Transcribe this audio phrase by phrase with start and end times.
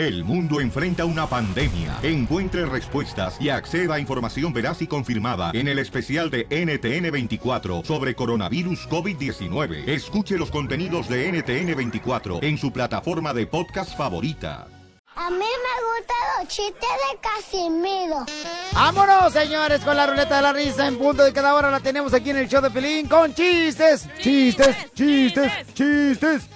[0.00, 1.98] El mundo enfrenta una pandemia.
[2.02, 8.14] Encuentre respuestas y acceda a información veraz y confirmada en el especial de NTN24 sobre
[8.14, 9.86] coronavirus COVID-19.
[9.86, 14.68] Escuche los contenidos de NTN24 en su plataforma de podcast favorita.
[15.16, 18.24] A mí me gustan los chistes de Casimiro.
[18.72, 21.70] ¡Vámonos, señores, con la ruleta de la risa en punto de cada hora!
[21.70, 26.48] La tenemos aquí en el show de Pelín con chistes, chistes, chistes, chistes.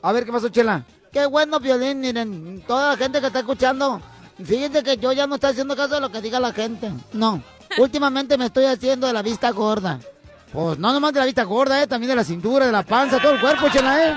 [0.00, 0.82] A ver, ¿qué pasó, Chela?
[1.12, 4.00] Qué bueno, Violín, miren, toda la gente que está escuchando,
[4.42, 6.92] fíjense que yo ya no estoy haciendo caso de lo que diga la gente.
[7.12, 7.42] No,
[7.78, 9.98] últimamente me estoy haciendo de la vista gorda.
[10.52, 13.20] Pues no nomás de la vista gorda, eh, también de la cintura, de la panza,
[13.20, 14.16] todo el cuerpo, Chela, eh.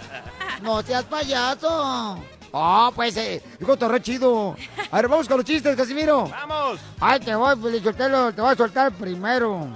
[0.62, 2.18] No seas payaso.
[2.54, 4.56] Ah, pues, eh, digo, torre chido.
[4.90, 6.28] A ver, vamos con los chistes, Casimiro.
[6.28, 6.78] ¡Vamos!
[7.00, 9.68] Ay, te voy, pues, soltarlo, te voy a soltar primero.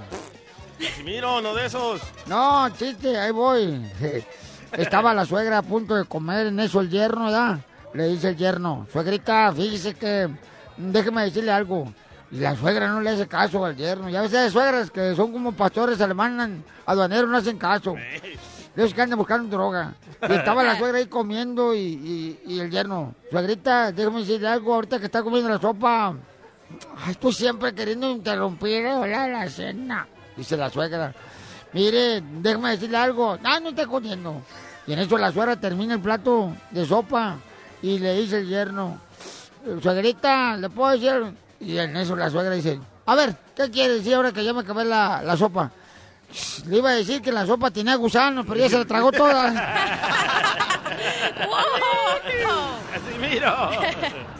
[0.79, 2.01] Casimiro, no de esos.
[2.27, 3.91] No, chiste, ahí voy.
[4.73, 7.59] Estaba la suegra a punto de comer en eso el yerno, ¿verdad?
[7.93, 10.29] Le dice el yerno, suegrita, fíjese que,
[10.77, 11.91] déjeme decirle algo.
[12.29, 14.09] Y la suegra no le hace caso al yerno.
[14.09, 17.95] Ya ves, hay suegras que son como pastores alemanes, aduaneros, no hacen caso.
[18.75, 19.93] Ellos que andan buscando droga.
[20.29, 24.75] Y estaba la suegra ahí comiendo y, y- y el yerno, suegrita, déjame decirle algo
[24.75, 26.13] ahorita que está comiendo la sopa.
[27.05, 29.31] Ay, estoy siempre queriendo interrumpir ¿verdad?
[29.31, 30.05] la cena.
[30.35, 31.13] Dice la suegra.
[31.73, 33.37] Mire, déjame decirle algo.
[33.43, 34.41] Ah, no está comiendo.
[34.85, 37.37] Y en eso la suegra termina el plato de sopa
[37.81, 38.99] y le dice el yerno,
[39.81, 41.33] suegrita, ¿le puedo decir?
[41.59, 44.61] Y en eso la suegra dice, a ver, ¿qué quiere decir ahora que ya me
[44.61, 45.71] acabé la, la sopa?
[46.67, 49.53] Le iba a decir que la sopa tenía gusanos, pero ya se la tragó toda.
[52.93, 53.69] Casimiro.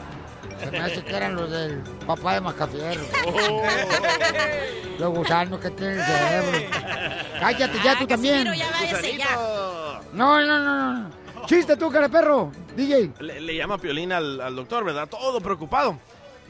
[0.67, 3.03] Se me hace que eran los del papá de Mascafierro.
[4.99, 6.59] Los gusanos que tiene el cerebro.
[7.39, 8.45] Cállate ya tú también.
[8.53, 9.35] Ya váyase, ya.
[10.13, 11.11] No, no, no, no.
[11.45, 12.51] Chiste tú, cara perro.
[12.75, 13.11] DJ.
[13.19, 15.07] Le, le llama Piolín al, al doctor, ¿verdad?
[15.07, 15.97] Todo preocupado.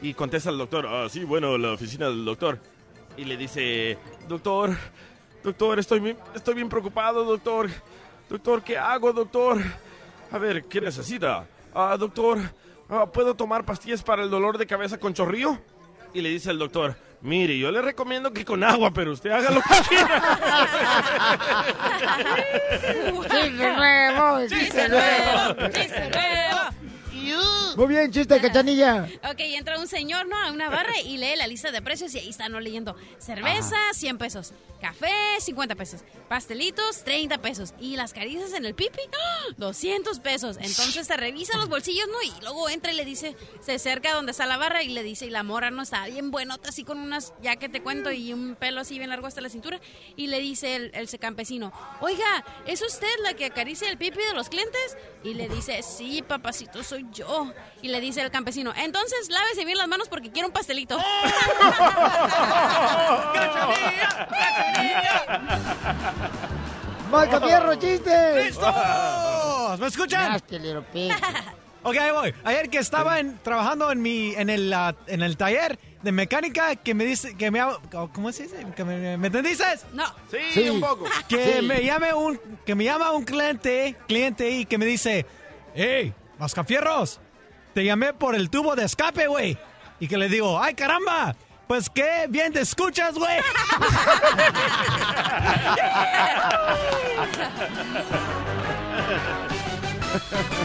[0.00, 2.58] Y contesta el doctor, ah, sí, bueno, la oficina del doctor.
[3.16, 4.76] Y le dice, doctor,
[5.42, 7.68] doctor, estoy, bien- estoy bien preocupado, doctor.
[8.28, 9.58] Doctor, ¿qué hago, doctor?
[10.30, 11.44] A ver, ¿qué necesita?
[11.74, 12.50] Ah, doctor, ah,
[13.12, 15.58] ¿puedo tomar pastillas para el dolor de cabeza con chorrillo?
[16.14, 19.50] Y le dice el doctor, mire, yo le recomiendo que con agua, pero usted haga
[19.50, 20.22] lo que quiera.
[23.22, 25.68] Chiste nuevo, chiste nuevo.
[25.70, 27.57] ¡Chiste nuevo!
[27.78, 29.08] Muy bien, chiste, cachanilla.
[29.30, 30.36] Ok, entra un señor, ¿no?
[30.36, 32.58] A una barra y lee la lista de precios y ahí está, ¿no?
[32.58, 32.96] Leyendo.
[33.18, 34.52] Cerveza, 100 pesos.
[34.80, 36.00] Café, 50 pesos.
[36.28, 37.74] Pastelitos, 30 pesos.
[37.80, 39.54] Y las caricias en el pipi, ¡ah!
[39.56, 40.56] 200 pesos.
[40.56, 42.20] Entonces se revisa los bolsillos, ¿no?
[42.22, 45.26] Y luego entra y le dice, se acerca donde está la barra y le dice,
[45.26, 45.82] y la mora, ¿no?
[45.82, 49.10] Está bien buenota, así con unas, ya que te cuento, y un pelo así bien
[49.10, 49.80] largo hasta la cintura.
[50.16, 54.34] Y le dice el, el campesino, oiga, ¿es usted la que acaricia el pipi de
[54.34, 54.96] los clientes?
[55.22, 57.52] Y le dice, sí, papacito, soy yo.
[57.82, 60.98] Y le dice el campesino, entonces lávese bien las manos porque quiero un pastelito.
[67.10, 68.44] Marca Fierro, chiste.
[68.44, 68.74] ¡Listos!
[69.80, 70.40] ¿Me escuchan?
[71.84, 72.34] Ok, ahí voy.
[72.42, 76.74] Ayer que estaba en- trabajando en mi en el, ah, en el taller de mecánica
[76.74, 77.62] que me dice que me
[78.12, 78.66] ¿cómo se dice?
[78.74, 79.64] Que me, ¿Me entendiste?
[79.92, 80.04] No.
[80.28, 80.68] Sí, Sí.
[80.70, 81.04] un poco.
[81.28, 81.62] Que Sí.
[81.66, 85.24] me llame un que me llama un cliente, cliente y que me dice,
[85.72, 87.20] "Hey, Mascafierros,
[87.78, 89.56] te llamé por el tubo de escape, güey."
[90.00, 91.36] Y que le digo, "Ay, caramba,
[91.68, 93.38] pues qué bien te escuchas, güey."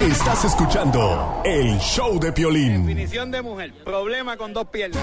[0.00, 2.86] Estás escuchando el show de Piolín.
[2.86, 3.72] Definición de mujer.
[3.84, 5.02] Problema con dos piernas.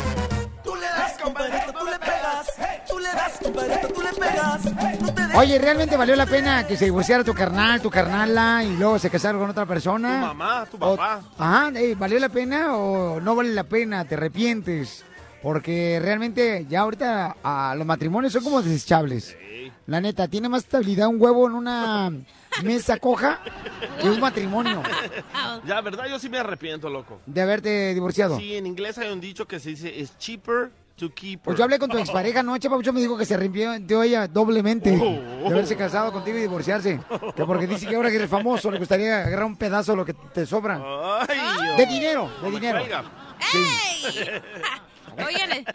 [0.63, 2.47] Tú le das, compadrito, tú le pegas.
[2.87, 4.65] Tú le das, compadrito, tú le pegas.
[5.01, 5.35] No te dejes.
[5.37, 9.09] Oye, ¿realmente valió la pena que se divorciara tu carnal, tu carnala y luego se
[9.09, 10.21] casaron con otra persona?
[10.21, 11.21] Tu mamá, tu O- papá.
[11.37, 14.05] ajá, eh, ¿valió la pena o no vale la pena?
[14.05, 15.03] ¿Te arrepientes?
[15.43, 19.35] Porque realmente ya ahorita a los matrimonios son como desechables.
[19.87, 22.11] La neta, tiene más estabilidad un huevo en una
[22.63, 23.39] mesa coja
[24.01, 24.81] que un matrimonio
[25.65, 26.05] Ya, ¿verdad?
[26.07, 27.19] Yo sí me arrepiento, loco.
[27.25, 28.37] de haberte divorciado.
[28.37, 31.41] Sí, en inglés hay un dicho que se dice, es cheaper to keep.
[31.41, 34.97] Pues yo hablé con tu expareja anoche, Pabucho me dijo que se arrepintió ella doblemente
[35.01, 35.43] Oh.
[35.43, 36.99] de haberse casado contigo y divorciarse.
[37.35, 40.05] Que porque dice que ahora que eres famoso le gustaría agarrar un pedazo de lo
[40.05, 40.81] que te sobra.
[41.27, 42.79] Ay, De dinero, de no dinero.
[43.53, 44.41] ¡Ey!
[45.25, 45.65] Oigan,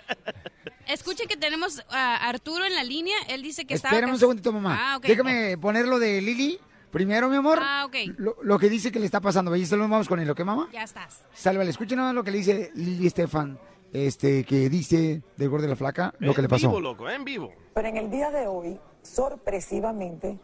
[0.86, 3.16] escuchen que tenemos a Arturo en la línea.
[3.28, 3.88] Él dice que está.
[3.88, 4.78] Espérame un segundito, mamá.
[4.80, 5.04] Ah, ok.
[5.04, 6.58] Déjame ponerlo de Lili.
[6.90, 7.58] Primero, mi amor.
[7.62, 7.94] Ah, ok.
[8.18, 9.50] Lo, lo que dice que le está pasando.
[9.50, 9.70] ¿Veis?
[9.70, 10.68] Lo vamos con él, ¿ok, mamá?
[10.72, 11.22] Ya estás.
[11.32, 13.58] Sálvale, escuchen nada más lo que le dice Lili Estefan.
[13.92, 16.68] Este, que dice del gordo de la flaca, lo que En le pasó.
[16.68, 17.52] vivo, loco, en vivo.
[17.74, 20.38] Pero en el día de hoy, sorpresivamente,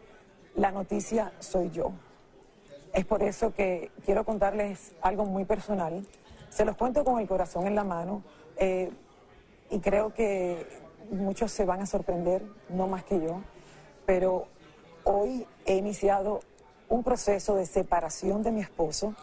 [0.55, 1.91] la noticia soy yo.
[2.93, 6.05] Es por eso que quiero contarles algo muy personal.
[6.49, 8.21] Se los cuento con el corazón en la mano
[8.57, 8.89] eh,
[9.69, 10.65] y creo que
[11.11, 13.41] muchos se van a sorprender, no más que yo,
[14.05, 14.47] pero
[15.07, 16.41] hoy he iniciado
[16.89, 19.15] un proceso de separación de mi esposo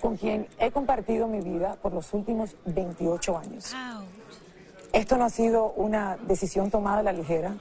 [0.00, 3.74] con quien he compartido mi vida por los últimos 28 años.
[4.92, 7.56] Esto no ha sido una decisión tomada a la ligera,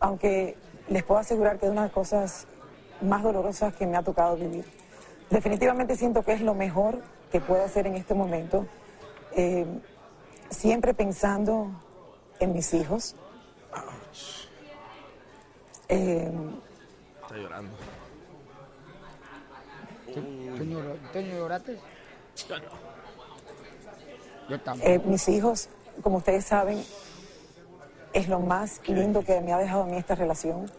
[0.00, 0.56] aunque
[0.88, 2.46] les puedo asegurar que es una de las cosas
[3.02, 4.64] más dolorosas que me ha tocado vivir.
[5.28, 8.66] Definitivamente siento que es lo mejor que puedo hacer en este momento,
[9.32, 9.66] eh,
[10.50, 11.68] siempre pensando
[12.40, 13.16] en mis hijos.
[15.88, 16.30] Eh,
[17.32, 17.72] Está llorando.
[20.58, 21.78] Señor, ¿Toño lloraste?
[24.50, 25.70] Yo Eh, mis hijos,
[26.02, 26.84] como ustedes saben,
[28.12, 30.70] es lo más lindo que me ha dejado a mí esta relación.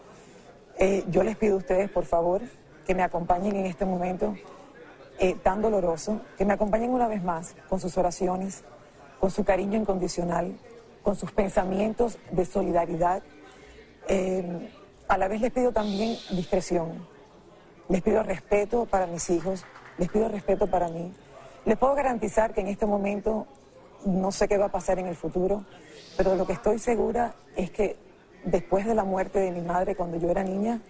[0.78, 2.40] Eh, yo les pido a ustedes, por favor,
[2.86, 4.36] que me acompañen en este momento
[5.18, 8.62] eh, tan doloroso, que me acompañen una vez más con sus oraciones,
[9.18, 10.56] con su cariño incondicional,
[11.02, 13.24] con sus pensamientos de solidaridad.
[14.06, 14.70] Eh,
[15.08, 17.06] a la vez les pido también discreción,
[17.88, 19.64] les pido respeto para mis hijos,
[19.98, 21.12] les pido respeto para mí.
[21.64, 23.46] Les puedo garantizar que en este momento
[24.04, 25.64] no sé qué va a pasar en el futuro,
[26.16, 27.96] pero lo que estoy segura es que
[28.44, 30.80] después de la muerte de mi madre cuando yo era niña,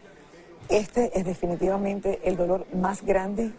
[0.69, 3.53] este es definitivamente el dolor más grande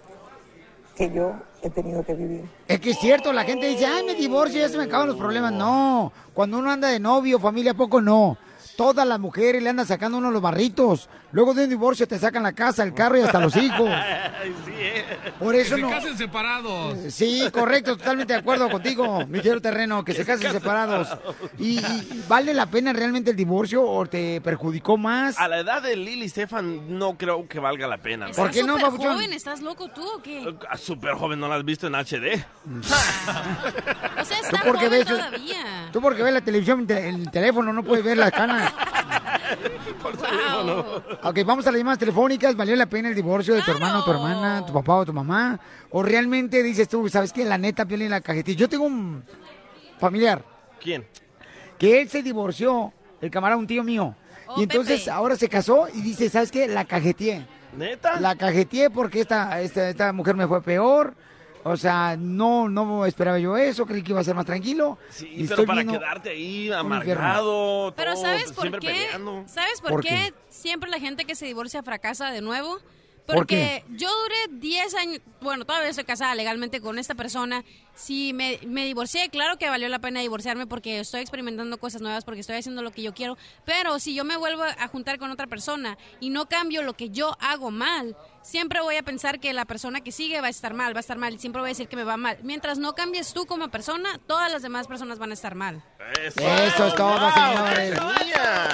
[0.95, 2.49] que yo he tenido que vivir.
[2.67, 5.17] Es que es cierto, la gente dice, ay, me divorcio, ya se me acaban los
[5.17, 5.51] problemas.
[5.51, 8.37] No, cuando uno anda de novio, familia, poco no.
[8.75, 11.09] Todas las mujeres le andan sacando uno los barritos.
[11.35, 13.89] Luego de un divorcio te sacan la casa, el carro y hasta los hijos.
[15.39, 15.89] Por eso que no.
[15.89, 16.97] se casen separados.
[17.13, 21.09] Sí, correcto, totalmente de acuerdo contigo, mi querido terreno, que, se casen separados.
[21.59, 25.37] ¿Y, y vale la pena realmente el divorcio o te perjudicó más?
[25.37, 28.27] A la edad de Lily Stefan no creo que valga la pena.
[28.33, 29.15] ¿Por qué no, papuchón?
[29.15, 30.55] joven, ¿estás loco tú o qué?
[30.69, 32.45] Ah, Súper joven, ¿no la has visto en HD?
[32.77, 32.83] O
[34.23, 35.89] sea, ¿Tú está por qué joven ves, todavía.
[35.91, 38.73] tú porque ves la televisión el teléfono, no puedes ver las canas.
[41.27, 42.55] Ok, vamos a las llamadas telefónicas.
[42.55, 45.59] ¿Valió la pena el divorcio de tu hermano, tu hermana, tu papá o tu mamá?
[45.89, 48.59] ¿O realmente dices tú, sabes que la neta, Piolín, la cajetilla?
[48.59, 49.23] Yo tengo un
[49.99, 50.43] familiar
[50.79, 51.03] ¿Quién?
[51.79, 54.15] que él se divorció, el camarada, un tío mío.
[54.47, 55.11] Oh, y entonces Pepe.
[55.11, 56.67] ahora se casó y dice, ¿sabes qué?
[56.67, 57.47] La cajeteé.
[57.75, 58.19] ¿Neta?
[58.21, 61.15] La cajeteé porque esta, esta, esta mujer me fue peor.
[61.67, 64.99] O sea, no, no esperaba yo eso, creí que iba a ser más tranquilo.
[65.09, 68.87] Sí, Y pero para quedarte ahí amargado, Pero todo, ¿sabes por siempre qué?
[68.93, 69.43] peleando.
[69.47, 70.09] ¿Sabes por, ¿Por qué?
[70.09, 70.33] qué?
[70.65, 72.79] Siempre la gente que se divorcia fracasa de nuevo?
[73.27, 77.63] ¿Por Porque yo duré 10 años, bueno, todavía estoy casada legalmente con esta persona.
[77.95, 82.25] Si me, me divorcié, claro que valió la pena divorciarme porque estoy experimentando cosas nuevas,
[82.25, 83.37] porque estoy haciendo lo que yo quiero.
[83.65, 87.09] Pero si yo me vuelvo a juntar con otra persona y no cambio lo que
[87.09, 90.73] yo hago mal, siempre voy a pensar que la persona que sigue va a estar
[90.73, 92.37] mal, va a estar mal y siempre voy a decir que me va mal.
[92.43, 95.81] Mientras no cambies tú como persona, todas las demás personas van a estar mal.
[96.21, 97.99] Eso, Eso es todo, Wow, señores.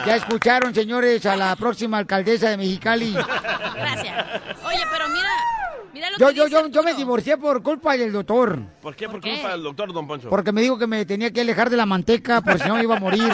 [0.06, 3.13] Ya escucharon, señores, a la próxima alcaldesa de Mexicali.
[3.13, 4.25] Gracias.
[4.65, 5.20] Oye, pero mira,
[6.01, 8.59] mira lo Yo, que yo, dice yo, yo me divorcié por culpa del doctor.
[8.81, 9.07] ¿Por qué?
[9.07, 9.33] Por, qué?
[9.33, 10.30] culpa del doctor Don Poncho.
[10.30, 12.98] Porque me dijo que me tenía que alejar de la manteca, por si no iba
[12.98, 13.21] a morir.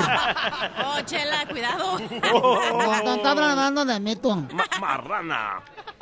[0.89, 1.99] Oh, chela, cuidado.
[1.99, 4.35] No, está hablando de mito.
[4.35, 5.61] Ma- marrana.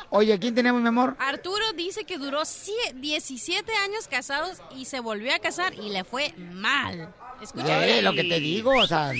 [0.10, 1.16] Oye, ¿quién tenemos, mi amor?
[1.20, 6.04] Arturo dice que duró sie- 17 años casados y se volvió a casar y le
[6.04, 7.13] fue mal.
[7.42, 7.86] Escucha.
[7.86, 9.12] Eh, lo que te digo, o sea,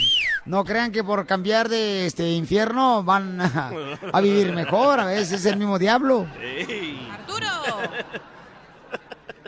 [0.46, 3.72] no crean que por cambiar de este infierno van a,
[4.14, 6.26] a vivir mejor, a veces es el mismo diablo.
[6.42, 7.08] Ey.
[7.12, 7.48] Arturo.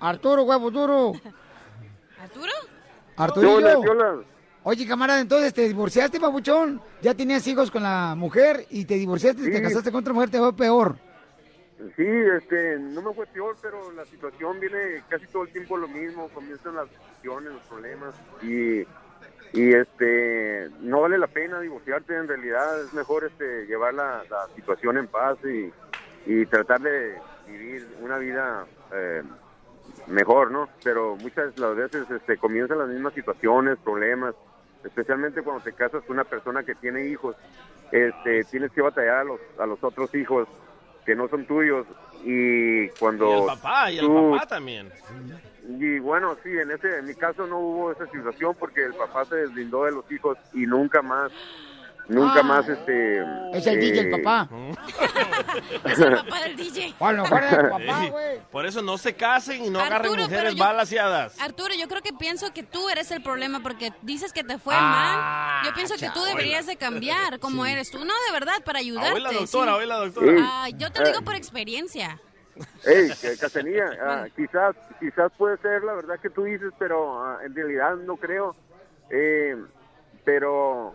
[0.02, 1.14] Arturo, huevo duro.
[2.22, 2.52] ¿Arturo?
[3.16, 4.26] Arturillo.
[4.64, 6.82] Oye, camarada, entonces te divorciaste, papuchón.
[7.02, 9.64] Ya tenías hijos con la mujer y te divorciaste y te Sí.
[9.64, 10.98] casaste con otra mujer, te fue peor.
[11.96, 15.88] Sí, este, no me fue peor, pero la situación viene casi todo el tiempo lo
[15.88, 18.80] mismo, comienzan las discusiones, los problemas y,
[19.54, 24.24] y este, no vale la pena divorciarte en realidad, es mejor este, llevar la,
[24.56, 25.72] situación en paz y,
[26.26, 27.16] y tratar de
[27.48, 29.22] vivir una vida eh,
[30.08, 30.70] mejor, ¿no?
[30.84, 34.34] Pero muchas las veces este, comienzan las mismas situaciones, problemas,
[34.84, 37.36] especialmente cuando te casas con una persona que tiene hijos,
[37.92, 40.48] este, tienes que batallar a los, a los otros hijos
[41.08, 41.88] que no son tuyos
[42.26, 44.92] y cuando Y el papá, y el tú- papá también.
[45.80, 49.24] y bueno sí en ese en mi caso no hubo esa situación porque el papá
[49.26, 51.32] se deslindó de los hijos y nunca más
[52.10, 52.44] nunca Ah.
[52.44, 53.20] más este
[53.54, 54.50] Es el DJ, el eh, papá.
[55.86, 56.94] Es el papá del DJ.
[56.94, 58.40] Tu papá, güey.
[58.52, 61.40] Por eso no se casen y no agarren mujeres yo- balaseadas.
[61.42, 64.76] Arturo, yo creo que pienso que tú eres el problema porque dices que te fue
[64.78, 65.66] Ah, mal.
[65.66, 68.00] Yo pienso que tú deberías de cambiar como eres tú.
[68.00, 69.14] No, de verdad, para ayudarte.
[69.14, 69.78] Oíla, doctora, sí.
[69.80, 70.32] oíla, doctora.
[70.42, 72.20] Ah, yo te lo digo por experiencia.
[72.84, 77.40] Hey, que- Cachanilla, ah, quizás, quizás puede ser la verdad que tú dices, pero ah,
[77.46, 78.56] en realidad no creo.
[79.10, 79.56] Eh,
[80.26, 80.94] pero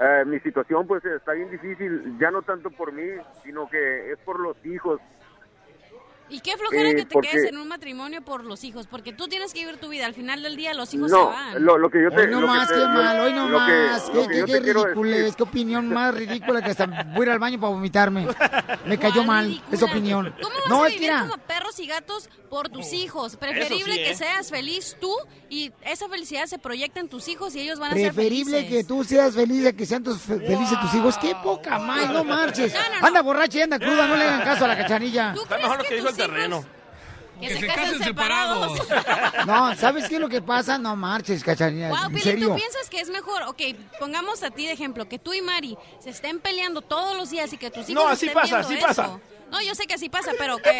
[0.00, 3.08] eh, mi situación pues está bien difícil, ya no tanto por mí,
[3.44, 5.00] sino que es por los hijos.
[6.30, 8.86] ¿Y qué flojera Eh, que te porque- quedes en un matrimonio por los hijos?
[8.86, 10.06] Porque tú tienes que vivir tu vida.
[10.06, 11.64] Al final del día los hijos No, se van.
[11.64, 12.20] lo, lo que yo te...
[12.20, 14.02] Hoy no lo que más, te- qué lo- mal, hoy no lo que- más.
[14.10, 17.22] Qué, que qué, yo qué decir- es qué opinión más ridícula que hasta voy a
[17.26, 18.26] ir al baño para vomitarme.
[18.86, 20.34] Me cayó mal esa opinión.
[20.40, 23.36] ¿Cómo vas No, a es que vivir mira, como perros y gatos por tus hijos?
[23.36, 24.14] Preferible sí, que ¿eh?
[24.16, 25.12] seas feliz tú
[25.48, 28.78] y esa felicidad se proyecta en tus hijos y ellos van a ser preferible felices.
[28.78, 31.18] que tú seas feliz a que sean tus fe- felices tus hijos.
[31.18, 32.72] Qué poca más, no marches.
[33.00, 35.32] Anda borracha y anda cruda, no le hagan caso a la cachanilla.
[35.32, 35.96] Mejor lo que
[36.26, 36.64] terreno.
[37.40, 38.78] Que, se, casen separados.
[39.46, 40.76] No, ¿sabes qué es lo que pasa?
[40.76, 41.88] No marches, cachanilla.
[41.88, 42.48] Wow, en Pili, serio.
[42.48, 43.44] ¿tú piensas que es mejor?
[43.44, 43.62] Ok,
[43.98, 47.50] pongamos a ti de ejemplo, que tú y Mari se estén peleando todos los días
[47.54, 48.86] y que tus hijos No, así estén pasa, viendo así eso.
[48.86, 49.20] pasa.
[49.50, 50.78] No, yo sé que así pasa, pero que,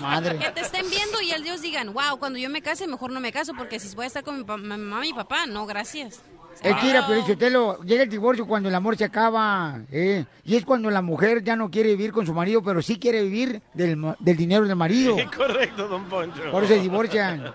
[0.00, 0.38] madre.
[0.38, 3.30] que te estén viendo y ellos digan, wow, cuando yo me case, mejor no me
[3.32, 5.66] caso, porque si voy a estar con mi, pa- mi mamá y mi papá, no,
[5.66, 6.20] gracias.
[6.62, 10.24] Es que mira, Piolichotelo, llega el divorcio cuando el amor se acaba, ¿eh?
[10.44, 13.22] Y es cuando la mujer ya no quiere vivir con su marido, pero sí quiere
[13.22, 15.16] vivir del, ma- del dinero del marido.
[15.36, 16.40] Correcto, don Poncho.
[16.50, 17.52] Por eso se divorcian.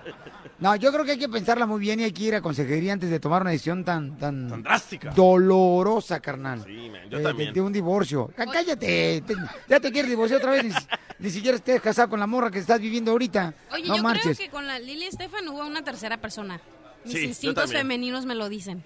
[0.60, 2.92] No, yo creo que hay que pensarla muy bien y hay que ir a consejería
[2.92, 5.12] antes de tomar una decisión tan, tan, Tan drástica.
[5.12, 6.64] dolorosa, carnal.
[6.66, 7.50] Sí, man, yo Eh, también.
[7.50, 8.32] De, de un divorcio.
[8.36, 9.36] Cá- Cállate, te-
[9.70, 10.88] ya te quieres divorciar otra vez, ni, si-
[11.20, 13.54] ni siquiera estés casado con la morra que estás viviendo ahorita.
[13.72, 14.36] Oye, no yo marches.
[14.38, 16.60] creo que con la Lili Estefan hubo una tercera persona.
[17.06, 18.84] Mis Sí, instintos femeninos me lo dicen.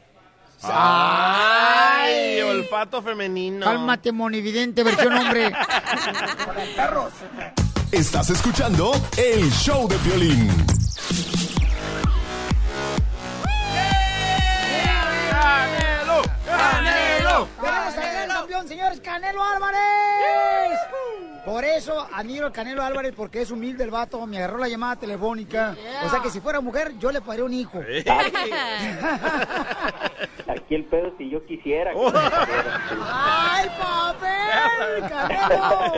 [0.63, 3.65] Ay, olfato femenino.
[3.65, 5.51] Cálmate, monividente, versión hombre.
[7.91, 10.49] Estás escuchando el show de violín.
[15.31, 16.21] ¡Canelo!
[16.45, 17.47] ¡Canelo!
[17.59, 19.81] Tenemos al gran campeón, señores, Canelo Álvarez.
[21.45, 24.95] Por eso admiro al Canelo Álvarez porque es humilde el vato, me agarró la llamada
[24.97, 25.75] telefónica.
[26.05, 27.79] O sea que si fuera mujer, yo le paré un hijo.
[30.51, 31.91] Aquí el pedo si yo quisiera.
[31.93, 35.09] ¡Ay, papel!
[35.09, 35.93] ¡Canelo!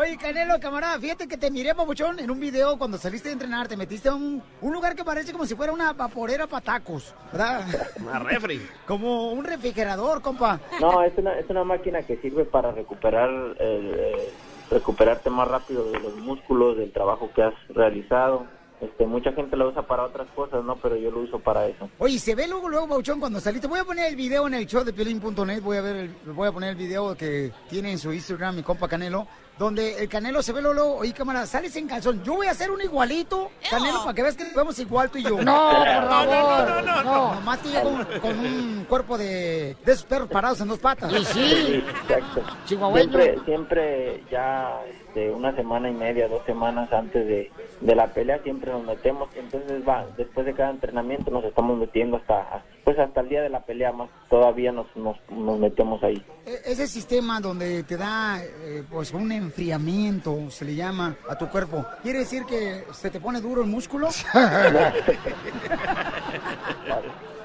[0.00, 3.68] Oye, Canelo, camarada, fíjate que te miré, papuchón, en un video cuando saliste de entrenar,
[3.68, 7.14] te metiste a un, un lugar que parece como si fuera una vaporera para tacos,
[7.32, 7.66] ¿verdad?
[8.00, 8.66] Una refri.
[8.86, 10.58] Como un refrigerador, compa.
[10.80, 14.32] No, es una, es una máquina que sirve para recuperar eh,
[14.70, 18.46] recuperarte más rápido de los músculos, del trabajo que has realizado.
[18.80, 20.76] Este, mucha gente lo usa para otras cosas, ¿no?
[20.76, 21.88] Pero yo lo uso para eso.
[21.98, 23.66] Oye, se ve luego, luego, Pauchón, cuando saliste.
[23.66, 25.62] Voy a poner el video en el show de Piolín.net.
[25.62, 28.62] Voy a ver, el- voy a poner el video que tiene en su Instagram mi
[28.62, 29.26] compa Canelo,
[29.58, 32.22] donde el Canelo se ve luego, luego, oye, cámara, sales en calzón.
[32.22, 35.16] Yo voy a hacer un igualito, Canelo, para que veas que nos vemos igual tú
[35.18, 35.38] y yo.
[35.42, 36.68] No, por no, favor.
[36.68, 37.34] no, no, no.
[37.36, 41.10] Nomás que yo con, con un cuerpo de, de esos perros parados en dos patas.
[41.14, 42.42] Exacto.
[42.66, 43.10] Chihuahueño.
[43.10, 44.80] Siempre, siempre ya
[45.16, 49.30] este, una semana y media, dos semanas antes de, de la pelea siempre nos metemos.
[49.34, 53.48] Entonces va, después de cada entrenamiento nos estamos metiendo hasta, pues hasta el día de
[53.48, 54.10] la pelea más.
[54.28, 56.22] Todavía nos, nos, nos metemos ahí.
[56.44, 61.48] E- Ese sistema donde te da eh, pues un enfriamiento, se le llama, a tu
[61.48, 64.08] cuerpo, ¿quiere decir que se te pone duro el músculo?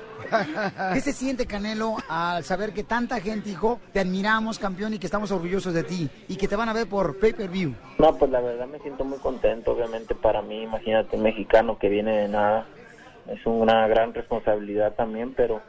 [0.93, 5.07] ¿Qué se siente, Canelo, al saber que tanta gente, hijo, te admiramos, campeón, y que
[5.07, 7.73] estamos orgullosos de ti, y que te van a ver por pay-per-view?
[7.97, 11.89] No, pues la verdad me siento muy contento, obviamente para mí, imagínate, un mexicano que
[11.89, 12.65] viene de nada,
[13.27, 15.61] es una gran responsabilidad también, pero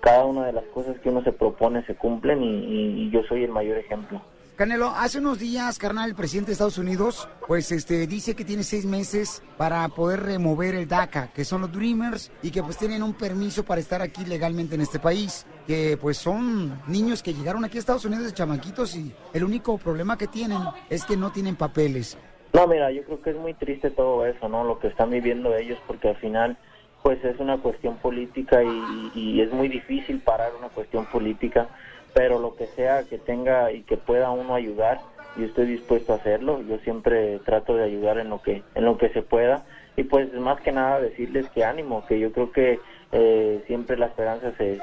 [0.00, 3.50] cada una de las cosas que uno se propone se cumplen y yo soy el
[3.50, 4.20] mayor ejemplo.
[4.56, 8.62] Canelo, hace unos días, carnal, el presidente de Estados Unidos, pues este dice que tiene
[8.62, 13.02] seis meses para poder remover el DACA, que son los Dreamers, y que pues tienen
[13.02, 17.64] un permiso para estar aquí legalmente en este país, que pues son niños que llegaron
[17.64, 21.32] aquí a Estados Unidos de chamaquitos y el único problema que tienen es que no
[21.32, 22.16] tienen papeles.
[22.52, 24.62] No, mira, yo creo que es muy triste todo eso, ¿no?
[24.62, 26.56] Lo que están viviendo ellos, porque al final,
[27.02, 31.68] pues es una cuestión política y, y es muy difícil parar una cuestión política,
[32.14, 35.00] pero lo que sea que tenga y que pueda uno ayudar,
[35.36, 36.62] yo estoy dispuesto a hacerlo.
[36.62, 39.64] Yo siempre trato de ayudar en lo que en lo que se pueda
[39.96, 42.80] y pues más que nada decirles que ánimo, que yo creo que
[43.12, 44.80] eh, siempre la esperanza se,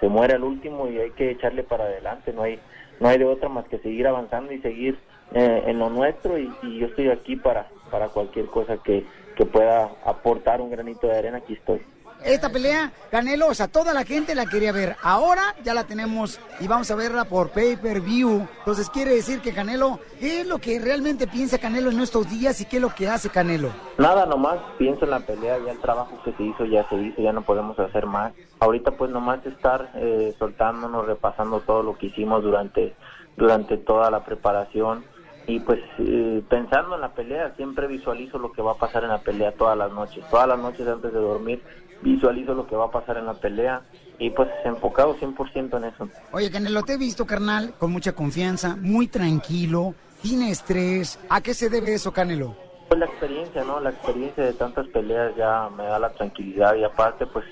[0.00, 2.58] se, muere al último y hay que echarle para adelante, no hay
[2.98, 4.98] no hay de otra más que seguir avanzando y seguir
[5.32, 9.04] eh, en lo nuestro y, y yo estoy aquí para para cualquier cosa que,
[9.36, 11.80] que pueda aportar un granito de arena, aquí estoy.
[12.24, 14.96] Esta pelea, Canelo, o sea, toda la gente la quería ver.
[15.02, 18.48] Ahora ya la tenemos y vamos a verla por pay-per-view.
[18.58, 22.60] Entonces quiere decir que Canelo, ¿qué es lo que realmente piensa Canelo en estos días
[22.60, 23.70] y qué es lo que hace Canelo?
[23.98, 27.22] Nada, nomás pienso en la pelea, ya el trabajo que se hizo ya se hizo,
[27.22, 28.32] ya no podemos hacer más.
[28.60, 32.94] Ahorita pues nomás estar eh, soltándonos, repasando todo lo que hicimos durante,
[33.36, 35.04] durante toda la preparación
[35.48, 39.08] y pues eh, pensando en la pelea siempre visualizo lo que va a pasar en
[39.08, 41.62] la pelea todas las noches todas las noches antes de dormir
[42.02, 43.82] visualizo lo que va a pasar en la pelea
[44.18, 48.76] y pues enfocado 100% en eso Oye, Canelo, te he visto, carnal, con mucha confianza,
[48.76, 51.20] muy tranquilo, sin estrés.
[51.28, 52.56] ¿A qué se debe eso, Canelo?
[52.88, 56.84] pues la experiencia no la experiencia de tantas peleas ya me da la tranquilidad y
[56.84, 57.44] aparte pues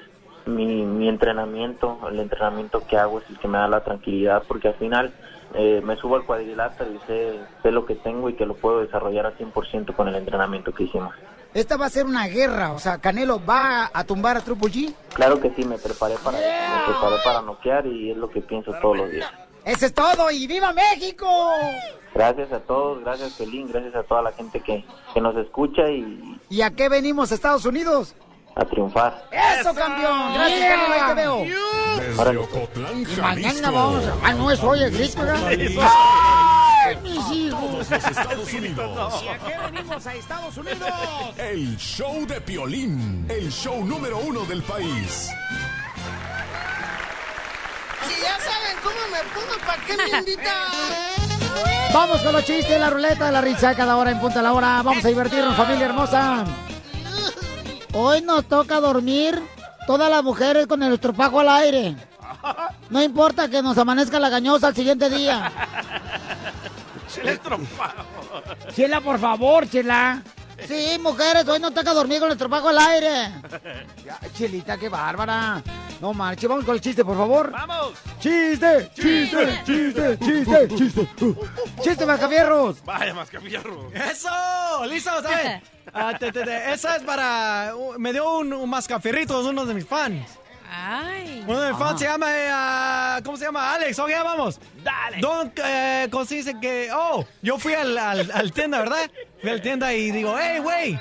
[0.47, 4.69] mi, mi entrenamiento el entrenamiento que hago es el que me da la tranquilidad porque
[4.69, 5.13] al final
[5.55, 8.81] eh, me subo al cuadrilátero y sé, sé lo que tengo y que lo puedo
[8.81, 11.15] desarrollar al 100% con el entrenamiento que hicimos
[11.55, 14.95] Esta va a ser una guerra, o sea, Canelo va a tumbar a Triple G.
[15.15, 18.73] Claro que sí, me preparé para me preparé para noquear y es lo que pienso
[18.81, 19.33] todos los días.
[19.65, 21.27] Eso es todo y viva México.
[22.15, 26.39] Gracias a todos, gracias Pelín, gracias a toda la gente que, que nos escucha y
[26.49, 28.15] ¿Y a qué venimos, Estados Unidos?
[28.57, 29.29] A triunfar.
[29.31, 30.35] ¡Eso, campeón!
[30.35, 30.71] Gracias, Yeah.
[30.77, 31.45] Canelo, ahí te veo.
[32.17, 33.23] Desde Ocotlán, Y Jalisco.
[33.23, 34.15] mañana vamos a...
[34.25, 37.61] Ah, no es hoy el grito, ¡Ay, mis hijos!
[37.61, 39.23] todos los Estados Unidos.
[39.25, 40.89] ¿Y a qué venimos a Estados Unidos?
[41.39, 45.29] El show de Piolín, el show número uno del país.
[48.09, 50.55] Si ya saben cómo me pongo, ¿para qué me invitan?
[51.93, 54.81] Vamos con los chistes, la ruleta de la risa cada hora en punta la hora.
[54.83, 56.45] Vamos a divertirnos, familia hermosa.
[57.99, 59.43] Hoy nos toca dormir
[59.87, 61.97] todas las mujeres con el estropajo al aire.
[62.91, 65.51] No importa que nos amanezca la gañosa al siguiente día.
[67.23, 68.05] El estropajo.
[68.75, 70.23] Chela, por favor, Chela.
[70.67, 73.31] Sí, mujeres, hoy nos toca dormir con el estropajo al aire.
[74.05, 75.63] Ya, Chelita, qué bárbara.
[76.01, 77.51] No marche, vamos con el chiste, por favor.
[77.51, 77.95] ¡Vamos!
[78.21, 81.09] Chiste, chiste, chiste, chiste, chiste.
[81.83, 82.85] Chiste, Mascafierros.
[82.85, 83.91] Vaya, mascafierro.
[83.93, 84.29] ¡Eso!
[84.89, 85.11] ¡Listo!
[85.23, 85.63] ¿sabes?
[85.95, 87.73] Ah, te- te- te- esa es para...
[87.77, 90.27] uh, me dio un, un mascafierrito, es uno de mis fans.
[90.71, 91.45] Ay.
[91.47, 92.37] Uno de mis fans se llama...
[92.37, 93.75] eh, ah, ¿Cómo se llama?
[93.75, 93.99] Alex.
[93.99, 94.61] Ok, vamos.
[94.83, 95.19] Dale.
[95.21, 96.89] Don, eh, ¿cómo se dice que...?
[96.95, 99.11] Oh, yo fui al, al, al tienda, ¿verdad?
[99.41, 100.99] Fui al tienda y digo, hey, güey,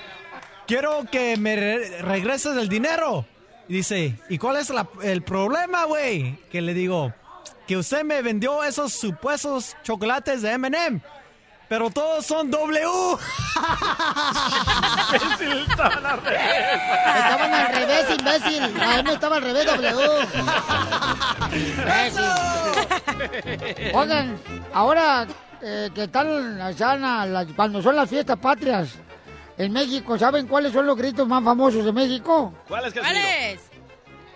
[0.67, 3.25] quiero que me re- regreses el dinero.
[3.67, 6.37] Y dice, ¿y cuál es la- el problema, güey?
[6.51, 7.13] Que le digo,
[7.67, 11.01] que usted me vendió esos supuestos chocolates de M&M.
[11.67, 12.79] Pero todos son W.
[15.69, 16.41] Estaban al revés.
[17.15, 18.63] Estaban al revés, imbécil.
[18.81, 20.27] A mí estaba al revés, W.
[21.53, 22.23] Imbécil.
[23.95, 24.37] Oigan,
[24.73, 25.25] ahora
[25.61, 28.89] eh, que están allá la- cuando son las fiestas patrias
[29.57, 32.53] en México, ¿saben cuáles son los gritos más famosos de México?
[32.67, 33.61] ¿Cuál es que ¿Cuál es?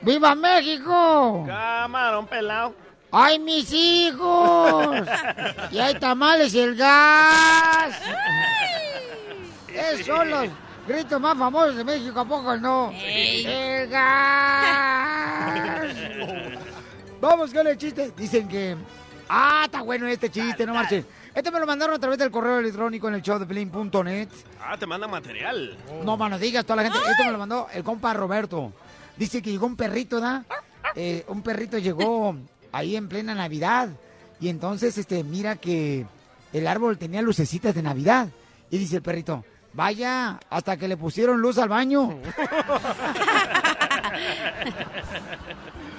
[0.01, 1.43] ¡Viva México!
[1.45, 2.73] Camarón pelado.
[3.12, 5.08] ¡Ay, mis hijos!
[5.72, 7.95] Y hay tamales y el gas.
[9.67, 10.48] Esos son los
[10.88, 12.91] gritos más famosos de México, ¿a poco no?
[12.91, 13.45] Ey.
[13.45, 15.95] ¡El gas!
[17.22, 18.12] Vamos con el chiste.
[18.17, 18.76] Dicen que...
[19.28, 21.06] Ah, está bueno este chiste, no marchen.
[21.36, 24.28] Este me lo mandaron a través del correo electrónico en el show de Pelín.net.
[24.60, 25.78] Ah, te manda material.
[26.04, 26.98] No, mano, digas toda la gente.
[27.12, 28.74] Esto me lo mandó el compa Roberto.
[29.17, 30.43] Dice que llegó un perrito, ¿da?
[30.95, 32.36] Eh, un perrito llegó
[32.71, 33.89] ahí en plena Navidad.
[34.39, 36.05] Y entonces, este, mira que
[36.53, 38.29] el árbol tenía lucecitas de Navidad.
[38.71, 42.19] Y dice el perrito, vaya, hasta que le pusieron luz al baño.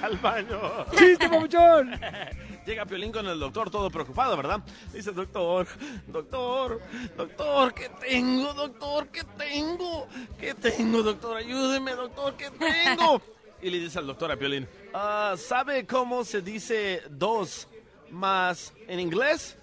[0.01, 0.85] Al baño.
[0.97, 1.91] ¡Chiste, papuchón!
[2.65, 4.61] Llega Piolín con el doctor todo preocupado, ¿verdad?
[4.93, 5.67] Dice, doctor,
[6.07, 6.81] doctor,
[7.17, 9.07] doctor, ¿qué tengo, doctor?
[9.09, 10.07] ¿Qué tengo?
[10.39, 11.37] ¿Qué tengo, doctor?
[11.37, 13.21] Ayúdeme, doctor, ¿qué tengo?
[13.61, 17.67] Y le dice al doctor a Piolín, "Ah, ¿sabe cómo se dice dos
[18.09, 19.57] más en inglés?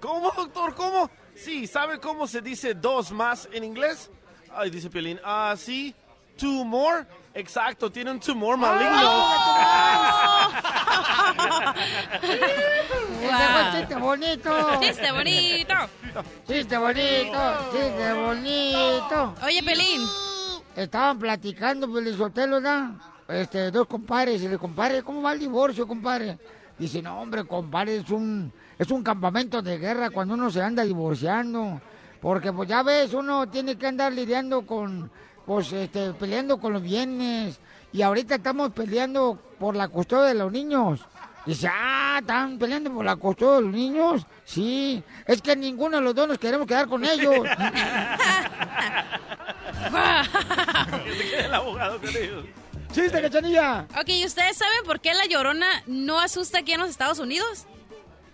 [0.00, 0.74] ¿Cómo, doctor?
[0.74, 1.10] ¿Cómo?
[1.34, 4.10] Sí, ¿sabe cómo se dice dos más en inglés?
[4.54, 5.94] Ay, dice Piolín, ah, sí,
[6.38, 7.06] two more.
[7.34, 8.94] Exacto, tiene un tumor maligno.
[12.22, 14.80] Ese fue chiste bonito.
[14.80, 15.74] Chiste bonito.
[16.46, 19.34] Chiste bonito, chiste bonito.
[19.44, 20.02] Oye, Pelín.
[20.76, 22.90] Estaban platicando, el Sotelo, ¿verdad?
[23.28, 26.38] Este, dos compadres, y le compadre, ¿cómo va el divorcio, compadre?
[26.78, 30.84] Dice, no, hombre, compadre, es un, es un campamento de guerra cuando uno se anda
[30.84, 31.80] divorciando.
[32.20, 35.10] Porque, pues, ya ves, uno tiene que andar lidiando con,
[35.46, 37.60] pues, este, peleando con los bienes.
[37.92, 41.00] Y ahorita estamos peleando por la custodia de los niños.
[41.46, 44.26] Dice, ah, ¿están peleando por la custodia de los niños?
[44.44, 47.36] Sí, es que ninguno de los dos nos queremos quedar con ellos.
[51.04, 52.44] Que se quede el abogado con ellos.
[52.94, 53.86] ¡Chiste, cachanilla!
[54.00, 57.66] Ok, ¿y ustedes saben por qué la llorona no asusta aquí en los Estados Unidos?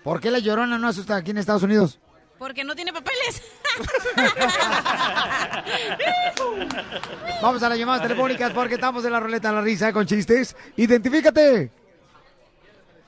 [0.05, 1.99] ¿Por qué la llorona no asusta aquí en Estados Unidos?
[2.39, 3.43] Porque no tiene papeles.
[7.43, 10.55] Vamos a las llamadas telefónicas porque estamos en la ruleta de la risa con chistes.
[10.77, 11.71] ¡Identifícate!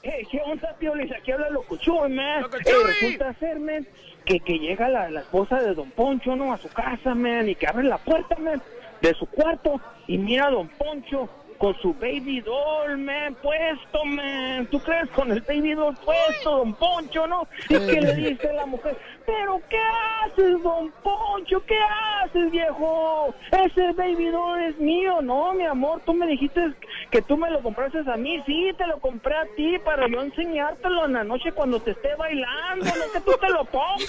[0.03, 1.13] Hey, ¿qué onda, Piolis?
[1.13, 2.43] Aquí habla Locuchuy, man.
[2.43, 2.73] Locuchuy.
[2.73, 3.87] Eh, resulta ser, man,
[4.25, 6.55] que, que llega la, la esposa de Don Poncho, ¿no?
[6.55, 8.63] A su casa, man, y que abre la puerta, man,
[9.03, 11.29] de su cuarto y mira a Don Poncho
[11.63, 14.67] con su baby doll, man, puesto, man.
[14.67, 17.47] ¿Tú crees con el baby doll puesto, Don Poncho, no?
[17.69, 19.79] Y que le dice la mujer, pero ¿qué
[20.25, 21.63] haces, Don Poncho?
[21.67, 21.79] ¿Qué
[22.23, 23.35] haces, viejo?
[23.51, 26.01] Ese baby doll es mío, no, mi amor.
[26.05, 26.75] Tú me dijiste
[27.11, 28.43] que tú me lo compraste a mí.
[28.47, 32.15] Sí, te lo compré a ti para yo enseñártelo en la noche cuando te esté
[32.17, 34.09] bailando, no que tú te lo pongas.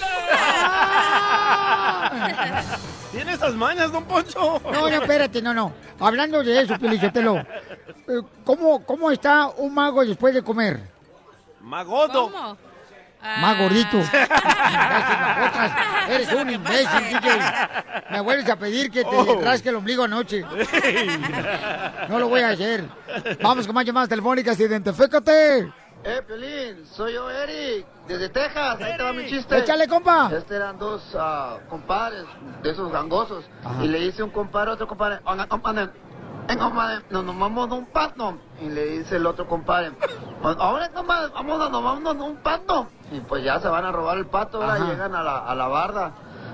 [3.12, 4.60] ¿Tiene esas mañas, don Poncho?
[4.64, 5.72] No, no, espérate, no, no.
[6.00, 10.80] Hablando de eso, Pelichotelo, eh, ¿cómo, ¿cómo está un mago después de comer?
[11.60, 12.30] Magodo.
[12.30, 12.56] ¿Cómo?
[13.40, 13.96] Más gordito.
[13.98, 15.72] Babotas.
[16.10, 17.40] Eres un imbécil, DJ.
[18.10, 19.40] Me vuelves a pedir que te Oh.
[19.42, 20.44] rasque el ombligo anoche.
[22.08, 22.84] No lo voy a hacer.
[23.42, 24.58] Vamos con más llamadas telefónicas.
[24.60, 25.72] Identifícate.
[26.06, 28.78] Eh, Pelín, soy yo, Eric, desde Texas.
[28.78, 29.56] Ahí te va mi chiste.
[29.56, 30.30] Échale, compa.
[30.36, 32.24] Este eran dos ah, compadres
[32.62, 33.46] de esos gangosos.
[33.64, 33.82] Ajá.
[33.82, 35.20] Y le dice un compadre a otro compadre,
[36.48, 38.34] oiga, compadre, nos tomamos de un pato.
[38.60, 39.92] Y le dice el otro compadre,
[40.42, 42.88] "Pues, ahora, compadre, vamos a tomarnos de un pato.
[43.12, 45.68] Y pues ya se van a robar el pato, ahora llegan a la, a la
[45.68, 46.12] barda.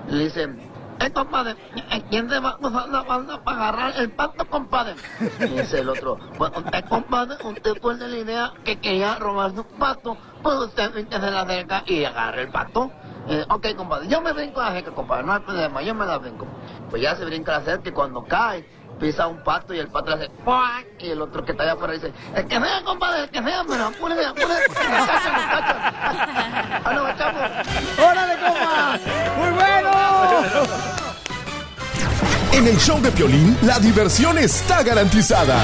[0.09, 0.61] Y le dicen,
[1.01, 1.57] eh, compadre,
[1.91, 4.97] ¿a ¿quién se va a usar la barda para agarrar el pato, compadre?
[5.41, 9.61] Y dice el otro, pues usted, compadre, usted fue de la idea que quería robarse
[9.61, 12.91] un pato, pues usted se la acerca y agarra el pato.
[13.29, 16.05] Eh, ok, compadre, yo me brinco a la cerca, compadre, no hay problema, yo me
[16.05, 16.47] la brinco.
[16.91, 18.69] Pues ya se brinca la cerca y cuando cae,
[19.01, 20.87] pisa un pato y el pato le hace ¡cuac!
[20.99, 23.65] y el otro que está allá afuera dice, el que sea, compadre, el que sea,
[23.67, 25.79] pero apúrese, apúrese, me cachan, me cachan.
[26.85, 27.39] ¡Ah, no, chavo!
[28.11, 28.99] ¡Órale, compa!
[29.39, 29.91] ¡Muy bueno!
[32.53, 35.57] En el show de Piolín, la diversión está garantizada.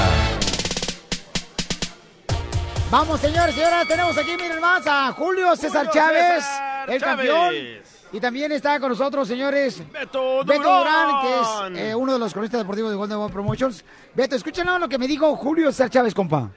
[2.89, 7.29] Vamos, señores, señoras, tenemos aquí, miren más, a Julio César Julio Chávez, César el Chávez.
[7.29, 7.86] campeón.
[8.11, 11.21] Y también está con nosotros, señores, Beto Beto Durán.
[11.21, 13.83] Que es eh, uno de los cronistas deportivos de Golden One Promotions.
[14.15, 16.49] Beto, escuchen lo que me dijo Julio César Chávez, compa.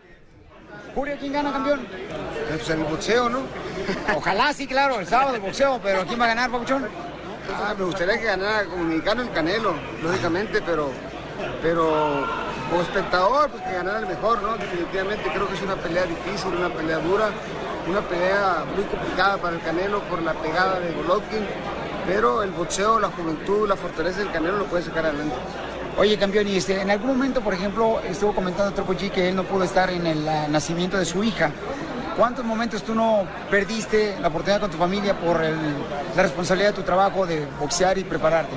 [0.95, 1.87] Julio, ¿quién gana, campeón?
[2.49, 3.41] Pues el boxeo, ¿no?
[4.17, 6.87] Ojalá, sí, claro, el sábado el boxeo, pero ¿quién va a ganar, Pabuchón?
[7.53, 10.91] Ah, me gustaría que ganara como mexicano el Canelo, lógicamente, pero,
[11.63, 12.27] pero
[12.69, 14.57] como espectador, pues que ganara el mejor, ¿no?
[14.57, 17.31] Definitivamente creo que es una pelea difícil, una pelea dura,
[17.91, 21.45] una pelea muy complicada para el Canelo por la pegada de Golovkin,
[22.07, 25.35] pero el boxeo, la juventud, la fortaleza del Canelo lo puede sacar adelante.
[25.99, 29.37] Oye, campeón, y este, en algún momento, por ejemplo, estuvo comentando Tropo G que él
[29.37, 31.51] no pudo estar en el ah, nacimiento de su hija.
[32.17, 35.57] ¿Cuántos momentos tú no perdiste la oportunidad con tu familia por el-
[36.17, 38.55] la responsabilidad de tu trabajo de boxear y prepararte?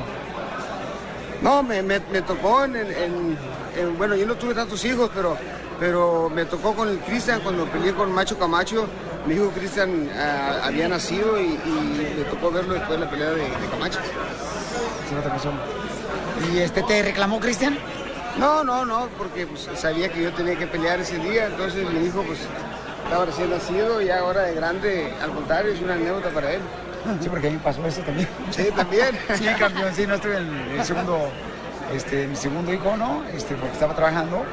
[1.42, 3.38] No, me, me- me tocó en, en-
[3.78, 5.36] en- Bueno, yo no tuve tantos hijos, pero,
[5.80, 8.88] pero me tocó con el Cristian cuando peleé con Macho Camacho.
[9.26, 13.30] Mi hijo Cristian ah, había nacido y, y me tocó verlo después de la pelea
[13.30, 14.00] de, de Camacho.
[16.52, 17.78] ¿Y este te reclamó Cristian?
[18.38, 22.06] No, no, no, porque pues, sabía que yo tenía que pelear ese día, entonces mi
[22.06, 22.40] hijo pues
[23.04, 26.62] estaba recién nacido y ahora de grande, al contrario, es una anécdota para él.
[27.22, 28.28] Sí, porque a mí me pasó eso también.
[28.50, 29.18] Sí, también.
[29.36, 31.20] Sí, campeón, sí, no estuve en el segundo,
[31.94, 33.24] este, mi segundo hijo, ¿no?
[33.36, 34.44] Este, porque estaba trabajando,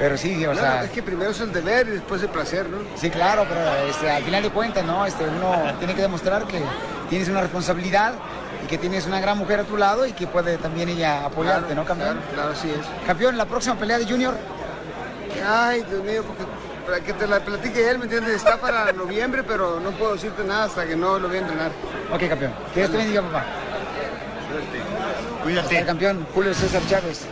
[0.00, 0.84] pero sí, o No, sea...
[0.84, 2.78] es que primero es el deber y después el placer, ¿no?
[2.96, 5.04] Sí, claro, pero este, al final de cuentas, ¿no?
[5.04, 6.62] Este, uno tiene que demostrar que
[7.10, 8.14] tienes una responsabilidad
[8.64, 11.74] y que tienes una gran mujer a tu lado y que puede también ella apoyarte,
[11.74, 12.14] ¿no, campeón?
[12.16, 13.06] Claro, claro, así es.
[13.06, 14.34] Campeón, la próxima pelea de Junior.
[15.46, 16.44] Ay, Dios mío, porque
[16.86, 18.36] para que te la platique él, ¿me entiendes?
[18.36, 21.70] Está para noviembre, pero no puedo decirte nada hasta que no lo voy a entrenar.
[22.10, 22.54] Ok, campeón.
[22.72, 23.44] Que Dios te bendiga, papá.
[25.42, 25.78] Cuídate.
[25.78, 27.26] El campeón, Julio César Chávez.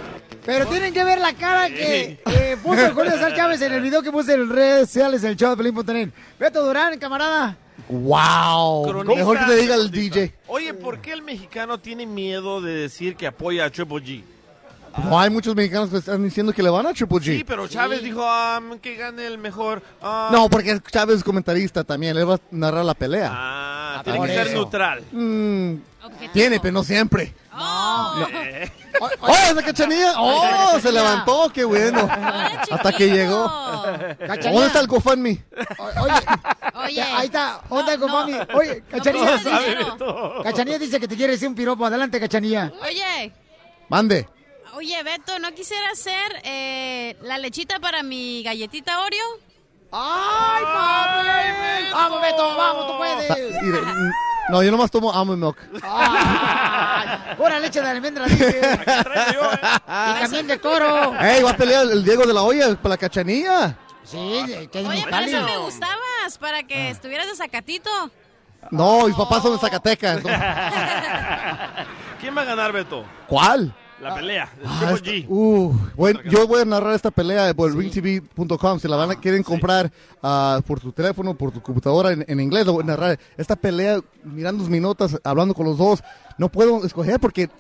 [0.49, 2.19] Pero tienen que ver la cara que,
[2.63, 5.51] puso el Julio César Chávez en el video que puse en redes sociales del show
[5.51, 6.09] de Pelín.net.
[6.41, 7.55] Beto Durán, camarada.
[7.87, 8.89] ¡Wow!
[8.89, 9.15] Cronista.
[9.15, 10.35] Mejor que te diga el DJ.
[10.47, 14.23] Oye, ¿por qué el mexicano tiene miedo de decir que apoya a Triple G?
[15.05, 17.25] No hay muchos mexicanos que están diciendo que le van a Triple G.
[17.25, 19.83] Sí, pero Chávez dijo ah, que gane el mejor.
[20.01, 20.31] ah.
[20.33, 23.31] No, porque Chávez es comentarista también, él va a narrar la pelea.
[23.35, 25.03] Ah, tiene que ser neutral.
[25.13, 25.75] Mm,
[26.33, 27.35] tiene, pero no siempre.
[28.33, 28.71] Eh.
[29.01, 30.15] ¡Oh, esa cachanilla!
[30.19, 31.51] ¡Oh, se levantó!
[31.53, 32.09] ¡Qué bueno!
[32.71, 33.47] Hasta que llegó.
[34.19, 34.51] Cachanilla.
[34.53, 35.45] ¿Dónde está el GoFundMe?
[35.79, 36.13] Oye,
[36.75, 37.03] Oye.
[37.03, 38.35] ahí está, ¿dónde está mami?
[38.55, 39.41] Oye, Cachanilla.
[40.43, 41.85] Cachanilla dice que te quiere decir un piropo.
[41.87, 42.73] Adelante, Cachanilla.
[42.83, 43.33] Oye,
[43.89, 44.29] Mande.
[44.75, 49.27] oye, Beto, ¿no quisiera hacer eh, la lechita para mi galletita Oreo?
[49.93, 51.93] ¡Ay, papi!
[51.93, 52.57] ¡Vamos, Beto!
[52.57, 53.63] ¡Vamos, tú puedes!
[53.63, 54.11] Mire, mm,
[54.51, 55.57] No, yo nomás tomo almond milk.
[55.83, 57.35] ¡Ay!
[57.37, 58.61] ¡Pura leche de almendra, dije!
[58.83, 61.15] ¡Y también de toro!
[61.21, 63.77] ¡Ey, va a pelear el Diego de la Olla para la cachanilla!
[64.05, 67.91] Sí, que es Oye, muy pero eso me gustabas, para que estuvieras de sacatito.
[68.71, 70.21] No, mis papás son de Zacatecas.
[72.21, 73.05] ¿Quién va a ganar, Beto?
[73.27, 73.75] ¿Cuál?
[74.01, 74.49] La pelea.
[74.61, 75.27] el Ah, Triple esta- G.
[75.29, 78.79] uh, bueno, yo voy a narrar esta pelea por ringtv.com.
[78.79, 79.91] Si la van a quieren comprar
[80.23, 83.19] ah, por tu teléfono, por tu computadora en, en inglés, voy a narrar.
[83.37, 86.01] Esta pelea, mirando mis notas, hablando con los dos,
[86.39, 87.51] no puedo escoger porque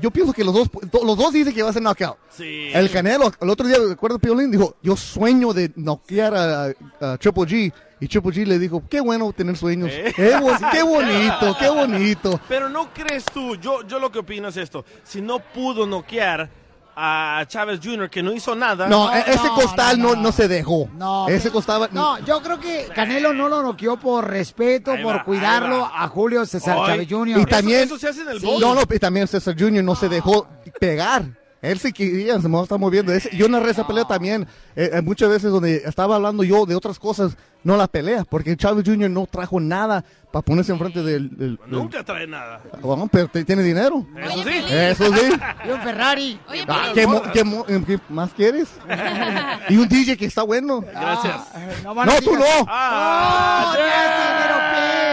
[0.00, 0.68] yo pienso que los dos,
[1.02, 2.18] los dos dicen que va a ser knockout.
[2.30, 2.68] Sí.
[2.74, 6.64] El Canelo, el otro día, recuerdo Piolín, dijo, yo sueño de knockear a,
[7.00, 7.72] a Triple G.
[7.98, 9.90] Y Triple G le dijo, qué bueno tener sueños.
[9.90, 10.12] ¿Eh?
[10.14, 12.40] Qué, bo- qué bonito, qué bonito.
[12.48, 14.84] Pero no crees tú, yo, yo lo que opino es esto.
[15.02, 16.50] Si no pudo noquear
[16.98, 18.86] a Chávez Jr., que no hizo nada.
[18.86, 20.88] No, e- ese costal no, no, se dejó.
[20.96, 21.88] No, ese costaba.
[21.92, 26.08] No, yo creo que Canelo no lo noqueó por respeto, Ahí por va, cuidarlo a
[26.08, 27.38] Julio César Chávez Jr.
[27.40, 28.58] Y también, Sí.
[28.60, 29.82] no, no, y también César Jr.
[29.84, 30.48] no se dejó
[30.80, 31.24] pegar.
[31.62, 33.12] Él sí quería, se me está moviendo.
[33.12, 34.46] Ese- yo narré esa pelea también.
[34.76, 38.56] eh, eh, muchas veces donde estaba hablando yo de otras cosas, no la pelea, porque
[38.56, 39.08] Chávez Jr.
[39.10, 41.30] no trajo nada para ponerse enfrente del.
[41.30, 42.60] del- del- Nunca trae nada.
[42.80, 44.06] Bueno, pero te- tiene dinero.
[44.22, 44.50] Eso sí.
[44.70, 45.32] Eso sí.
[45.66, 46.38] Y un Ferrari.
[46.68, 48.68] Ah, ¿qué, mo- qué mo- eh, qué más quieres?
[49.70, 50.80] y un DJ que está bueno.
[50.82, 51.36] Gracias.
[51.82, 52.44] no, No, tú no.
[52.68, 53.74] Ah,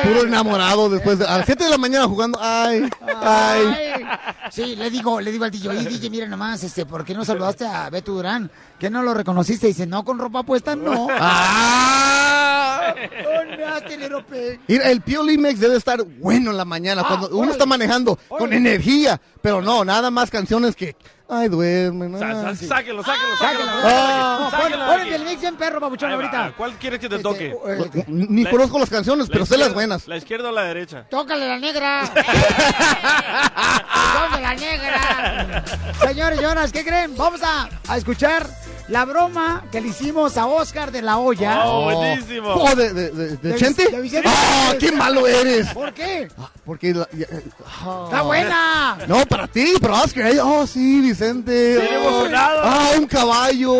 [0.03, 2.37] Puro enamorado después de, a las 7 de la mañana jugando.
[2.41, 3.15] Ay, ay.
[3.23, 3.92] Ay.
[4.51, 7.25] Sí, le digo, le digo al DJ, oye, DJ, mira nomás, este, ¿por qué no
[7.25, 8.49] saludaste a Beto Durán?
[8.79, 9.67] ¿Que no lo reconociste?
[9.67, 11.07] Dice, no, con ropa puesta, no.
[11.19, 12.42] Ah.
[13.25, 14.59] Oh, nasty little pig.
[14.67, 18.51] Mira, el Piolín Mix debe estar bueno en la mañana cuando uno está manejando con
[18.53, 20.95] energía, pero no, nada más canciones que,
[21.29, 22.67] ay, ay, sí.
[22.67, 23.71] Sáquenlo, sáquenlo, Sáquenlo, sáquenlo.
[23.83, 24.37] Ah.
[24.39, 25.13] No, pon, Sáquenlo pon de aquí.
[25.13, 25.87] el mix bien perro, va.
[25.87, 26.53] ahorita.
[26.57, 27.55] ¿Cuál quieres que te toque?
[27.79, 30.07] Este, Ni conozco las canciones, pero sé las buenas.
[30.07, 31.05] ¿La izquierda o la derecha?
[31.09, 32.03] Tócale la negra.
[34.13, 35.63] Tócale la negra.
[36.01, 37.15] Señores señoras, ¿qué creen?
[37.15, 38.47] Vamos a, a escuchar
[38.89, 41.63] la broma que le hicimos a Oscar de la Hoya.
[41.65, 42.49] Oh, buenísimo.
[42.49, 43.87] Oh, ¿de, de, de, de De- Chente?
[43.89, 45.67] de Vicente ¡Ah, qué malo eres!
[45.69, 46.27] ¿Por qué?
[46.65, 47.25] Porque la- ya-
[48.05, 48.97] ¡Está buena!
[49.07, 51.77] No, para ti, pero Oscar, eh, oh sí, Vicente.
[51.79, 52.61] Bien oh, emocionado.
[52.63, 53.79] Ah, un caballo.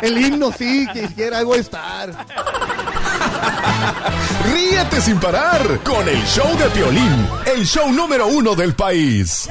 [0.00, 2.10] El himno sí, que quiera, ahí voy a estar.
[4.52, 9.48] Ríete sin parar con el show de Piolín, el show número uno del país.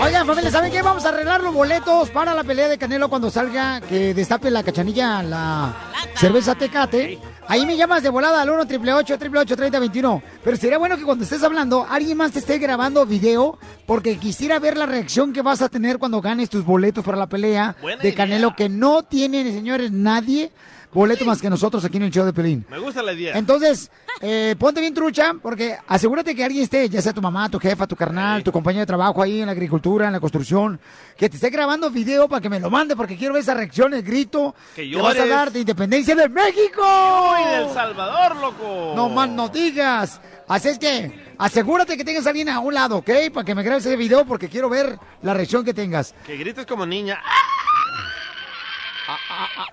[0.00, 0.82] Oigan, familia, ¿saben qué?
[0.82, 4.62] Vamos a arreglar los boletos para la pelea de Canelo cuando salga, que destape la
[4.62, 5.74] cachanilla, la
[6.14, 7.18] cerveza Tecate.
[7.48, 11.42] Ahí me llamas de volada al 1 888 3021 Pero sería bueno que cuando estés
[11.42, 15.68] hablando, alguien más te esté grabando video, porque quisiera ver la reacción que vas a
[15.68, 18.16] tener cuando ganes tus boletos para la pelea Buena de idea.
[18.16, 20.52] Canelo, que no tiene, señores, nadie
[20.92, 22.66] boleto más que nosotros aquí en el show de Pelín.
[22.68, 23.36] Me gusta la idea.
[23.36, 27.58] Entonces, eh, ponte bien trucha, porque asegúrate que alguien esté, ya sea tu mamá, tu
[27.58, 30.78] jefa, tu carnal, tu compañero de trabajo ahí en la agricultura, en la construcción,
[31.16, 33.94] que te esté grabando video para que me lo mande, porque quiero ver esa reacción,
[33.94, 36.82] el grito Que que vas a dar de independencia de México.
[36.82, 38.92] ¡Uy, de El Salvador, loco!
[38.94, 40.20] No más no digas.
[40.48, 43.10] Así es que asegúrate que tengas a alguien a un lado, ¿ok?
[43.32, 46.14] Para que me grabes ese video, porque quiero ver la reacción que tengas.
[46.26, 47.20] Que grites como niña.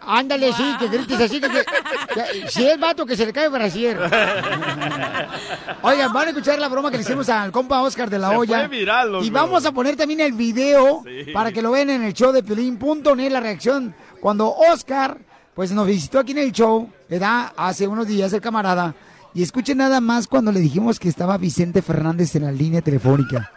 [0.02, 3.46] Ándale, sí, que grites así, que, que- que- si es vato que se le cae
[3.46, 3.98] el brasier.
[5.82, 8.36] Oigan, van a escuchar la broma que le hicimos al compa Oscar de la Se
[8.38, 8.60] olla.
[8.60, 9.24] fue viral, loco.
[9.26, 11.32] y vamos a poner también el video Sí.
[11.32, 13.96] para que lo vean en el show de Pelín.net, la reacción.
[14.20, 15.18] Cuando Oscar,
[15.54, 17.52] pues nos visitó aquí en el show, ¿verdad?
[17.56, 18.96] Hace unos días el camarada.
[19.34, 23.52] Y escuchen nada más cuando le dijimos que estaba Vicente Fernández en la línea telefónica.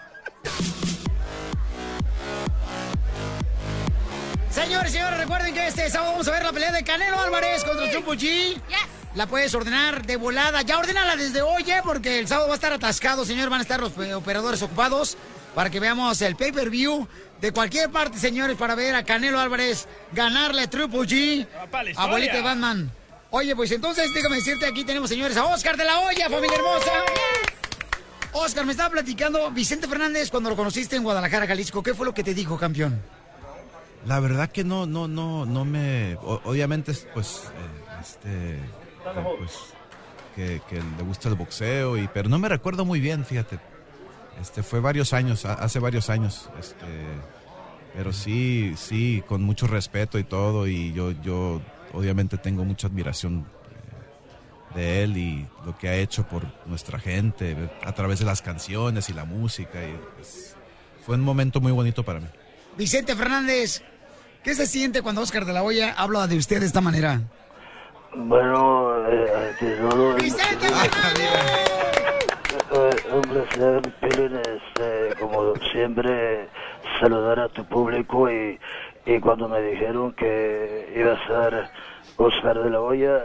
[4.53, 7.65] Señores y señores, recuerden que este sábado vamos a ver la pelea de Canelo Álvarez
[7.65, 8.61] contra Triple G.
[9.15, 10.61] La puedes ordenar de volada.
[10.61, 11.81] Ya ordénala desde hoy, ¿eh?
[11.83, 13.49] Porque el sábado va a estar atascado, señor.
[13.49, 15.17] Van a estar los eh, operadores ocupados
[15.55, 17.09] para que veamos el pay-per-view
[17.41, 21.47] de cualquier parte, señores, para ver a Canelo Álvarez ganarle a Triple G.
[21.97, 22.93] Abuelita de Batman.
[23.31, 26.93] Oye, pues entonces déjame decirte, aquí tenemos, señores, a Oscar de la Hoya, familia hermosa.
[28.33, 31.83] Oscar, me estaba platicando Vicente Fernández cuando lo conociste en Guadalajara, Jalisco.
[31.83, 33.01] ¿Qué fue lo que te dijo, campeón?
[34.07, 36.17] La verdad que no, no, no, no me.
[36.21, 38.61] obviamente, pues, eh, este, eh,
[39.39, 39.75] pues,
[40.35, 43.59] que, le gusta el boxeo y, pero no me recuerdo muy bien, fíjate.
[44.41, 46.87] Este, fue varios años, hace varios años, este,
[47.95, 51.61] pero sí, sí, con mucho respeto y todo y yo, yo,
[51.93, 53.47] obviamente tengo mucha admiración
[54.75, 58.41] eh, de él y lo que ha hecho por nuestra gente a través de las
[58.41, 60.57] canciones y la música y pues,
[61.05, 62.27] fue un momento muy bonito para mí.
[62.77, 63.83] Vicente Fernández,
[64.43, 67.21] ¿qué se siente cuando Oscar de la Hoya habla de usted de esta manera?
[68.15, 69.81] Bueno, eh, es eh,
[73.13, 76.49] un placer, Piolín, este, como siempre,
[77.01, 78.59] saludar a tu público y,
[79.07, 81.71] y cuando me dijeron que iba a ser
[82.17, 83.23] Oscar de la Hoya,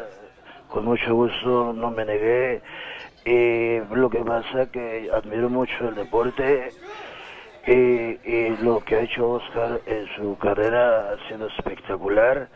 [0.69, 2.61] con mucho gusto no me negué.
[3.25, 6.71] Y lo que pasa que admiro mucho el deporte
[7.67, 12.49] y, y lo que ha hecho Oscar en su carrera ha sido espectacular.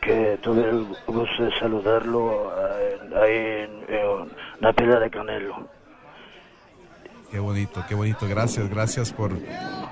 [0.00, 5.68] Que tuve el gusto de saludarlo eh, ahí en, la pelea de Canelo.
[7.30, 8.28] Qué bonito, qué bonito.
[8.28, 9.32] Gracias, gracias por,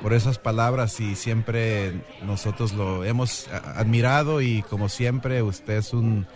[0.00, 6.26] por esas palabras y siempre nosotros lo hemos admirado y como siempre usted es un,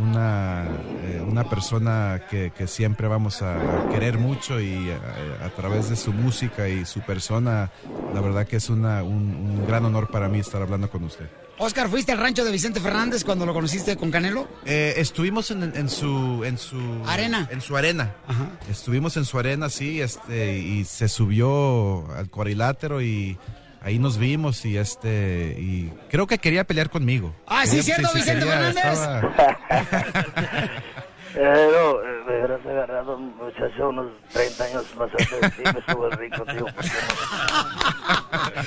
[0.00, 0.64] una,
[1.04, 4.98] eh, una persona que, que siempre vamos a querer mucho y eh,
[5.44, 7.70] a, través de su música y su persona,
[8.14, 11.26] la verdad que es una, un, un gran honor para mí estar hablando con usted.
[11.58, 14.46] Oscar, ¿fuiste al rancho de Vicente Fernández cuando lo conociste con Canelo?
[14.66, 17.48] Eh, estuvimos en, en su en su Arena.
[17.50, 18.14] En su arena.
[18.70, 23.38] Estuvimos en su arena, sí, este, y se subió al cuadrilátero y
[23.86, 27.32] ahí nos vimos y este y creo que quería pelear conmigo.
[27.46, 28.84] Ah, ¿sí, cierto, Vicente Fernández?
[28.84, 29.56] estaba-
[31.38, 35.92] Eh, no, eh, me hubieras agarrado, muchacho, unos 30 años más antes de ti, me
[35.92, 36.66] subo rico, tío.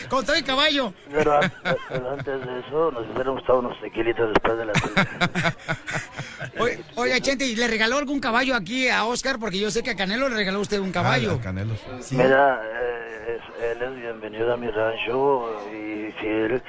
[0.10, 0.94] todo el caballo.
[1.12, 1.52] Pero, an-
[1.90, 4.74] pero antes de eso, nos hubiéramos estado unos tequilitos después de la.
[6.60, 9.40] Oye, oiga, Chente, ¿y le regaló algún caballo aquí a Oscar?
[9.40, 11.38] Porque yo sé que a Canelo le regaló usted un caballo.
[11.40, 11.74] Ah, Canelo.
[12.12, 16.62] Mira, eh, es- él es bienvenido a mi rancho y si él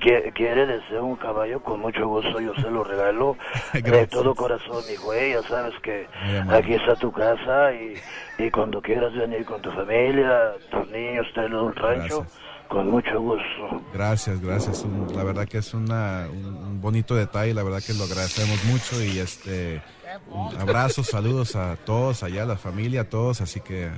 [0.00, 3.36] qui- quiere, desea un caballo, con mucho gusto yo se lo regalo
[3.72, 5.31] de todo corazón, mi güey.
[5.32, 6.06] Ya sabes que
[6.50, 7.94] aquí está tu casa y,
[8.38, 12.26] y cuando quieras venir con tu familia, tus niños, tenerlo un rancho,
[12.68, 13.82] con mucho gusto.
[13.92, 14.82] Gracias, gracias.
[14.84, 19.02] Un- la verdad que es una, un, bonito detalle, la verdad que lo agradecemos mucho
[19.02, 19.80] y este
[20.58, 23.90] abrazos, saludos a todos allá, a la familia, a todos, así que eh,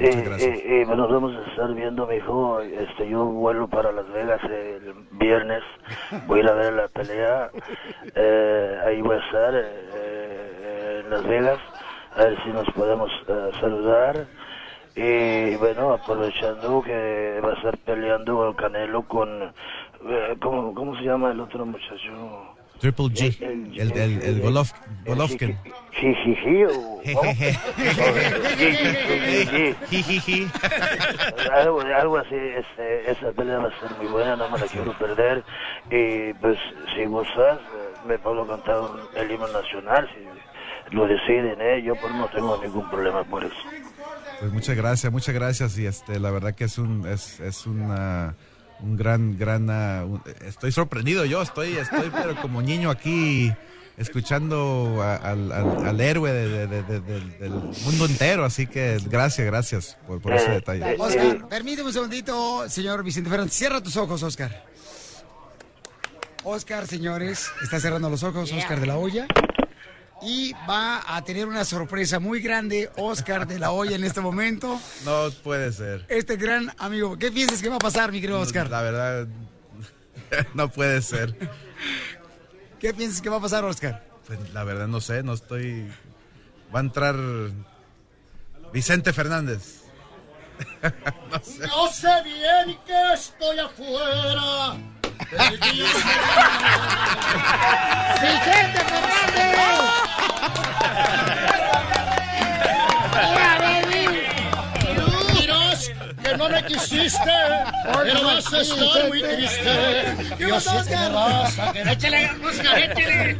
[0.00, 0.58] Y, muchas gracias.
[0.58, 2.60] y- y, nos vamos a estar viendo, mijo.
[2.60, 5.62] Este, yo vuelo para Las Vegas el viernes.
[6.26, 7.50] Voy a ir a ver la pelea.
[8.14, 10.11] Eh, ahí voy a estar eh,
[11.12, 11.60] Las Vegas.
[12.16, 14.26] A ver si nos podemos eh, saludar.
[14.96, 19.28] Y bueno, aprovechando que va a estar peleando el Canelo con...
[19.42, 22.54] eh, ¿cómo, ¿Cómo se llama el otro muchacho?
[22.78, 24.72] Triple G, el, el, el Golov-
[25.06, 25.56] Golovkin.
[25.92, 27.00] Jijiji o...
[31.52, 34.92] Algo, algo así, este, esa pelea va a ser muy buena, no me la quiero
[34.98, 35.42] perder.
[35.90, 36.58] Y pues,
[36.94, 38.80] si gustas, eh, me puedo cantar
[39.14, 40.20] el himno nacional, si
[40.92, 41.82] lo deciden, ¿eh?
[41.82, 43.54] Yo pues no tengo ningún problema por eso.
[44.40, 48.34] Pues muchas gracias, muchas gracias y este la verdad que es un es, es una
[48.80, 53.52] un gran gran un- estoy sorprendido yo, estoy estoy pero como niño aquí
[53.96, 58.66] escuchando a- al, al- al héroe de- de- de- de- del- del mundo entero, así
[58.66, 60.96] que gracias, gracias por, por ese detalle.
[60.98, 63.52] Oscar, permíteme un segundito, señor Vicente Fernández.
[63.54, 64.64] Cierra tus ojos, Oscar.
[66.44, 69.26] Oscar, señores, está cerrando los ojos, Oscar de la Hoya.
[70.24, 74.80] Y va a tener una sorpresa muy grande, Oscar de la Hoya, en este momento.
[75.04, 76.06] No puede ser.
[76.08, 78.70] Este gran amigo, ¿qué piensas que va a pasar, mi querido Oscar?
[78.70, 79.26] La verdad
[80.54, 81.36] no puede ser.
[82.78, 84.04] ¿Qué piensas que va a pasar, Oscar?
[84.26, 85.90] Pues, la verdad no sé, no estoy
[86.74, 87.16] va a entrar
[88.72, 89.82] Vicente Fernández.
[90.82, 94.76] Yo sé bien que estoy afuera.
[98.22, 100.11] ¡Vicente Fernández!
[105.40, 105.90] Dirás
[106.22, 107.30] que no me quisiste,
[108.02, 110.16] pero vas a estar muy triste.
[110.38, 111.88] Yo sé que me vas a querer.
[111.88, 113.36] Échale, Oscar, échale.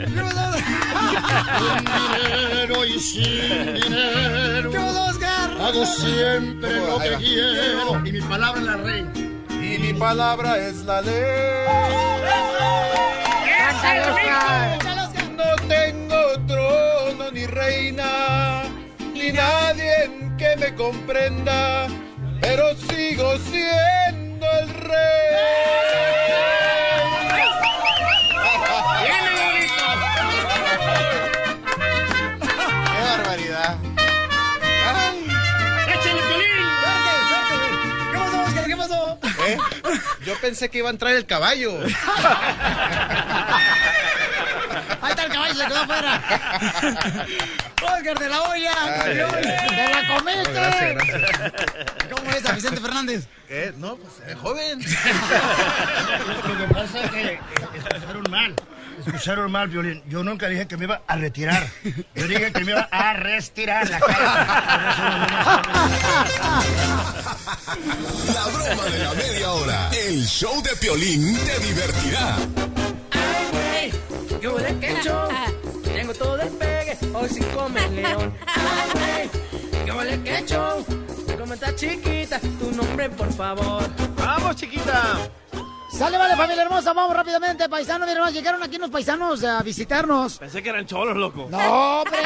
[1.59, 4.73] Sin dinero y sin dinero.
[5.61, 8.07] Hago siempre lo que quiero.
[8.07, 9.11] Y mi palabra es la reina.
[9.51, 11.65] Y mi palabra es la ley.
[13.59, 14.92] ¡Cántale, Oscar!
[17.33, 18.65] Ni reina,
[19.15, 21.87] ni nadie que me comprenda,
[22.43, 25.23] pero sigo siendo el rey.
[32.41, 33.77] ¡Qué barbaridad!
[35.89, 36.51] ¡Échale, Piolín!
[38.13, 38.67] ¿Qué pasó, Oscar?
[38.67, 39.19] ¿Qué pasó?
[39.47, 39.59] ¿Eh?
[40.27, 41.81] Yo pensé que iba a entrar el caballo.
[45.03, 46.23] Ahí está el caballo, se quedó afuera.
[47.83, 49.31] Oscar de la Ay, campeón.
[49.35, 49.69] ay, ay.
[49.69, 50.53] ¡Te la comiste!
[50.53, 51.53] Gracias, gracias.
[52.15, 53.27] ¿Cómo ves a Vicente Fernández?
[53.49, 53.73] ¿Qué?
[53.77, 54.79] No, pues se ve joven.
[56.49, 57.41] Lo que pasa es que
[57.77, 58.55] escucharon mal.
[59.05, 60.03] Escucharon mal, Violín.
[60.07, 61.67] Yo nunca dije que me iba a retirar.
[62.15, 65.63] Yo dije que me iba a restirar la cara.
[68.35, 69.91] La broma de la media hora.
[69.93, 72.37] El show de Piolín te divertirá.
[74.43, 75.29] Yo de quecho,
[75.85, 77.17] tengo todo el pelo.
[77.17, 78.37] hoy sí come el león.
[78.45, 80.85] Ay, güey, ¿Qué vale que show?
[81.39, 82.41] ¿Cómo está chiquita?
[82.41, 83.85] Tu nombre, por favor.
[84.17, 85.31] ¡Vamos, chiquita!
[85.97, 90.39] Sale, vale, familia hermosa, vamos rápidamente, paisanos, miren, más, llegaron aquí unos paisanos a visitarnos.
[90.39, 91.47] Pensé que eran cholos, loco.
[91.49, 92.19] No, hombre,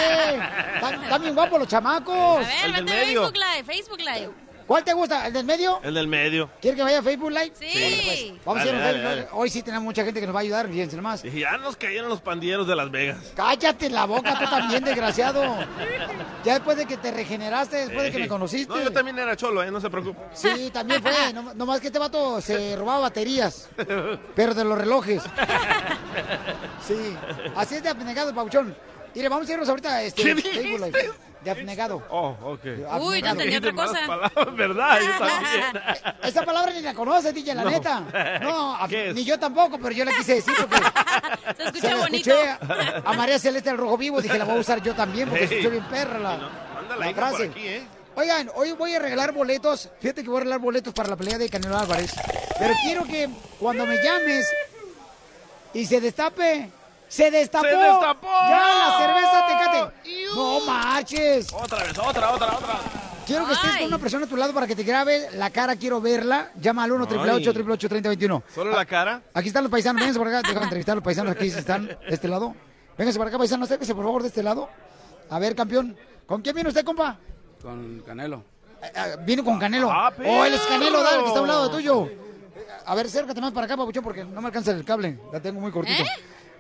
[0.77, 2.47] están, bien guapos los chamacos.
[2.47, 4.45] A ver, vete a Facebook Live, Facebook Live.
[4.67, 5.27] ¿Cuál te gusta?
[5.29, 5.79] ¿El del medio?
[5.83, 6.51] El del medio.
[6.61, 7.53] ¿Quieres que vaya a Facebook Live?
[7.55, 7.69] Sí.
[7.73, 9.17] Bueno, pues, vamos Dale, a ir a dale, Facebook Live.
[9.23, 9.29] dale.
[9.33, 11.23] Hoy sí tenemos mucha gente que nos va a ayudar, fíjense nomás.
[11.23, 13.19] Dije, ya nos cayeron los pandilleros de Las Vegas.
[13.37, 15.45] Cállate la boca, tú también, desgraciado.
[16.45, 18.73] Ya después de que te regeneraste, después de que me conociste.
[18.75, 19.71] No, yo también era cholo, ¿eh?
[19.71, 20.21] No se preocupe.
[20.35, 21.12] Sí, también fue.
[21.33, 23.69] No, nomás que este vato se robaba baterías,
[24.35, 25.23] pero de los relojes.
[26.87, 27.14] Sí,
[27.55, 28.75] así es de abnegado, Pauchón.
[29.14, 31.11] Mire, vamos a irnos ahorita a este, ¿Qué Facebook Live.
[31.47, 32.03] De abnegado.
[32.11, 32.64] Oh, ok.
[33.03, 34.01] Uy, no Dijiste otra cosa.
[34.07, 34.99] palabras, ¿verdad?
[35.01, 36.14] Yo también.
[36.24, 37.70] Esa palabra ni la conoces, DJ, la No.
[37.70, 38.01] neta.
[38.42, 38.78] No,
[39.14, 40.76] ni yo tampoco, pero yo la quise decir porque
[41.57, 42.30] Se escucha se la bonito.
[42.32, 44.20] escuché a, a María Celeste del Rojo Vivo.
[44.20, 45.51] Dije, la voy a usar yo también porque Hey.
[45.59, 47.44] escuché bien perra la, Anda la por frase.
[47.44, 47.86] aquí, ¿eh?
[48.16, 49.88] Oigan, hoy voy a regalar boletos.
[50.01, 52.12] Fíjate que voy a regalar boletos para la pelea de Canelo Álvarez.
[52.59, 53.28] Pero quiero que
[53.61, 54.49] cuando me llames
[55.74, 56.70] y se destape,
[57.09, 57.67] ¡se destapó!
[57.67, 58.27] ¡Se destapó!
[58.27, 60.11] ¡Ya la cerveza Tecate!
[60.35, 61.53] ¡No marches!
[61.53, 62.79] Otra vez, otra, otra, otra.
[63.27, 65.75] Quiero que estés con una persona a tu lado para que te grabe la cara,
[65.75, 66.53] quiero verla.
[66.61, 67.17] Llama al 1 Ay.
[67.17, 69.21] 888 3021 ¿Solo la cara?
[69.35, 71.99] Aquí están los paisanos, vénganse por acá, déjame entrevistar a los paisanos aquí están de
[72.07, 72.55] este lado.
[72.97, 74.69] Vénganse por acá, paisanos, acérquese por favor de este lado.
[75.29, 77.19] A ver, campeón, ¿con quién viene usted, compa?
[77.61, 78.45] Con Canelo.
[78.81, 79.91] Eh, eh, Viene con Canelo.
[79.91, 82.09] Ah, oh, él es Canelo, dale, que está a un lado tuyo.
[82.85, 85.19] A ver, acércate más para acá, papuchón, porque no me alcanza el cable.
[85.33, 86.01] La tengo muy cortito.
[86.01, 86.07] ¿Eh?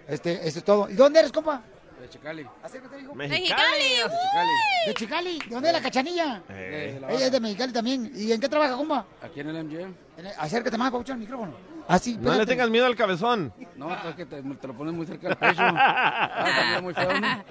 [0.08, 0.88] Este, esto es todo.
[0.90, 1.62] ¿Y dónde eres, compa?
[2.00, 2.46] De Chicali.
[2.62, 3.14] Acércate, hijo.
[3.14, 3.82] Mexicali.
[3.82, 4.50] De Chicali.
[4.86, 5.38] De Chicali.
[5.38, 6.42] ¿De dónde es la cachanilla?
[6.48, 8.12] De la Ella es de Mexicali también.
[8.14, 9.06] ¿Y en qué trabaja, compa?
[9.22, 9.94] Aquí en el MGM.
[10.18, 11.54] En el- Acércate más, papuchón, al micrófono.
[11.88, 13.52] Así, No le tengas miedo al cabezón.
[13.76, 15.62] No, es que te, te lo pones muy cerca del pecho.
[15.62, 17.44] Ah, también muy feo, ¿no?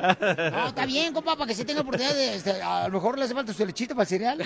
[0.52, 2.36] No, está bien, compa, para que se tenga oportunidad de...
[2.36, 4.44] este, a lo mejor le hace falta su lechita para el cereal.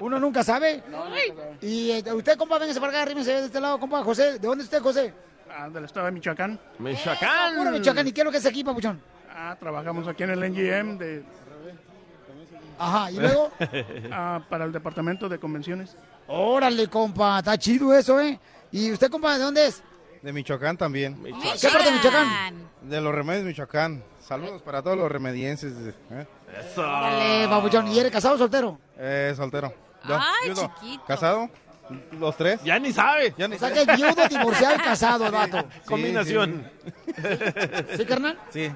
[0.00, 0.82] Uno nunca sabe.
[1.60, 4.02] Y eh, usted, compa, véngase para acá, arrímese de este lado, compa.
[4.02, 5.14] José, ¿de dónde es usted, José?
[5.56, 6.58] Ah, del estado de Michoacán.
[6.78, 7.72] Michoacán.
[7.72, 8.06] Michoacán.
[8.06, 9.00] ¿Y qué es lo que es aquí, papuchón?
[9.30, 11.24] Ah, trabajamos aquí en el NGM de...
[12.78, 13.50] Ajá, ¿y luego?
[14.12, 15.96] Ah, para el departamento de convenciones.
[16.28, 18.38] Órale, compa, está chido eso, ¿eh?
[18.72, 19.82] ¿Y usted, compa, de dónde es?
[20.22, 21.22] De Michoacán también.
[21.60, 22.68] ¿Qué parte de Michoacán?
[22.82, 24.02] De los remedios Michoacán.
[24.20, 25.72] Saludos para todos los remedienses.
[26.10, 26.26] ¿eh?
[26.70, 26.82] Eso.
[27.50, 27.88] Papuchón.
[27.88, 28.78] ¿Y eres casado o soltero?
[28.96, 29.72] Eh, soltero.
[30.06, 30.74] Yo- Ay, yo no.
[30.80, 31.04] chiquito.
[31.04, 31.50] ¿Casado?
[32.18, 32.60] ¿Los tres?
[32.64, 33.34] Ya ni sabe.
[33.36, 35.64] Ya ni O sea que es viudo, divorciado y casado, el vato.
[35.86, 36.70] Combinación.
[37.96, 38.38] ¿Sí, carnal?
[38.50, 38.70] Sí.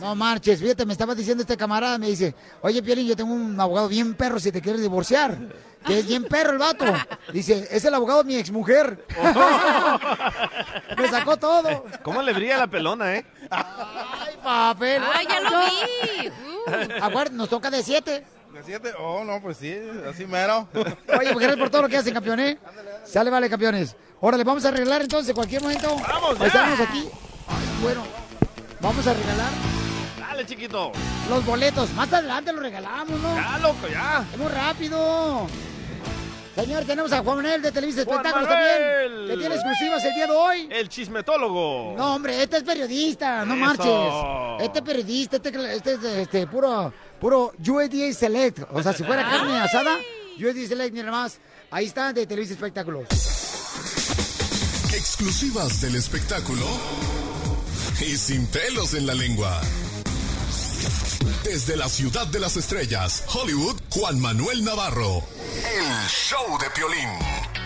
[0.00, 3.58] No marches, fíjate, me estaba diciendo este camarada, me dice, oye, Piolín, yo tengo un
[3.58, 5.38] abogado bien perro si te quieres divorciar.
[5.86, 6.84] Que es bien perro el vato.
[7.32, 9.06] Dice, es el abogado de mi exmujer.
[10.98, 11.84] me sacó todo.
[12.02, 13.24] ¿Cómo le brilla la pelona, eh?
[13.50, 15.02] Ay, papel.
[15.14, 16.28] Ay, ya lo vi.
[16.28, 17.04] Uh.
[17.04, 18.24] Acuérdate, nos toca de siete.
[18.58, 18.92] ¿De siete?
[18.98, 19.72] Oh, no, pues sí,
[20.10, 20.66] así mero.
[20.74, 22.56] Oye, pues gracias por todo lo que hacen, campeones.
[23.04, 23.94] Sale, vale, campeones.
[24.20, 25.94] Órale, vamos a arreglar entonces cualquier momento.
[25.96, 26.46] ¡Vamos, ya!
[26.46, 27.08] Estamos aquí.
[27.46, 28.02] Ay, bueno,
[28.80, 29.50] vamos a regalar
[30.18, 30.90] Dale, chiquito.
[31.30, 31.92] los boletos.
[31.92, 33.36] Más adelante los regalamos, ¿no?
[33.36, 34.26] Ya, loco, ya.
[34.32, 35.46] Es muy rápido.
[36.56, 40.32] Señor, tenemos a Juan Manuel de Televisa Espectáculos también, que tiene exclusivas el día de
[40.32, 40.68] hoy.
[40.72, 41.94] El chismetólogo.
[41.96, 43.64] No, hombre, este es periodista, no Eso.
[43.64, 44.66] marches.
[44.66, 48.60] Este es periodista, este, este es este, puro, puro USDA Select.
[48.72, 49.96] O sea, si fuera carne asada,
[50.36, 51.38] USDA Select, mira más.
[51.70, 53.06] Ahí está, de Televisa Espectáculos.
[54.94, 56.64] Exclusivas del espectáculo
[58.00, 59.60] y sin pelos en la lengua.
[61.44, 65.22] Desde la ciudad de las estrellas, Hollywood, Juan Manuel Navarro.
[65.54, 67.08] El show de Piolín.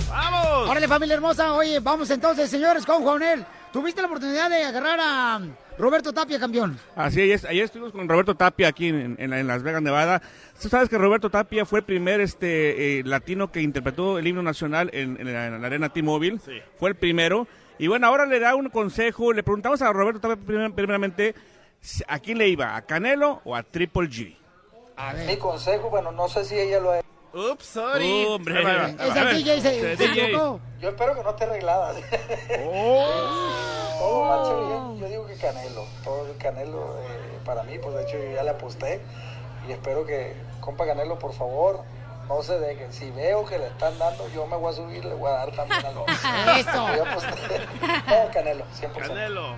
[0.09, 0.69] ¡Vamos!
[0.71, 1.53] Órale, familia hermosa.
[1.55, 3.47] Oye, vamos entonces, señores, con Juan Manuel.
[3.73, 5.41] ¿Tuviste la oportunidad de agarrar a
[5.79, 6.79] Roberto Tapia, campeón?
[6.95, 10.21] Así es, ayer estuvimos con Roberto Tapia aquí en, en- en Las Vegas, Nevada.
[10.61, 14.43] Tú sabes que Roberto Tapia fue el primer este, eh, latino que interpretó el himno
[14.43, 16.39] nacional en, en la, en la arena T-Mobile.
[16.79, 17.47] Fue el primero.
[17.79, 19.33] Y bueno, ahora le da un consejo.
[19.33, 21.35] Le preguntamos a Roberto Tapia primer- primeramente
[22.09, 24.37] a quién le iba, a Canelo o a Triple G.
[25.27, 27.01] Mi consejo, bueno, no sé si ella lo ha
[27.35, 28.25] Ups, sorry.
[28.27, 28.59] Hombre.
[28.59, 29.05] Ahí va, ahí va.
[29.07, 29.37] Esa A ver.
[29.37, 30.25] DJ se, se DJ.
[30.25, 30.61] equivocó.
[30.81, 31.95] Yo espero que no esté arreglada.
[33.99, 34.99] Todo marcha bien.
[35.01, 35.87] Yo digo que Canelo.
[36.05, 39.01] Todo el Canelo, eh, para mí, pues de hecho yo ya le aposté.
[39.69, 41.83] Y espero que, compa Canelo, por favor,
[42.29, 42.91] no se deje.
[42.93, 45.53] Si veo que le están dando, yo me voy a subir, le voy a dar
[45.53, 46.05] también algo.
[46.57, 46.97] Eso.
[46.97, 47.31] Yo aposté.
[48.09, 48.93] No, Canelo, 100%.
[49.07, 49.57] Canelo.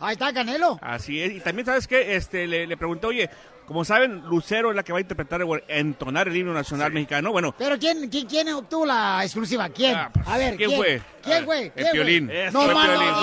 [0.00, 0.78] Ahí está Canelo.
[0.82, 1.30] Así es.
[1.32, 2.16] Y también, ¿sabes qué?
[2.16, 3.30] Este, le, le pregunté, oye,
[3.72, 7.32] Como saben, Lucero es la que va a interpretar o entonar el himno nacional mexicano.
[7.32, 9.70] Bueno, Pero ¿quién, quién, quién obtuvo la exclusiva?
[9.70, 9.96] ¿Quién?
[9.96, 11.00] a ver, Ah, ¿quién fue?
[11.22, 11.72] ¿Quién Ah, fue?
[11.74, 11.90] el.
[11.90, 12.30] Piolín.
[12.52, 13.14] No, Fue Piolín,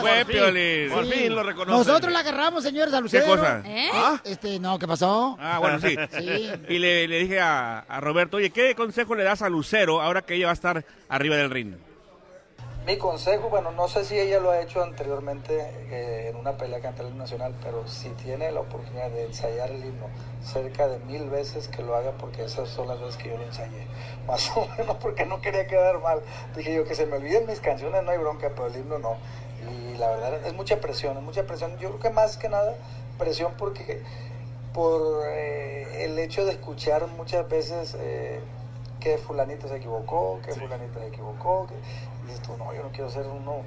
[0.00, 1.34] fue Piolín, fue por fin.
[1.34, 1.76] Lo reconoce.
[1.76, 3.26] Nosotros la agarramos, señores, a Lucero.
[3.26, 3.62] cosa?
[3.66, 3.90] ¿Eh?
[4.24, 5.36] Este, no, ¿qué pasó?
[5.40, 5.96] Ah, bueno, sí.
[6.16, 6.50] Sí.
[6.68, 10.22] Y le, le dije a, a Roberto, oye, ¿qué consejo le das a Lucero ahora
[10.22, 11.74] que ella va a estar arriba del ring?
[12.86, 15.58] Mi consejo, bueno, no sé si ella lo ha hecho anteriormente
[15.90, 19.82] eh, en una pelea ante el nacional, pero si tiene la oportunidad de ensayar el
[19.86, 20.04] himno
[20.42, 23.44] cerca de mil veces que lo haga, porque esas son las veces que yo lo
[23.44, 23.86] ensayé,
[24.26, 26.20] más o menos porque no quería quedar mal.
[26.54, 29.16] Dije yo que se me olviden mis canciones, no hay bronca, pero el himno no.
[29.66, 31.78] Y la verdad es mucha presión, es mucha presión.
[31.78, 32.74] Yo creo que más que nada
[33.16, 34.02] presión porque
[34.74, 38.40] por eh, el hecho de escuchar muchas veces eh,
[39.04, 42.88] que fulanito se equivocó, que fulanito se equivocó, que y dices tú, no, yo no
[42.90, 43.62] quiero ser uno,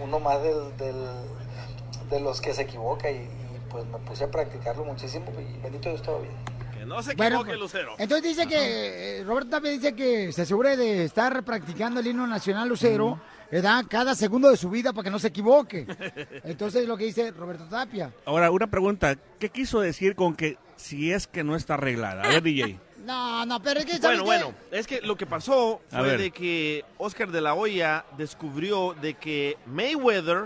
[0.00, 3.28] uno más del, del- de los que se equivoca y, y,
[3.70, 6.34] pues me puse a practicarlo muchísimo y bendito Dios todo bien.
[6.78, 7.94] Que no se Bueno, equivoque, Lucero.
[7.98, 12.26] Entonces dice que, eh, Roberto también dice que se asegure de estar practicando el himno
[12.26, 13.18] nacional lucero,
[13.50, 13.84] ¿verdad?
[13.88, 15.86] Cada segundo de su vida para que no se equivoque.
[16.44, 18.12] Entonces es lo que dice Roberto Tapia.
[18.26, 19.16] Ahora, una pregunta.
[19.38, 22.22] ¿Qué quiso decir con que si es que no está arreglada?
[22.24, 22.78] A ver, DJ.
[23.04, 24.52] No, no, pero es que ¿sabes Bueno, qué?
[24.52, 26.18] bueno, es que lo que pasó A fue ver.
[26.20, 30.44] de que Oscar de la Hoya descubrió de que Mayweather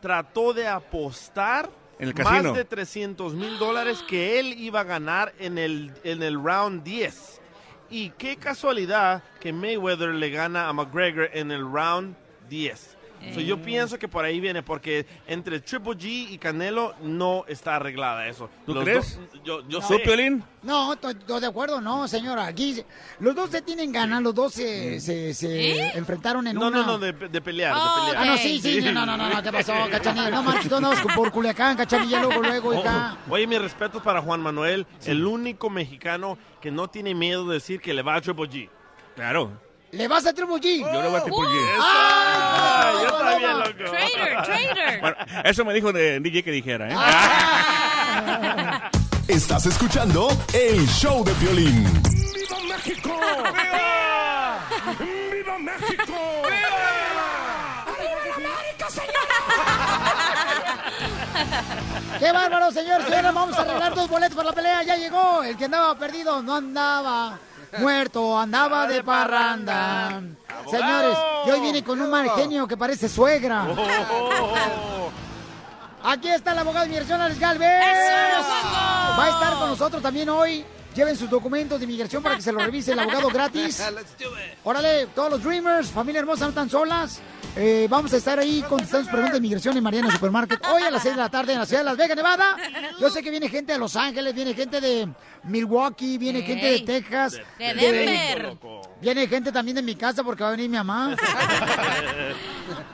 [0.00, 2.42] trató de apostar En el casino.
[2.50, 6.82] más de 300 mil dólares que él iba a ganar en el, en el round
[6.84, 7.40] 10.
[7.90, 12.16] Y qué casualidad que Mayweather le gana a McGregor en el round
[12.48, 12.93] 10.
[13.32, 17.76] So, yo pienso que por ahí viene, porque entre Triple G y Canelo no está
[17.76, 18.50] arreglada eso.
[18.66, 19.18] ¿Tú Los crees?
[19.18, 19.98] dos- yo yo ¿Tú, sé.
[20.00, 20.42] Piolín?
[20.62, 22.46] No, estoy de acuerdo, no, señora.
[22.46, 22.82] Aquí
[23.20, 26.78] los dos se tienen ganas, los dos se, se, se enfrentaron en No, una...
[26.80, 28.26] no, no, de, de pelear, Ah, de pelear.
[28.26, 30.30] no, sí, sí, no, no, no, no, ¿qué pasó, Cachanilla?
[30.30, 33.16] No manches, andabas por Culiacán, Cachanilla, luego, luego, hija.
[33.28, 37.54] Oh, Oye, mis respetos para Juan Manuel, el único mexicano que no tiene miedo de
[37.54, 38.68] decir que le va a Triple G.
[39.16, 39.52] Claro.
[39.94, 40.80] ¿Le vas a Triple G?
[40.80, 41.78] Yo le voy a Triple G.
[41.78, 42.92] ¡Ah!
[43.00, 43.90] yo también, loco.
[43.90, 45.00] Traitor, traitor.
[45.00, 46.94] Bueno, eso me dijo de DJ que dijera, ¿eh?
[46.96, 48.90] Ah.
[49.28, 51.84] Estás escuchando el show de violín.
[52.34, 53.10] ¡Viva México!
[53.44, 54.66] ¡Viva!
[55.32, 56.42] ¡Viva México!
[62.18, 63.02] ¡Qué bárbaro, señor!
[63.04, 64.82] Señores, vamos a arreglar dos boletos para la pelea.
[64.82, 65.44] Ya llegó.
[65.44, 67.38] El que andaba perdido no andaba
[67.78, 70.22] muerto, andaba de parranda.
[70.70, 73.66] Señores, y hoy viene con un mal genio que parece suegra.
[76.02, 77.80] Aquí está el abogado de inmigración, Alex Galvez.
[79.18, 80.64] Va a estar con nosotros también hoy.
[80.94, 83.82] Lleven sus documentos de inmigración para que se los revise el abogado gratis.
[84.64, 87.20] Órale, todos los Dreamers, familia hermosa, no están solas.
[87.56, 90.90] Eh, vamos a estar ahí contestando sus preguntas de inmigración en Mariana Supermarket hoy a
[90.90, 92.56] las 6 de la tarde en la ciudad de Las Vegas, Nevada.
[93.00, 95.08] Yo sé que viene gente de Los Ángeles, viene gente de
[95.44, 97.40] Milwaukee, viene gente de Texas.
[97.58, 98.56] De Denver.
[99.00, 101.16] Viene gente también de mi casa porque va a venir mi mamá.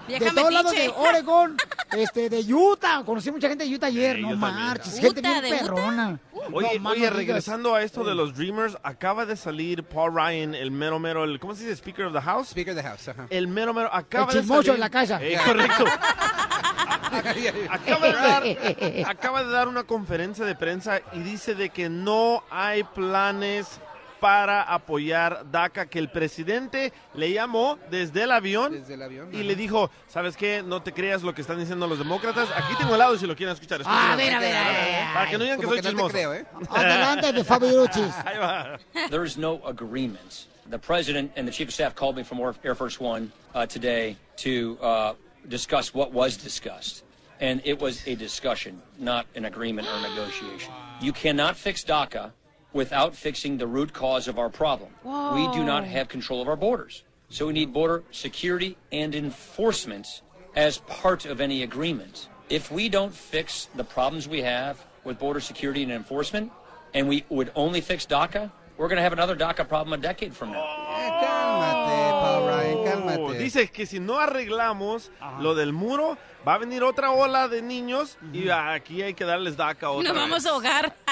[0.08, 0.88] De todos lados de.
[0.88, 1.56] Oregon,
[1.92, 3.04] este, de Utah.
[3.04, 4.98] Conocí mucha gente de Utah ayer, no marches.
[4.98, 6.18] Gente Utah, bien ¿de Utah?
[6.52, 10.70] Oye, No, oye, regresando a esto de los Dreamers, acaba de salir Paul Ryan, el
[10.70, 11.76] mero mero, el, ¿cómo se dice?
[11.76, 12.48] Speaker of the House.
[12.50, 13.26] Speaker of the House, ajá.
[13.30, 14.72] El mero mero, acaba El de salir.
[14.72, 15.18] de la casa.
[15.22, 15.84] Eh, correcto.
[17.70, 18.42] acaba, de dar,
[19.06, 23.80] acaba de dar una conferencia de prensa y dice de que no hay planes
[24.20, 29.34] para apoyar DACA, que el presidente le llamó desde el avión, Desde el avión.
[29.34, 30.62] y le dijo, ¿sabes qué?
[30.64, 32.48] No te creas lo que están diciendo los demócratas.
[32.54, 33.80] Aquí tengo el audio si lo quieren escuchar.
[33.84, 35.14] Ah, a ver, a ver, a ver.
[35.14, 36.12] Para que no digan que soy que no te chismoso.
[36.12, 36.46] creo, ¿eh?
[36.70, 37.40] Adelante, de.
[38.24, 38.78] Ahí va.
[39.08, 40.46] There's no agreement.
[40.68, 43.66] The president and the chief of staff called me from Air Air Force One uh,
[43.66, 45.14] today to uh,
[45.48, 47.02] discuss what was discussed.
[47.40, 50.72] And it was a discussion, not an agreement or negotiation.
[51.00, 52.32] You cannot fix DACA
[52.72, 54.90] without fixing the root cause of our problem.
[55.04, 57.02] We do not have control of our borders.
[57.28, 60.22] So we need border security and enforcement
[60.56, 62.28] as part of any agreement.
[62.48, 66.50] If we don't fix the problems we have with border security and enforcement,
[66.92, 70.34] and we would only fix DACA, we're going to have another DACA problem a decade
[70.34, 70.58] from now.
[70.64, 73.38] Eh, cálmate, Paul Ryan, Oh, cálmate.
[73.38, 76.16] Dice que si no arreglamos lo del muro,
[76.46, 80.14] va a venir otra ola de niños y aquí hay que darles DACA otra Nos
[80.14, 80.22] vez.
[80.30, 80.96] vamos a ahogar.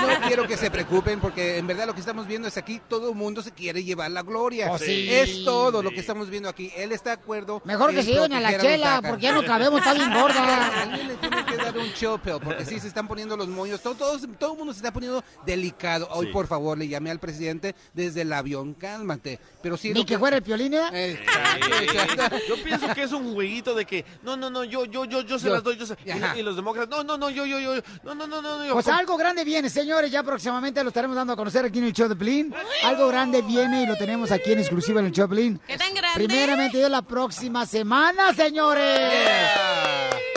[0.00, 3.10] No quiero que se preocupen porque en verdad lo que estamos viendo es aquí todo
[3.10, 4.70] el mundo se quiere llevar la gloria.
[4.70, 5.08] Oh, sí.
[5.10, 6.72] Es todo lo que estamos viendo aquí.
[6.76, 7.60] Él está de acuerdo.
[7.64, 10.82] Mejor que lleven a la chela, porque ya no cabemos, está bien gorda.
[10.82, 13.80] Alguien le tiene que dar un pill, porque sí se están poniendo los moños.
[13.82, 16.08] Todo, todo, todo el mundo se está poniendo delicado.
[16.12, 16.32] Hoy, Sí.
[16.32, 18.74] por favor, le llamé al presidente desde el avión.
[18.74, 19.38] Cálmate.
[19.62, 20.90] Pero sí, Ni lo que fuera el piolín línea?
[22.48, 25.38] Yo pienso que es un jueguito de que, no, no, no, yo, yo, yo, yo
[25.38, 25.54] se Yo.
[25.54, 25.96] las doy, yo se...
[26.36, 27.74] y, los demócratas, no, no, no, yo, yo, yo,
[28.04, 28.72] no, no, no, no, yo.
[28.72, 30.10] Pues algo grande viene, señores.
[30.10, 32.54] Ya próximamente lo estaremos dando a conocer aquí en el show de Pelín.
[32.82, 35.60] Algo grande viene y lo tenemos aquí en exclusiva en el show de Pelín.
[35.66, 36.24] ¿Qué tan grande?
[36.26, 39.10] Primeramente Dios, la próxima semana, señores.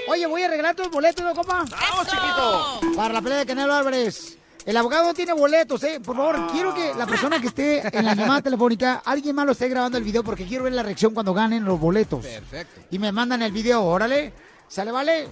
[0.08, 1.64] Oye, voy a regalar tus boletos, ¿no, compa?
[1.70, 2.82] ¡Vamos, chiquito!
[2.96, 4.38] Para la pelea de Canelo Álvarez.
[4.66, 6.00] El abogado no tiene boletos, ¿eh?
[6.04, 9.52] Por favor, quiero que la persona que esté en la llamada telefónica, alguien más lo
[9.52, 12.26] esté grabando el video porque quiero ver la reacción cuando ganen los boletos.
[12.26, 12.82] Perfecto.
[12.90, 14.32] Y me mandan el video, órale.
[14.70, 15.28] ¿Sale, vale?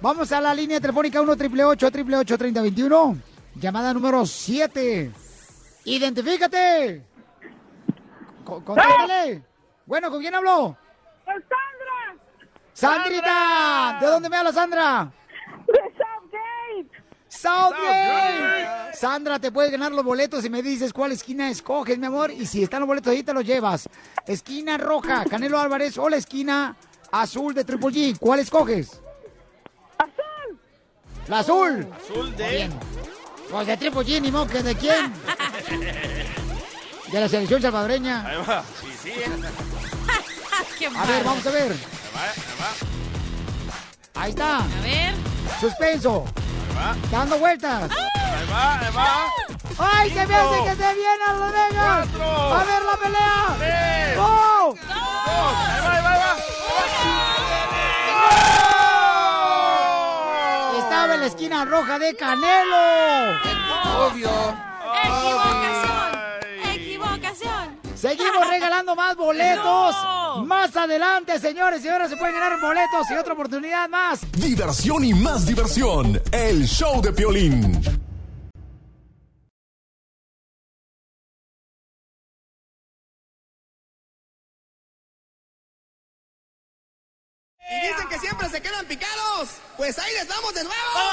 [0.00, 3.16] Vamos a la línea telefónica 1 888 3021
[3.56, 5.10] Llamada número 7.
[5.84, 7.02] ¡Identifícate!
[8.44, 9.42] Co- ¡Contéstale!
[9.86, 10.76] Bueno, ¿con quién habló?
[11.24, 12.22] ¡Sandra!
[12.72, 13.98] ¡Sandrita!
[14.00, 15.10] ¿De dónde me habla Sandra?
[17.36, 18.62] ¡De Southgate!
[18.62, 18.96] ¡Southgate!
[18.96, 22.30] Sandra, te puedes ganar los boletos si me dices cuál esquina escoges, mi amor.
[22.30, 23.88] Y si están los boletos ahí, te los llevas.
[24.26, 26.76] Esquina roja, Canelo Álvarez, o la esquina
[27.12, 28.18] azul de Triple G.
[28.18, 29.00] ¿Cuál escoges?
[29.98, 30.58] ¡Azul!
[31.28, 31.86] La azul.
[32.02, 32.48] Azul de...
[32.48, 32.72] Bien.
[33.50, 35.12] Pues de Triple G, ni modo que de quién.
[37.12, 38.26] De la selección salvadoreña.
[38.26, 39.10] Ahí va, sí, sí.
[39.10, 39.26] eh.
[40.78, 41.70] Qué A ver, vamos a ver.
[41.70, 41.78] Ahí
[42.16, 44.58] va, ahí va, Ahí está.
[44.58, 45.35] A ver.
[45.60, 46.24] Suspenso.
[46.26, 46.96] ahí va.
[47.10, 47.90] Dando vueltas.
[47.90, 49.26] Ahí va, ahí va.
[49.78, 52.08] ¡Ay, se me hace que se viene a Las Vegas!
[52.16, 52.54] Cuatro.
[52.54, 53.54] ¡A ver la pelea!
[53.58, 54.16] Tres.
[54.16, 54.74] ¡Go!
[54.74, 54.78] Dos.
[54.88, 56.36] Ahí va, ahí va, ahí va.
[60.78, 63.40] Estaba en la esquina roja de Canelo.
[63.98, 64.30] Obvio.
[65.04, 65.95] Equivocación.
[67.96, 69.96] Seguimos regalando más boletos.
[69.96, 70.44] No.
[70.44, 74.20] Más adelante, señores y señoras, se pueden ganar boletos y otra oportunidad más.
[74.32, 76.20] Diversión y más diversión.
[76.30, 77.82] El show de Piolín.
[87.68, 89.48] Y dicen que siempre se quedan picados.
[89.76, 91.05] Pues ahí les vamos de nuevo.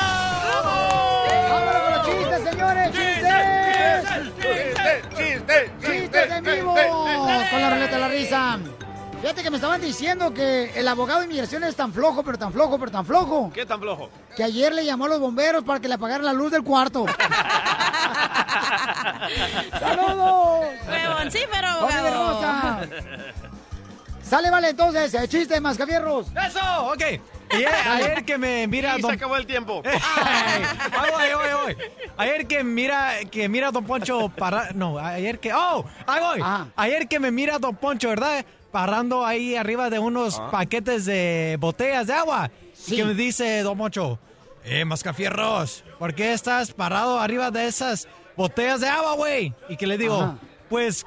[9.44, 12.54] Fíjate que me estaban diciendo que el abogado de inmigración es tan flojo, pero tan
[12.54, 14.10] flojo, pero tan flojo, ¿Qué tan flojo?
[14.38, 17.06] que ayer le llamó a los bomberos para que le apagaran la luz del cuarto.
[19.80, 20.62] ¡Saludos!
[20.88, 22.08] Huevón, sí, pero ¡Familia abogado.
[22.08, 22.80] hermosa!
[24.24, 26.28] Sale, vale, entonces, el chiste, mascafierros.
[26.48, 26.62] ¡Eso!
[26.94, 27.02] Ok.
[27.50, 29.12] Ayer, ayer que me mira Y se don...
[29.12, 29.84] acabó el tiempo.
[29.86, 30.64] Ay,
[31.20, 31.32] ay,
[31.66, 31.76] voy.
[32.16, 34.72] Ayer que mira, que mira a Don Poncho para...
[34.72, 35.54] No, ayer que...
[35.54, 35.84] ¡Oh!
[36.08, 36.40] Ahí voy.
[36.42, 36.68] Ajá.
[36.78, 38.46] Ayer que me mira Don Poncho, ¿verdad?
[38.74, 42.50] Parando ahí arriba de unos paquetes de botellas de agua.
[42.74, 42.96] Sí.
[42.96, 44.18] Y que me dice Don Poncho,
[44.66, 49.54] eh, Mascafierros, ¿por qué estás parado arriba de esas botellas de agua, güey?
[49.70, 50.38] Y que le digo, Ajá.
[50.70, 51.06] pues...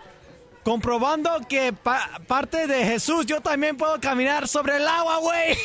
[0.62, 5.56] Comprobando que pa- parte de Jesús yo también puedo caminar sobre el agua, güey.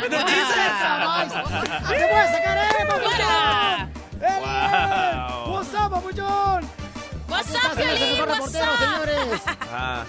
[0.00, 0.32] ¿Me ¡Te voy
[2.14, 3.92] a sacar, eh, papuchón!
[4.22, 4.38] ¡Eh!
[4.38, 5.52] Wow.
[5.52, 6.64] ¡What's up, papuchón!
[7.28, 8.12] What's Aquí up, está, señores, el Piolín?
[8.26, 8.78] mejor What's reportero, up?
[8.78, 9.42] señores.
[9.72, 10.04] Ah,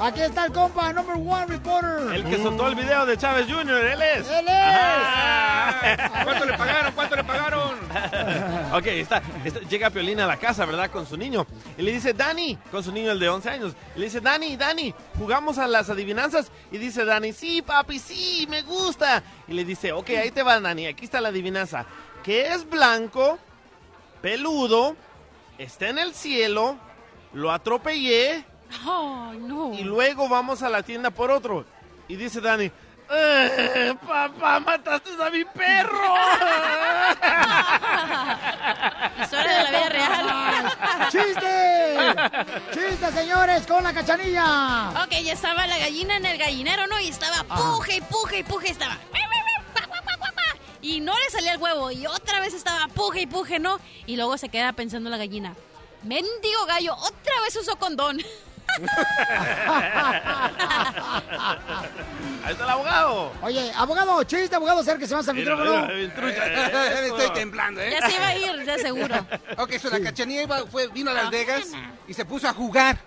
[0.00, 2.12] Aquí está el compa, number one reporter.
[2.16, 4.28] el que soltó el video de Chávez Jr., él es.
[4.28, 4.52] ¡Él es!
[4.52, 6.20] Ajá.
[6.24, 6.92] ¿Cuánto le pagaron?
[6.94, 7.74] ¿Cuánto le pagaron?
[8.72, 10.90] ok, está, está- llega Piolín a la casa, ¿verdad?
[10.90, 11.46] Con su niño.
[11.78, 13.72] Y le dice, Dani, con su niño, el de 11 años.
[13.94, 16.50] Y le dice, Dani, Dani, ¿jugamos a las adivinanzas?
[16.72, 19.22] Y dice Dani, sí, papi, sí, me gusta.
[19.46, 21.86] Y le dice, ok, ahí te va, Dani, aquí está la adivinanza.
[22.24, 23.38] Que es blanco,
[24.20, 24.96] peludo,
[25.58, 26.76] está en el cielo,
[27.32, 28.44] lo atropellé
[28.86, 29.72] Ay, no.
[29.74, 31.64] y luego vamos a la tienda por otro.
[32.08, 32.70] Y dice Dani,
[33.10, 35.98] "Eh, papá, mataste a mi perro.
[39.22, 40.26] Historia de la vida real.
[41.10, 41.96] ¡Chiste!
[42.72, 44.90] ¡Chiste, señores, con la cachanilla!
[45.04, 46.98] Ok, ya estaba la gallina en el gallinero, ¿no?
[47.00, 48.96] Y estaba puje y puje y puje, estaba.
[50.84, 51.90] Y no le salía el huevo.
[51.90, 53.80] Y otra vez estaba puje y puje, ¿no?
[54.06, 55.54] Y luego se queda pensando la gallina.
[56.02, 58.20] Mendigo gallo, otra vez usó condón.
[62.44, 63.32] Ahí está el abogado.
[63.42, 65.82] Oye, abogado, chiste, abogado, acérquese más al Mira, micrófono.
[65.86, 67.06] mira, bien trucha.
[67.06, 67.90] Estoy temblando, ¿eh?
[67.98, 69.26] Ya se iba a ir, de seguro.
[69.58, 71.68] Ok, so la cachanilla iba- fue, vino a Las Vegas
[72.06, 72.98] y se puso a jugar.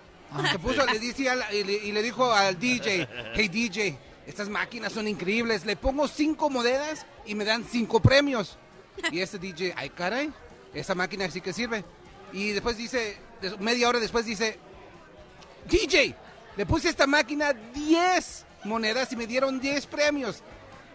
[0.50, 3.98] Se puso, le al- le, y le dijo al DJ, hey DJ,
[4.28, 8.58] estas máquinas son increíbles, le pongo cinco monedas y me dan cinco premios.
[9.10, 10.30] Y este DJ, ay caray,
[10.74, 11.82] esa máquina sí que sirve.
[12.34, 13.16] Y después dice,
[13.58, 14.58] media hora después dice,
[15.66, 16.14] DJ,
[16.56, 20.42] le puse a esta máquina 10 monedas y me dieron 10 premios.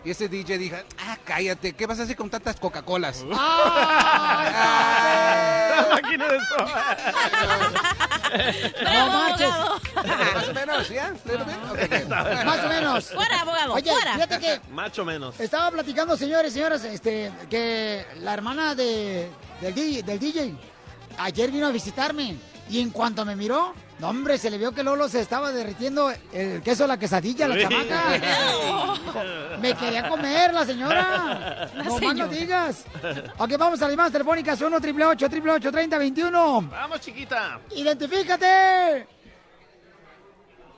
[0.06, 3.24] Y ese DJ dijo, ah, cállate, ¿qué vas a hacer con tantas Coca-Colas?
[3.24, 3.38] La
[5.92, 8.10] máquina de soda.
[8.84, 9.50] No marches.
[9.54, 11.14] Más o menos, ¿ya?
[12.46, 13.06] Más o menos.
[13.12, 14.14] Fuera, abogado, Oye, fuera.
[14.14, 15.40] fíjate que Macho menos.
[15.40, 19.30] estaba platicando, señores y señoras, este, que la hermana de,
[19.62, 20.54] del, DJ, del DJ
[21.18, 22.38] ayer vino a visitarme
[22.70, 26.12] y en cuanto me miró, no, hombre, se le vio que Lolo se estaba derritiendo
[26.32, 28.04] el queso de la quesadilla, la chamaca.
[29.62, 31.70] Me quería comer la señora.
[31.74, 32.86] La no más no digas.
[33.38, 37.60] Ok, vamos a las llamadas telefónicas 1 888 888 3021 Vamos, chiquita.
[37.76, 39.08] ¡Identifícate!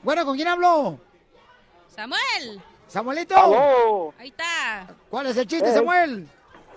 [0.03, 0.99] Bueno, ¿con quién hablo?
[1.95, 2.61] Samuel.
[2.87, 3.35] ¡Samuelito!
[3.35, 4.13] ¡Aló!
[4.19, 4.87] Ahí está.
[5.09, 5.73] ¿Cuál es el chiste, Eh.
[5.73, 6.27] Samuel?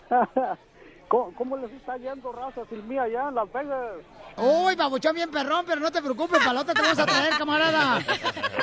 [1.09, 3.97] ¿Cómo, cómo les está yendo raza sin mí allá en Las Vegas?
[4.37, 7.31] Uy, babuchón bien perrón, pero no te preocupes, para la otra te vamos a traer,
[7.39, 7.99] camarada.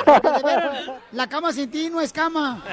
[0.05, 2.61] Porque de veras, la cama sin ti no es cama.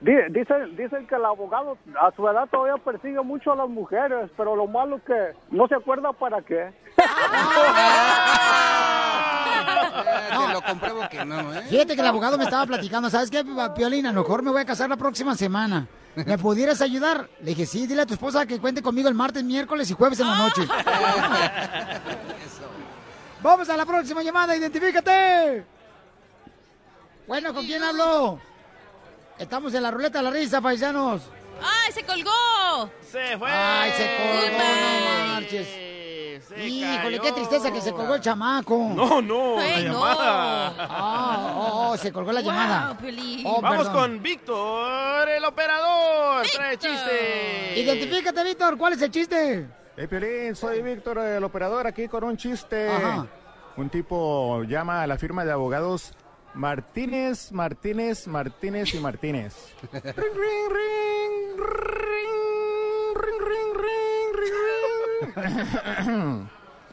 [0.00, 4.30] Di- Dicen, dicen que el abogado a su edad todavía persigue mucho a las mujeres,
[4.36, 6.72] pero lo malo es que no se acuerda para qué.
[9.92, 11.62] Te lo compruebo que no, ¿eh?
[11.68, 14.10] Fíjate que el abogado me estaba platicando, ¿sabes qué, Piolina?
[14.10, 15.86] A lo mejor me voy a casar la próxima semana.
[16.14, 17.28] ¿Me pudieras ayudar?
[17.40, 20.20] Le dije, sí, dile a tu esposa que cuente conmigo el martes, miércoles y jueves
[20.20, 20.62] en la noche.
[23.42, 25.64] Vamos a la próxima llamada, identifícate.
[27.26, 28.38] Bueno, ¿con quién hablo?
[29.38, 31.22] Estamos en la ruleta de la risa, paisanos.
[31.60, 32.90] ¡Ay, se colgó!
[33.10, 33.50] Se fue.
[33.50, 35.91] Ay, se colgó, no marches.
[36.56, 38.76] Híjole, qué tristeza que se colgó el chamaco.
[38.94, 40.00] No, no, Ay, la no.
[40.00, 40.88] llamada.
[40.90, 42.98] Oh, oh, oh, se colgó la wow, llamada.
[43.60, 46.42] Vamos con Víctor, el operador.
[46.42, 46.60] ¡Víctor!
[46.60, 47.80] Trae chiste.
[47.80, 49.66] Identifícate, Víctor, ¿cuál es el chiste?
[49.96, 52.88] Hey, Piolín, soy Víctor, el operador, aquí con un chiste.
[52.88, 53.26] Ajá.
[53.76, 56.12] Un tipo llama a la firma de abogados
[56.54, 59.54] Martínez, Martínez, Martínez y Martínez.
[59.92, 64.61] ring, ring, ring, ring, ring, ring, ring, ring.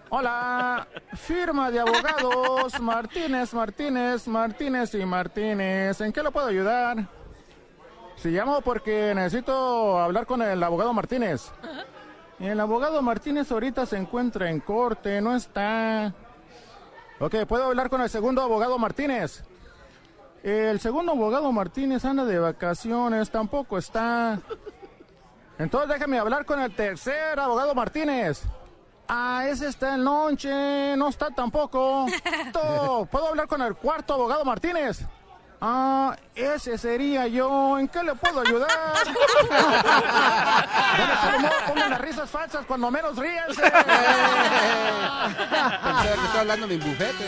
[0.10, 6.02] Hola, firma de abogados Martínez, Martínez, Martínez y Martínez.
[6.02, 7.08] ¿En qué lo puedo ayudar?
[8.16, 11.52] Si llamo porque necesito hablar con el abogado Martínez.
[12.40, 16.14] El abogado Martínez ahorita se encuentra en corte, no está.
[17.20, 19.44] Ok, ¿puedo hablar con el segundo abogado Martínez?
[20.44, 24.40] El segundo abogado Martínez anda de vacaciones, tampoco está.
[25.60, 28.42] Entonces déjeme hablar con el tercer abogado Martínez.
[29.08, 32.06] Ah, ese está en lonche, no está tampoco.
[32.54, 35.02] To- ¿Puedo hablar con el cuarto abogado Martínez?
[35.62, 37.78] Ah, ese sería yo.
[37.78, 38.70] ¿En qué le puedo ayudar?
[41.00, 43.62] Bueno, pongan las risas falsas cuando menos ríense.
[43.62, 45.30] Pensaba
[46.04, 47.26] que estaba hablando de mi bufete.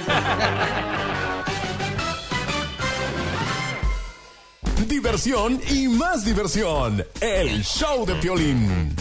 [5.01, 7.03] Diversión y más diversión.
[7.19, 8.95] El show de Piolín.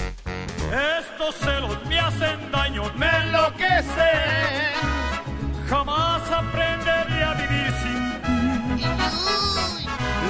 [0.98, 3.84] Estos celos me hacen daño, me enloquecen.
[5.68, 8.84] Jamás aprenderé a vivir sin ti.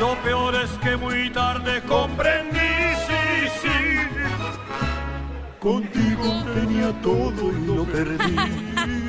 [0.01, 2.80] Lo peor es que muy tarde comprendí.
[5.61, 8.37] Contigo tenía todo y lo perdí.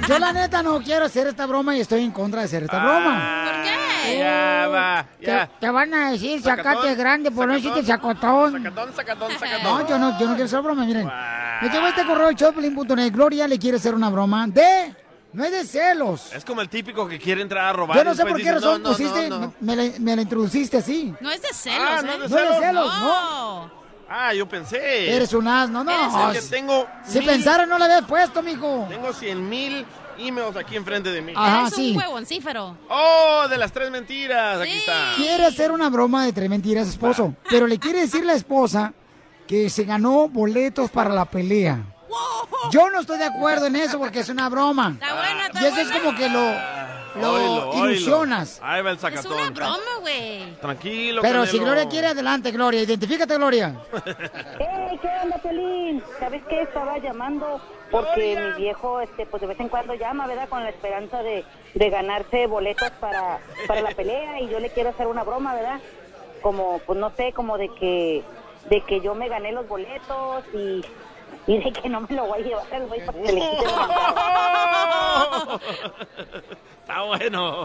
[0.08, 2.78] Yo la neta no quiero hacer esta broma y estoy en contra de hacer esta
[2.80, 3.44] broma.
[3.46, 4.18] ¿Por qué?
[4.18, 5.48] Ya va, Te, ya.
[5.60, 8.52] te van a decir sacate grande por no decirte sacotón.
[8.64, 9.64] Sacatón, sacatón, sacatón.
[9.64, 11.10] No, yo no, yo no quiero hacer broma, miren.
[11.62, 13.12] Me llegó este correo showplin.net.
[13.14, 14.96] Gloria le quiere hacer una broma de...
[15.34, 16.34] No es de celos.
[16.34, 17.96] Es como el típico que quiere entrar a robar.
[17.96, 19.54] Yo no sé por qué dice, razón no, no, pusiste, no, no.
[19.62, 21.14] Me, me la, me la introduciste así.
[21.22, 22.06] No es de celos, Ah, ¿eh?
[22.06, 22.60] no es de No es de celos.
[22.60, 23.81] celos, no.
[24.14, 25.16] Ah, yo pensé.
[25.16, 26.32] Eres un asno, no.
[26.34, 28.86] Es que tengo Si mil- pensara no la habías puesto, mijo.
[28.90, 29.86] Tengo 100 mil
[30.18, 31.32] emails aquí enfrente de mí.
[31.36, 31.92] Ajá, Eres sí.
[31.92, 32.78] un huevoncífero.
[32.90, 34.60] ¡Oh, de las tres mentiras!
[34.60, 35.14] Aquí está.
[35.16, 37.34] Quiere hacer una broma de tres mentiras, esposo.
[37.50, 38.94] Pero le quiere decir la esposa
[39.48, 41.80] que se ganó boletos para la pelea.
[42.72, 44.98] Yo no estoy de acuerdo en eso porque es una broma.
[45.02, 46.42] Está buena, está Y eso es como que lo,
[47.16, 47.90] lo oílo.
[47.90, 48.60] ilusionas.
[48.64, 49.34] Ahí va el Es sacatón.
[49.34, 50.52] una broma, güey.
[50.62, 51.60] Tranquilo, Pero si.
[51.60, 52.82] Gloria quiere, adelante, Gloria.
[52.84, 53.76] Identifícate, Gloria.
[54.60, 55.00] ¡Hey!
[55.02, 56.04] ¿Qué onda, Pelín?
[56.20, 56.62] ¿Sabes qué?
[56.62, 60.48] Estaba llamando porque mi viejo, este, pues de vez en cuando llama, ¿verdad?
[60.48, 61.44] Con la esperanza de,
[61.74, 65.80] de ganarse boletos para, para la pelea y yo le quiero hacer una broma, ¿verdad?
[66.42, 68.24] Como, pues no sé, como de que,
[68.70, 70.82] de que yo me gané los boletos y,
[71.48, 73.66] y de que no me lo voy a llevar al güey para que le quite
[76.82, 77.62] Está bueno.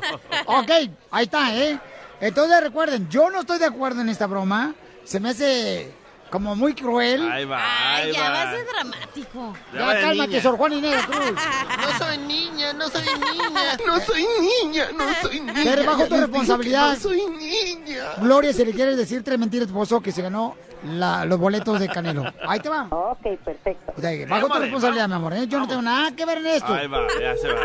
[0.46, 0.70] Ok,
[1.10, 1.78] ahí está, ¿eh?
[2.20, 4.74] Entonces recuerden, yo no estoy de acuerdo en esta broma.
[5.04, 5.92] Se me hace
[6.30, 7.30] como muy cruel.
[7.30, 7.58] Ahí va,
[7.96, 8.44] Ay, ahí ya va.
[8.44, 9.54] vas de dramático.
[9.74, 11.40] Ya, cálmate, Sor Juan Inés Cruz.
[11.80, 15.60] No soy niña, no soy niña, no soy niña, no soy niña.
[15.64, 16.88] Pero bajo Ya tu les dije responsabilidad.
[16.90, 18.04] que No soy niña.
[18.18, 21.38] Gloria, si le quieres decir tres mentiras a tu esposo que se ganó la- los
[21.38, 22.24] boletos de Canelo.
[22.46, 22.86] Ahí te va.
[22.90, 23.92] Ok, perfecto.
[23.96, 25.34] O sea, bajo tu responsabilidad, mi amor.
[25.34, 25.46] ¿eh?
[25.48, 26.72] Yo no tengo nada que ver en esto.
[26.72, 27.60] Ahí va, ya se va.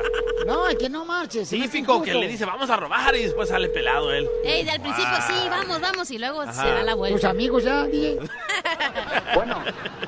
[0.48, 1.50] No, es que no marches.
[1.50, 4.28] Típico que le dice, vamos a robar y después sale pelado él.
[4.44, 5.22] Ey, del principio Wow.
[5.28, 6.54] sí, vamos, vamos, y luego Ajá.
[6.54, 7.18] se da la vuelta.
[7.20, 8.20] Tus amigos ya, DJ.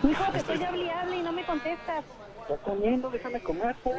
[0.09, 2.03] Hijo, te estoy hable y hable y no me contestas.
[2.41, 3.95] Estás comiendo, déjame comer, pues.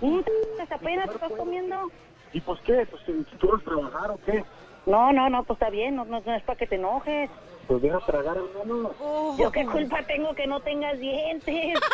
[0.00, 0.20] ¿Mm?
[0.68, 1.90] ¿Te apenas te estás comiendo?
[2.32, 2.86] ¿Y pues qué?
[2.88, 3.02] Pues
[3.38, 4.44] tú vas a trabajar o qué?
[4.86, 7.28] No, no, no, pues está bien, no, no, no es para que te enojes.
[7.70, 8.90] Pues deja tragar, hermano.
[9.38, 11.54] Yo qué culpa tengo que no tengas dientes.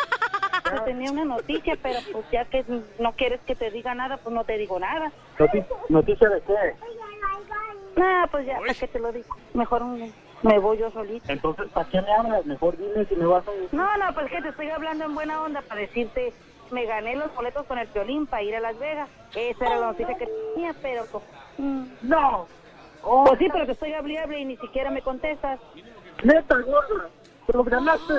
[0.69, 2.65] Pues tenía una noticia, pero pues ya que
[2.99, 5.13] no quieres que te diga nada, pues no te digo nada.
[5.39, 6.53] Noti- ¿Noticia de qué?
[7.95, 9.29] Ah, pues ya, ¿para qué te lo digo?
[9.53, 11.31] Mejor mm, me voy yo solita.
[11.31, 12.45] Entonces, ¿para qué me hablas?
[12.45, 13.69] Mejor dime si me vas a decir.
[13.71, 16.33] No, no, pues que te estoy hablando en buena onda para decirte,
[16.71, 19.09] me gané los boletos con el violín para ir a Las Vegas.
[19.35, 21.23] Esa era la noticia que tenía, pero pues...
[21.59, 21.83] mm,
[23.07, 25.59] Pues sí, pero te estoy hablando y ni siquiera me contestas.
[26.23, 27.09] Neta, gorda.
[27.45, 28.13] Te lo ganaste.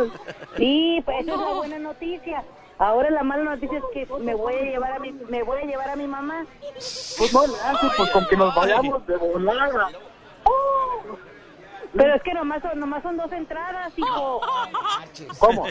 [0.57, 2.43] Sí, pues esa es la buena noticia.
[2.78, 5.64] Ahora la mala noticia es que me voy a llevar a mi, me voy a
[5.66, 6.47] llevar a mi mamá.
[6.72, 9.91] Pues no le haces, pues con que nos vayamos de volada.
[11.97, 14.41] Pero es que nomás son, nomás son dos entradas, hijo.
[15.39, 15.66] ¿Cómo?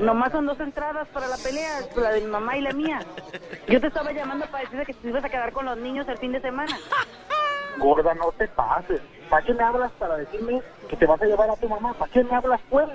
[0.00, 3.00] Nomás son dos entradas para la pelea, la de mi mamá y la mía.
[3.68, 6.18] Yo te estaba llamando para decirte que te ibas a quedar con los niños el
[6.18, 6.78] fin de semana.
[7.78, 9.00] Gorda, no te pases.
[9.28, 11.94] ¿Para qué me hablas para decirme que te vas a llevar a tu mamá?
[11.94, 12.88] ¿Para qué me hablas, pues?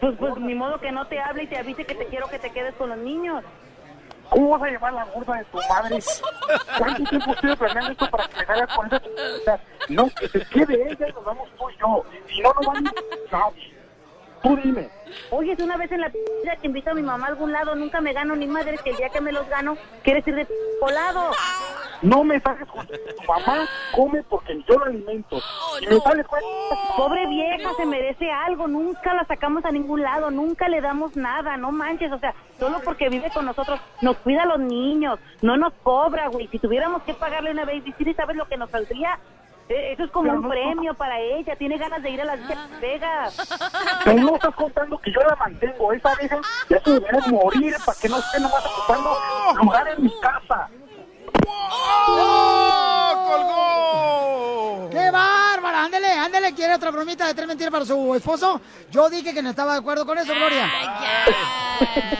[0.00, 2.38] Pues, pues, ni modo que no te hable y te avise que te quiero que
[2.38, 3.42] te quedes con los niños.
[4.30, 5.98] ¿Cómo vas a llevar la gorda de tu madre?
[6.78, 9.60] ¿Cuánto tiempo estoy planeando esto para que me hagas con esa?
[9.88, 12.04] No, que se quede ella nos vamos tú y yo.
[12.28, 12.80] Si no, no va
[13.30, 13.77] nadie.
[14.48, 14.88] Tú dime.
[15.30, 17.74] Oye, es una vez en la vida que invito a mi mamá a algún lado,
[17.74, 20.46] nunca me gano ni madre, que el día que me los gano, quieres ir de
[20.80, 21.30] volado.
[22.00, 22.94] No me saques con tu
[23.26, 25.38] mamá, come porque yo la alimento.
[25.82, 26.40] Y me sales con...
[26.96, 31.56] Pobre vieja, se merece algo, nunca la sacamos a ningún lado, nunca le damos nada,
[31.56, 35.56] no manches, o sea, solo porque vive con nosotros, nos cuida a los niños, no
[35.56, 39.18] nos cobra, güey, si tuviéramos que pagarle una babysitter, ¿sabes lo que nos saldría?
[39.68, 42.38] Eh, Eso es como un premio para ella, tiene ganas de ir a las
[42.80, 43.58] Vegas.
[44.04, 45.92] Pero no estás contando que yo la mantengo.
[45.92, 49.16] Esa vieja ya se debería morir para que no esté nomás ocupando
[49.62, 50.68] lugar en mi casa.
[53.28, 54.88] ¡Colgó!
[54.90, 55.84] ¡Qué bárbara!
[55.84, 58.60] Ándele, ándele, quiere otra bromita de tres mentiras para su esposo.
[58.90, 60.70] Yo dije que no estaba de acuerdo con eso, Gloria.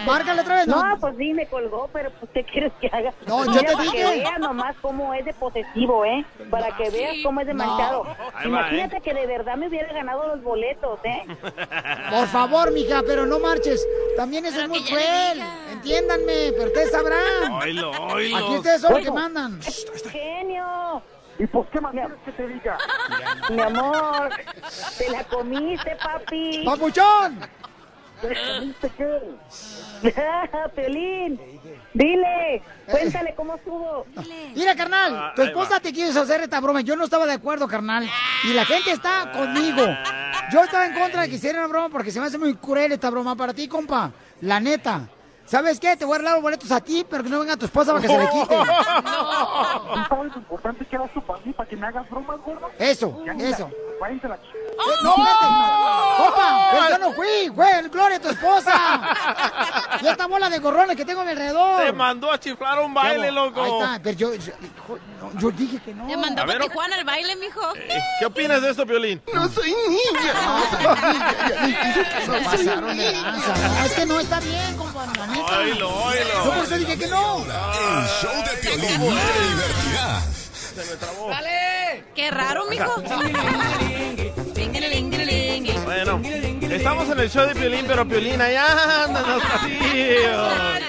[0.06, 0.84] Márcale otra vez, ¿no?
[0.84, 3.12] No, pues sí, me colgó, pero pues, ¿qué quieres que haga?
[3.26, 3.96] No, yo Mira, te para dije.
[3.96, 6.24] que veas nomás cómo es de posesivo, ¿eh?
[6.50, 7.64] Para que veas cómo es de No.
[7.66, 8.04] manchado.
[8.04, 11.22] Va, Imagínate que de verdad me hubiera ganado los boletos, ¿eh?
[12.10, 13.84] Por favor, mija, pero no marches.
[14.16, 15.42] También eso es muy cruel.
[15.82, 17.52] Entiéndanme, pero ustedes sabrán.
[17.52, 18.36] Oílo, oílo.
[18.36, 19.60] Aquí ustedes son los que mandan.
[20.10, 21.02] ¡Genio!
[21.38, 22.76] ¿Y pues qué más quieres que te diga?
[23.50, 24.28] Mi amor,
[24.98, 26.62] te la comiste, papi.
[26.64, 27.38] ¡Papuchón!
[28.20, 29.20] ¿Te comiste qué?
[30.74, 31.40] Pelín,
[31.94, 34.06] dile, cuéntale cómo estuvo.
[34.56, 36.80] Mira, carnal, Ah, tu esposa te quiso hacer esta broma.
[36.80, 38.08] Yo no estaba de acuerdo, carnal.
[38.42, 39.84] Y la gente está conmigo.
[40.52, 42.90] Yo estaba en contra de que hicieran una broma porque se me hace muy cruel
[42.90, 44.10] esta broma para ti, compa.
[44.40, 45.08] La neta.
[45.48, 45.96] ¿Sabes qué?
[45.96, 48.02] Te voy a regalar los boletos a ti, pero que no venga tu esposa para
[48.02, 48.54] que se le quite.
[48.54, 48.64] ¿Tú
[50.08, 52.68] sabes lo importante que era su papi para que me hagas bromas, gordo?
[52.78, 53.70] Eso, eso.
[53.98, 54.38] váyanse la Eh,
[55.02, 55.14] No.
[55.14, 57.28] Compa, pero yo no fui,
[57.78, 58.72] el Gloria, tu esposa.
[60.00, 61.82] Y esta bola de gorrones que tengo a mi alrededor.
[61.82, 63.62] Te mandó a chiflar un baile, loco.
[63.62, 64.52] Ahí está, pero yo, yo,
[65.20, 66.06] no, yo dije que no.
[66.06, 67.60] Te mandó A ver, Tijuana al baile, mijo.
[67.74, 69.20] Eh, ¿Qué opinas de esto, Violín?
[69.34, 71.18] No soy niña, no soy
[71.66, 72.20] niña.
[72.20, 73.54] Se no pasaron de lanza.
[73.56, 75.58] No, es que no está bien, compa, la neta.
[75.58, 76.44] Oílo, oílo.
[76.44, 77.38] Yo por eso dije que no.
[77.38, 80.20] El show de Piolín te divertirá.
[80.74, 81.30] Se me trabó.
[82.14, 83.02] Qué raro, mijo.
[85.84, 86.20] Bueno,
[86.70, 90.87] estamos en el show de Piolín, pero Piolín allá anda en los pasillos.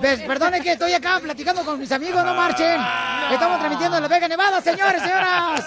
[0.00, 2.80] Ves, perdone que estoy acá platicando con mis amigos, no marchen.
[3.32, 5.64] Estamos transmitiendo en La Vega Nevada, señores, señoras.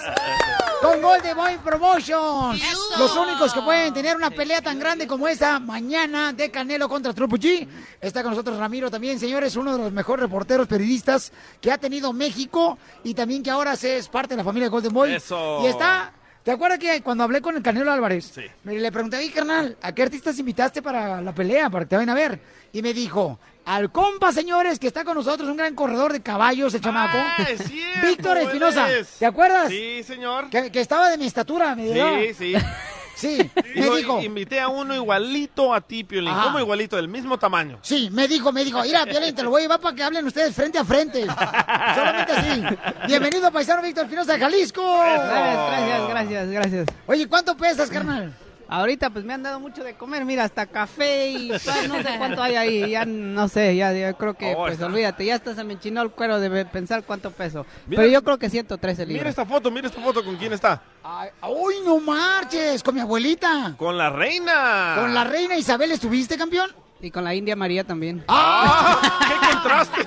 [0.80, 2.62] Con Golden Boy Promotions.
[2.98, 7.12] Los únicos que pueden tener una pelea tan grande como esta mañana de Canelo contra
[7.12, 7.68] G.
[8.00, 12.12] Está con nosotros Ramiro también, señores, uno de los mejores reporteros periodistas que ha tenido
[12.12, 15.14] México y también que ahora se es parte de la familia de Golden Boy.
[15.14, 15.60] Eso.
[15.62, 16.12] Y está
[16.44, 18.32] ¿Te acuerdas que cuando hablé con el Canelo Álvarez?
[18.64, 21.96] Me le pregunté, "Oye, carnal, ¿a qué artistas invitaste para la pelea, para que te
[21.96, 22.40] vayan a ver?
[22.72, 26.74] Y me dijo, al compa, señores, que está con nosotros, un gran corredor de caballos,
[26.74, 27.16] el chamaco.
[27.16, 28.92] Ah, es cierto, Víctor Espinosa.
[28.92, 29.18] es.
[29.18, 29.68] ¿Te acuerdas?
[29.68, 30.50] Sí, señor.
[30.50, 32.06] Que, que estaba de mi estatura, me dijo.
[32.20, 32.54] Sí, sí.
[33.14, 34.20] Sí, me dijo.
[34.20, 36.32] Invité a uno igualito a ti, Piolín.
[36.32, 36.44] Ajá.
[36.44, 36.96] ¿Cómo igualito?
[36.96, 37.78] Del mismo tamaño.
[37.82, 40.26] Sí, me dijo, me dijo, mira, Piolín, te lo voy a llevar para que hablen
[40.26, 41.26] ustedes frente a frente.
[41.94, 42.64] Solamente así.
[43.06, 44.82] Bienvenido, paisano Víctor Espinosa de Jalisco.
[44.98, 46.86] Gracias, gracias, gracias, gracias.
[47.06, 48.32] Oye, ¿cuánto pesas, carnal?
[48.72, 52.08] Ahorita pues me han dado mucho de comer, mira, hasta café y todo, no sé
[52.16, 55.54] cuánto hay ahí, ya no sé, ya creo que, Oh, pues está- olvídate, ya hasta
[55.54, 57.66] se me enchinó el cuero de pensar cuánto peso.
[57.86, 59.30] Mira- Pero yo creo que 113 Mira libras.
[59.30, 60.24] esta foto, mira esta foto.
[60.24, 60.80] ¿Con quién está?
[61.04, 62.82] Ay, ¡Uy, no marches!
[62.82, 63.74] Con mi abuelita.
[63.76, 64.94] Con la reina.
[64.98, 66.70] Con la reina Isabel, ¿estuviste, campeón?
[67.02, 68.24] Y con la India María también.
[68.28, 69.00] ¡Ah!
[69.28, 70.06] ¡Qué contraste!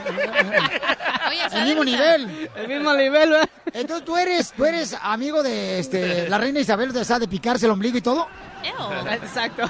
[1.52, 2.50] El mismo nivel.
[2.56, 3.50] El mismo nivel, ¿verdad?
[3.74, 7.66] Entonces, ¿tú eres, tú eres amigo de este, la reina Isabel, de, esa de picarse
[7.66, 8.28] el ombligo y todo?
[9.12, 9.70] Exacto.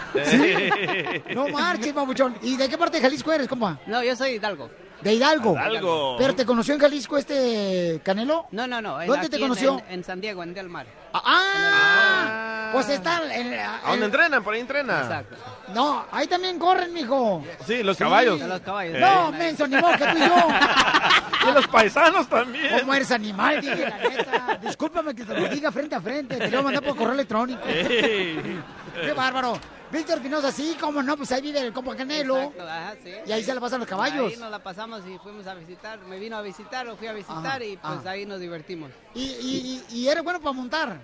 [1.34, 2.36] No marches, babuchón.
[2.44, 3.80] ¿Y de qué parte de Jalisco eres, compa?
[3.88, 4.70] No, yo soy Hidalgo.
[5.02, 5.54] De Hidalgo.
[5.54, 6.16] Hidalgo.
[6.18, 8.46] ¿Pero te conoció en Jalisco este Canelo?
[8.52, 9.04] No, no, no.
[9.06, 9.80] ¿Dónde te conoció?
[9.88, 10.86] En, en San Diego, en Del Mar.
[11.14, 12.55] ¡Ah!
[12.72, 14.44] Pues está en, ¿A dónde entrenan?
[14.44, 15.02] Por ahí entrena.
[15.02, 15.36] Exacto.
[15.74, 17.44] No, ahí también corren, mijo.
[17.66, 18.40] Sí, los caballos.
[18.40, 19.00] Los caballos.
[19.00, 20.36] No, menso, ni modo que tú y yo.
[21.48, 22.80] Y los paisanos también.
[22.80, 24.60] ¿Cómo eres animal, dije, la neta?
[24.64, 26.38] Discúlpame que te lo diga frente a frente.
[26.38, 27.62] Te lo voy a mandar por correo electrónico.
[27.68, 28.60] Ey.
[29.00, 29.60] ¡Qué bárbaro!
[29.92, 32.38] Víctor Pinoza, sí, cómo no, pues ahí vive el compa Canelo.
[32.38, 33.12] Exacto, ajá, sí.
[33.28, 34.32] Y ahí se la pasan los caballos.
[34.32, 36.00] Ahí nos la pasamos y fuimos a visitar.
[36.00, 38.10] Me vino a visitar, lo fui a visitar Ajá, y pues ajá.
[38.10, 38.90] ahí nos divertimos.
[39.14, 40.98] Y, y, y, y eres bueno para montar.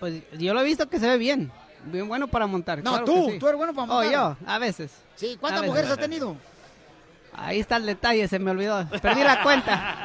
[0.00, 1.52] Pues yo lo he visto que se ve bien.
[1.84, 2.78] Bien bueno para montar.
[2.82, 3.38] No, claro tú, que sí.
[3.38, 4.12] tú eres bueno para Oh, montar.
[4.12, 4.90] yo, a veces.
[5.16, 5.70] Sí, ¿cuántas veces.
[5.74, 6.36] mujeres has tenido?
[7.34, 8.86] Ahí está el detalle, se me olvidó.
[9.00, 9.98] Perdí la cuenta.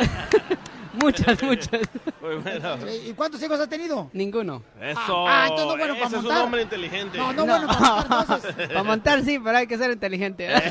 [0.94, 1.82] muchas, muchas.
[2.22, 2.78] Muy bueno.
[3.06, 4.10] ¿Y cuántos hijos has tenido?
[4.14, 4.62] Ninguno.
[4.80, 5.28] Eso.
[5.28, 6.44] Ah, entonces no, bueno, Ese para es un montar.
[6.44, 7.18] hombre inteligente.
[7.18, 8.56] No, no, bueno, para montar entonces.
[8.70, 10.48] Para montar sí, pero hay que ser inteligente.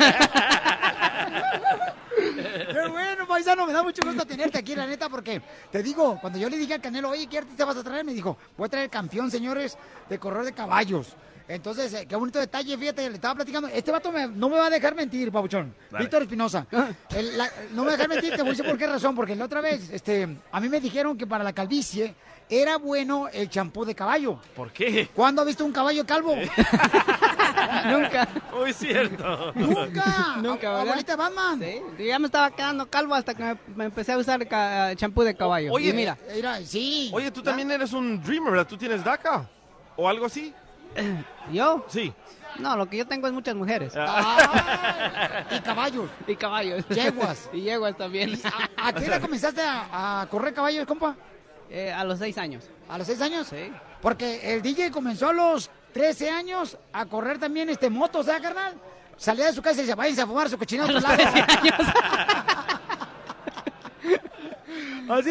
[3.35, 6.57] Paisano, me da mucho gusto tenerte aquí, la neta, porque te digo, cuando yo le
[6.57, 8.05] dije al Canelo, oye, ¿qué artista vas a traer?
[8.05, 9.76] Me dijo, voy a traer campeón, señores,
[10.09, 11.16] de correr de caballos.
[11.49, 13.66] Entonces, eh, qué bonito detalle, fíjate, le estaba platicando.
[13.66, 15.74] Este vato me- no me va a dejar mentir, pabuchón.
[15.91, 16.05] Dale.
[16.05, 16.64] Víctor Espinosa.
[17.11, 19.16] El- la- no me va a dejar mentir, te voy a decir por qué razón.
[19.16, 22.14] Porque la otra vez, este, a mí me dijeron que para la calvicie
[22.49, 24.38] era bueno el champú de caballo.
[24.55, 25.09] ¿Por qué?
[25.14, 26.36] ¿Cuándo has visto un caballo calvo?
[27.86, 28.28] Nunca.
[28.53, 29.53] Muy cierto.
[29.55, 30.36] Nunca.
[30.36, 30.80] Nunca, ¿verdad?
[30.82, 31.61] Abuelita Batman.
[31.61, 34.47] Sí, yo ya me estaba quedando calvo hasta que me, me empecé a usar
[34.97, 35.72] champú de caballo.
[35.72, 37.11] Oye, y mira, Mira, sí.
[37.12, 38.66] Oye, tú también eres un dreamer, ¿verdad?
[38.66, 39.49] ¿Tú tienes DACA?
[39.97, 40.53] ¿O algo así?
[41.53, 41.84] ¿yo?
[41.88, 42.12] Sí.
[42.59, 43.95] No, lo que yo tengo es muchas mujeres.
[43.97, 46.09] Ah, y caballos.
[46.26, 46.86] Y caballos.
[46.88, 47.51] Yeguas.
[47.53, 48.38] y yeguas también.
[48.76, 51.16] ¿A qué edad comenzaste a, a correr caballos, compa?
[51.77, 52.62] Eh, a los seis años.
[52.89, 53.49] ¿A los seis años?
[53.49, 53.68] Sí.
[54.01, 58.75] Porque el DJ comenzó a los 13 años a correr también este moto, ¿sabes, carnal?
[59.16, 61.22] Salía de su casa y decía, váyanse a fumar su cochinado a otro lado.
[65.09, 65.31] Así,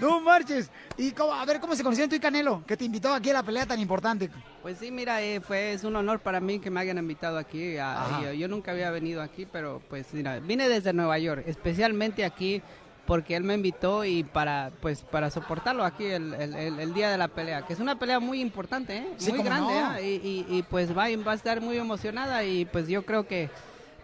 [0.00, 0.70] no marches.
[0.96, 3.34] Y cómo- a ver cómo se conocieron tú y Canelo, que te invitó aquí a
[3.34, 4.30] la pelea tan importante.
[4.62, 7.76] Pues sí, mira, eh, fue es un honor para mí que me hayan invitado aquí.
[7.76, 8.22] a- Ajá.
[8.22, 12.62] yo, yo nunca había venido aquí, pero pues mira, vine desde Nueva York, especialmente aquí
[13.06, 17.28] porque él me invitó y para pues para soportarlo aquí el, el- día de la
[17.28, 19.06] pelea, que es una pelea muy importante, ¿eh?
[19.16, 19.94] Sí, muy grande, no.
[19.96, 20.04] ¿eh?
[20.22, 23.50] y, y- y, pues va, va a estar muy emocionada y pues yo creo que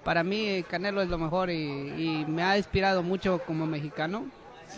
[0.04, 4.24] para mí Canelo es lo mejor y, y me ha inspirado mucho como mexicano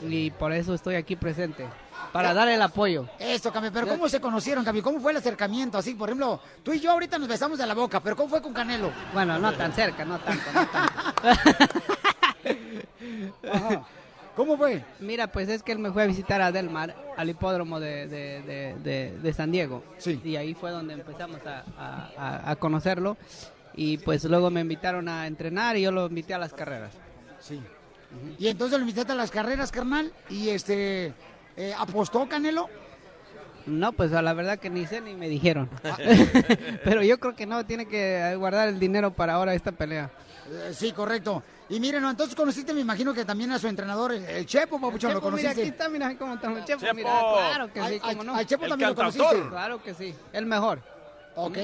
[0.09, 1.67] y por eso estoy aquí presente,
[2.13, 3.07] para dar el apoyo.
[3.19, 4.83] Esto, Cami, pero ¿cómo se conocieron, Cami?
[4.83, 5.79] ¿Cómo fue el acercamiento?
[5.79, 8.41] Así, por ejemplo, tú y yo ahorita nos besamos de la boca, pero ¿cómo fue
[8.43, 8.91] con Canelo?
[9.13, 11.03] Bueno, no tan cerca, no tanto, no tanto.
[14.41, 14.83] ¿Cómo fue?
[15.01, 18.41] Mira, pues es que él me fue a visitar a Delmar, al hipódromo de, de-
[18.41, 19.85] de- de- de San Diego.
[19.99, 20.19] Sí.
[20.25, 23.19] Y ahí fue donde empezamos a, a- a- a conocerlo.
[23.75, 26.95] Y pues luego me invitaron a entrenar y yo lo invité a las carreras.
[27.39, 27.61] Sí.
[28.39, 31.13] Y entonces lo invitaste a las carreras, carnal, y este,
[31.59, 32.71] eh, ¿apostó Canelo?
[33.67, 35.69] No, pues a la verdad que ni sé ni me dijeron.
[36.85, 40.11] Pero yo creo que no, tiene que guardar el dinero para ahora esta pelea.
[40.49, 41.43] Eh, sí, correcto.
[41.69, 45.13] Y miren, entonces conociste, me imagino que también a su entrenador, el el Chepo, papuchón,
[45.15, 45.61] lo Chepo, mira, conociste.
[45.63, 46.95] aquí está, mira cómo está el Chepo, Chepo.
[46.95, 48.35] mira, claro que sí, Al- cómo no.
[48.35, 49.27] al Chepo El también lo cantautor.
[49.29, 49.51] conociste.
[49.51, 50.83] Claro que sí, el mejor.
[51.37, 51.59] Ok.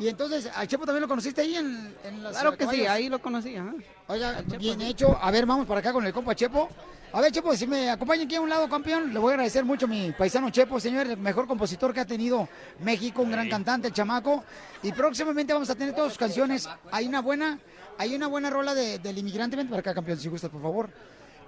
[0.00, 3.08] Y entonces, ¿al Chepo también lo conociste ahí en, en las Claro que sí, ahí
[3.08, 3.74] lo conocí, ajá.
[4.08, 5.18] Oiga, bien hecho.
[5.20, 6.68] A ver, vamos para acá con el compa Chepo.
[7.12, 9.64] A ver, Chepo, si me acompañan aquí a un lado, campeón, le voy a agradecer
[9.64, 12.48] mucho a mi paisano Chepo, señor, el mejor compositor que ha tenido
[12.80, 14.42] México, un gran cantante, el chamaco.
[14.82, 16.68] Y próximamente vamos a tener todas sus canciones.
[16.90, 17.58] Hay una buena,
[17.98, 19.54] hay una buena rola de- del inmigrante.
[19.56, 20.90] Ven para acá, campeón, si gustas, por favor.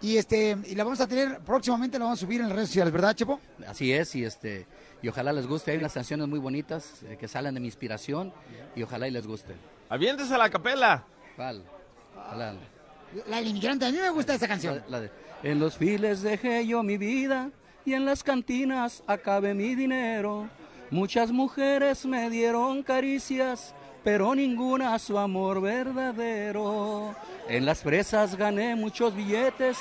[0.02, 2.68] Y este, y la vamos a tener, próximamente la vamos a subir en las redes
[2.68, 3.40] sociales, ¿verdad, Chepo?
[3.66, 4.66] Así es, y este
[5.06, 5.70] y ojalá les guste.
[5.70, 8.32] Hay unas canciones muy bonitas eh, que salen de mi inspiración
[8.74, 9.54] y ojalá y les guste.
[9.88, 11.04] Aviéntese a la capela.
[11.36, 11.62] ¿Cuál?
[12.36, 12.56] La,
[13.28, 14.82] La del inmigrante, a mí me gusta esa canción.
[14.88, 15.10] la de,
[15.44, 17.50] en los files dejé yo mi vida
[17.84, 20.48] y en las cantinas acabé mi dinero.
[20.90, 27.14] Muchas mujeres me dieron caricias, pero ninguna a su amor verdadero.
[27.48, 29.78] En las fresas gané muchos billetes,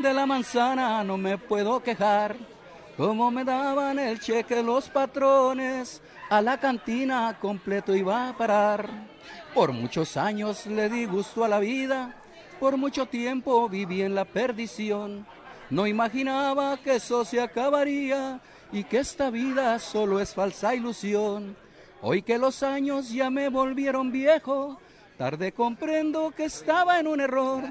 [0.00, 2.34] de la manzana no me puedo quejar.
[2.96, 8.88] Como me daban el cheque los patrones, a la cantina completo iba a parar.
[9.52, 12.14] Por muchos años le di gusto a la vida,
[12.60, 15.26] por mucho tiempo viví en la perdición.
[15.70, 18.40] No imaginaba que eso se acabaría
[18.70, 21.56] y que esta vida solo es falsa ilusión.
[22.00, 24.78] Hoy que los años ya me volvieron viejo,
[25.18, 27.64] tarde comprendo que estaba en un error.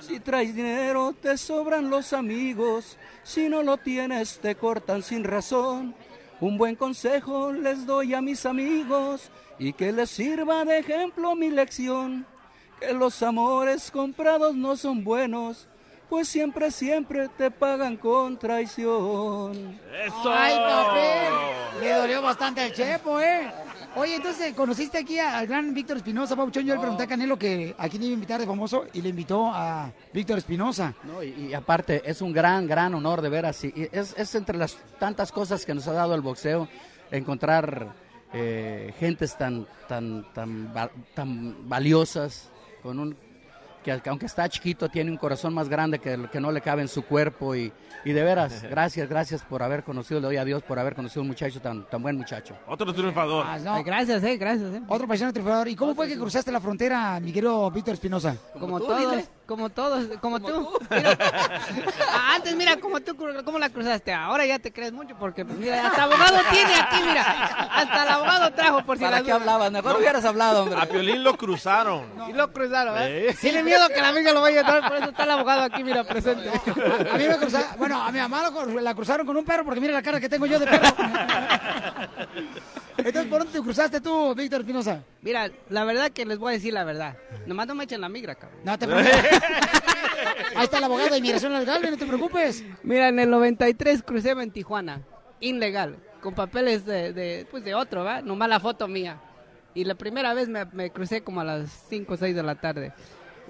[0.00, 5.94] Si traes dinero te sobran los amigos, si no lo tienes te cortan sin razón.
[6.40, 11.50] Un buen consejo les doy a mis amigos y que les sirva de ejemplo mi
[11.50, 12.26] lección.
[12.78, 15.66] Que los amores comprados no son buenos,
[16.08, 19.80] pues siempre, siempre te pagan con traición.
[20.06, 20.32] ¡Eso!
[20.32, 21.80] ¡Ay, papel!
[21.80, 23.50] Le dolió bastante al Chepo, ¿eh?
[23.98, 26.64] Oye, entonces, ¿conociste aquí al gran Víctor Espinosa, Pauchón?
[26.64, 29.08] Yo le pregunté a Canelo que a quién iba a invitar de famoso y le
[29.08, 30.94] invitó a Víctor Espinosa.
[31.02, 33.72] No, y, y aparte, es un gran, gran honor de ver así.
[33.74, 36.68] Y es, es entre las tantas cosas que nos ha dado el boxeo,
[37.10, 37.92] encontrar
[38.32, 40.72] eh, gentes tan, tan, tan,
[41.12, 42.52] tan valiosas,
[42.84, 43.16] con un
[43.96, 46.82] que aunque está chiquito tiene un corazón más grande que el que no le cabe
[46.82, 47.72] en su cuerpo y,
[48.04, 51.22] y de veras, gracias, gracias por haber conocido, le doy a Dios por haber conocido
[51.22, 52.54] un muchacho tan, tan buen muchacho.
[52.66, 53.44] Otro triunfador.
[53.48, 53.82] Ah, no.
[53.82, 54.82] Gracias, eh, gracias, eh.
[54.88, 55.68] Otro paisano triunfador.
[55.68, 58.36] ¿Y cómo fue que cruzaste la frontera, mi querido Víctor Espinosa?
[58.58, 60.68] Como todos, como todos, como tú.
[60.90, 61.16] Mira.
[62.12, 64.12] Ah, Antes, mira, como tú, ¿cómo la cruzaste?
[64.12, 67.22] Ahora ya te crees mucho porque, pues, mira, hasta abogado tiene aquí, mira.
[67.72, 69.72] Hasta el abogado trajo por si ¿Para las qué hablabas?
[69.72, 70.78] Mejor hubieras hablado, hombre.
[70.78, 72.04] A Piolín lo cruzaron.
[72.28, 73.30] Y lo cruzaron, ¿eh?
[73.30, 73.36] ¿Eh?
[73.40, 75.82] Tiene miedo que la amiga lo vaya a entrar, por eso está el abogado aquí,
[75.82, 76.50] mira, presente.
[76.50, 78.50] A mí me cruzaron, bueno, a mi mamá
[78.82, 80.88] la cruzaron con un perro porque mira la cara que tengo yo de perro.
[82.98, 85.02] Entonces, ¿por dónde te cruzaste tú, Víctor Espinosa?
[85.22, 87.16] Mira, la verdad que les voy a decir la verdad.
[87.46, 88.60] Nomás no me echen la migra, cabrón.
[88.64, 89.14] No te preocupes.
[90.56, 92.64] Ahí está el abogado de inmigración legal, no te preocupes.
[92.82, 95.02] Mira, en el 93 crucé en Tijuana,
[95.38, 98.20] ilegal, con papeles de, de, pues de otro, ¿va?
[98.20, 99.20] Nomás la foto mía.
[99.74, 102.56] Y la primera vez me, me crucé como a las 5 o 6 de la
[102.56, 102.92] tarde.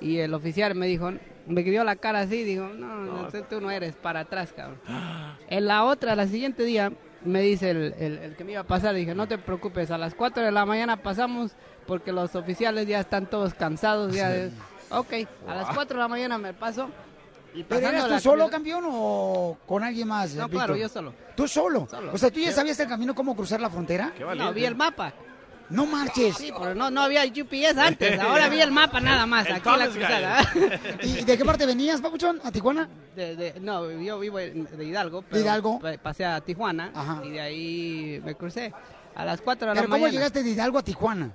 [0.01, 1.11] Y el oficial me dijo,
[1.47, 4.79] me dio la cara así, dijo, no, no, tú, tú no eres, para atrás, cabrón.
[5.49, 6.93] En la otra, la siguiente día,
[7.25, 9.99] me dice el, el- el que me iba a pasar, dije, no te preocupes, a
[9.99, 11.53] las 4 de la mañana pasamos
[11.87, 14.15] porque los oficiales ya están todos cansados.
[14.15, 14.51] Ya de-
[14.91, 15.13] Ok,
[15.47, 16.89] a las 4 de la mañana me paso.
[17.55, 20.35] Y ¿Pero eras tú solo, campeón, o con alguien más?
[20.35, 20.51] No, Víctor?
[20.67, 21.15] claro, yo solo.
[21.35, 21.89] ¿Tú solo?
[21.91, 22.13] Solo.
[22.13, 24.13] O sea, ¿tú ya sabías el camino cómo cruzar la frontera?
[24.37, 25.13] No, vi el mapa.
[25.71, 26.37] No marches.
[26.37, 28.19] Sí, pero no, no había GPS antes.
[28.21, 29.47] Ahora vi el mapa nada más.
[29.47, 30.53] El aquí en la cruzada.
[31.03, 32.41] ¿Y de qué parte venías, Papuchón?
[32.43, 32.89] ¿A Tijuana?
[33.15, 35.25] De, de- no, yo vivo en- de Hidalgo.
[35.31, 35.79] ¿De Hidalgo?
[35.79, 36.91] pa- Pasé a Tijuana
[37.25, 38.73] y de ahí me crucé.
[39.15, 40.13] A las 4 de la ¿Pero cómo mañana.
[40.13, 41.33] llegaste de Hidalgo a Tijuana?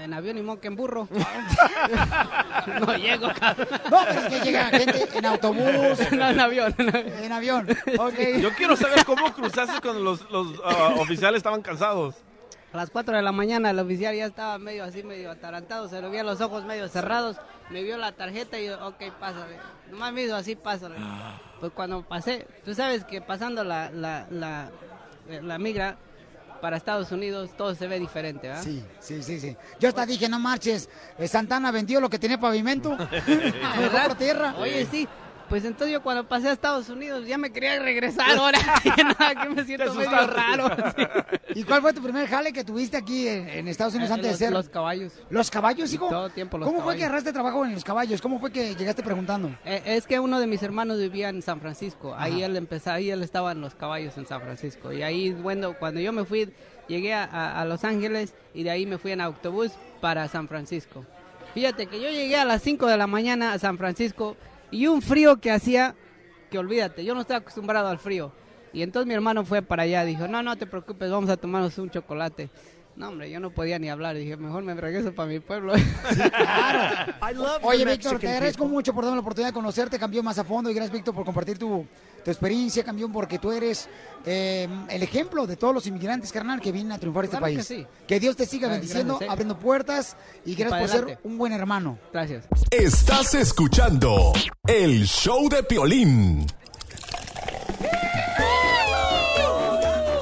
[0.00, 1.08] En avión y moque en burro.
[2.80, 3.66] no llego, cabrón.
[3.90, 5.98] No, pero es que llega gente en autobús.
[6.12, 6.74] no, en avión.
[7.22, 7.68] En avión.
[7.98, 8.14] Ok.
[8.40, 12.16] Yo quiero saber cómo cruzaste cuando los, los ah, oficiales estaban cansados.
[12.74, 16.02] A las 4 de la mañana el oficial ya estaba medio así, medio atarantado, se
[16.02, 17.36] le veía los ojos medio cerrados,
[17.70, 19.58] me vio la tarjeta y yo, ok, pásale.
[19.92, 20.96] Nomás me hizo así, pásale.
[21.60, 24.72] Pues cuando pasé, tú sabes que pasando la, la, la,
[25.28, 25.96] eh, la migra
[26.60, 28.64] para Estados Unidos todo se ve diferente, ¿verdad?
[28.64, 29.56] Sí, sí, sí, sí.
[29.78, 32.96] Yo hasta dije, no marches, eh, Santana vendió lo que tenía pavimento.
[33.26, 34.08] Dejó ¿Verdad?
[34.08, 34.54] por tierra.
[34.58, 35.06] Oye, sí.
[35.48, 38.58] Pues entonces yo cuando pasé a Estados Unidos ya me quería regresar ahora.
[39.18, 40.70] Nada, que me siento medio raro.
[41.54, 44.30] ¿Y cuál fue tu primer jale que tuviste aquí en, en Estados Unidos Eh, antes
[44.30, 44.52] los- de ser?
[44.54, 45.12] los caballos.
[45.30, 46.08] ¿Los caballos, hijo?
[46.08, 46.98] Todo tiempo los ¿Cómo fue caballos.
[47.00, 48.20] que agarraste trabajo en los caballos?
[48.22, 49.50] ¿Cómo fue que llegaste preguntando?
[49.64, 52.14] Eh, es que uno de mis hermanos vivía en San Francisco.
[52.16, 52.46] Ahí Ajá.
[52.46, 54.92] él empezó, ahí él estaba en los caballos en San Francisco.
[54.92, 56.52] Y ahí, bueno, cuando yo me fui,
[56.88, 60.48] llegué a, a- a Los Ángeles y de ahí me fui en autobús para San
[60.48, 61.04] Francisco.
[61.52, 64.36] Fíjate que yo llegué a las 5 de la mañana a San Francisco
[64.74, 65.94] y un frío que hacía,
[66.50, 68.32] que olvídate, yo no estaba acostumbrado al frío.
[68.72, 71.78] Y entonces mi hermano fue para allá, dijo, no, no te preocupes, vamos a tomarnos
[71.78, 72.50] un chocolate.
[72.96, 75.72] No, hombre, yo no podía ni hablar, dije, mejor me regreso para mi pueblo.
[77.62, 80.70] Oye, Víctor, te agradezco mucho por darme la oportunidad de conocerte, campeón, más a fondo.
[80.70, 81.84] Y gracias, Víctor, por compartir tu,
[82.24, 83.88] tu experiencia, campeón, porque tú eres
[84.24, 87.50] eh, el ejemplo de todos los inmigrantes, carnal, que vienen a triunfar a este Claro
[87.50, 87.66] que país.
[87.66, 87.84] sí.
[88.06, 89.32] Que Dios te siga bendiciendo, gracias, eh.
[89.32, 90.16] abriendo puertas
[90.46, 91.98] y gracias por ser un buen hermano.
[92.12, 92.44] Gracias.
[92.70, 94.32] Estás escuchando
[94.68, 96.46] el show de Piolín.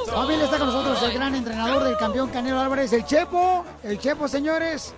[0.06, 4.28] Familia, está con nosotros el gran entrenador del campeón Canelo Álvarez, el Chepo, el Chepo,
[4.28, 4.94] señores.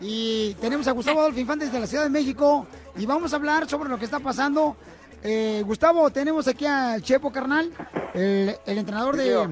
[0.00, 2.66] Y tenemos a Gustavo Adolfo Infantes de la Ciudad de México
[2.96, 4.76] y vamos a hablar sobre lo que está pasando.
[5.22, 7.70] Eh, Gustavo, tenemos aquí al Chepo, carnal,
[8.12, 9.48] el, el entrenador de,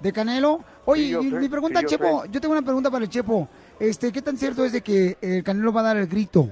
[0.00, 0.60] de Canelo.
[0.84, 2.28] Oye, Sí, yo mi pregunta, sí, yo Chepo, sé.
[2.30, 3.48] yo tengo una pregunta para el Chepo.
[3.80, 6.50] Este, ¿qué tan cierto es de que el Canelo va a dar el grito?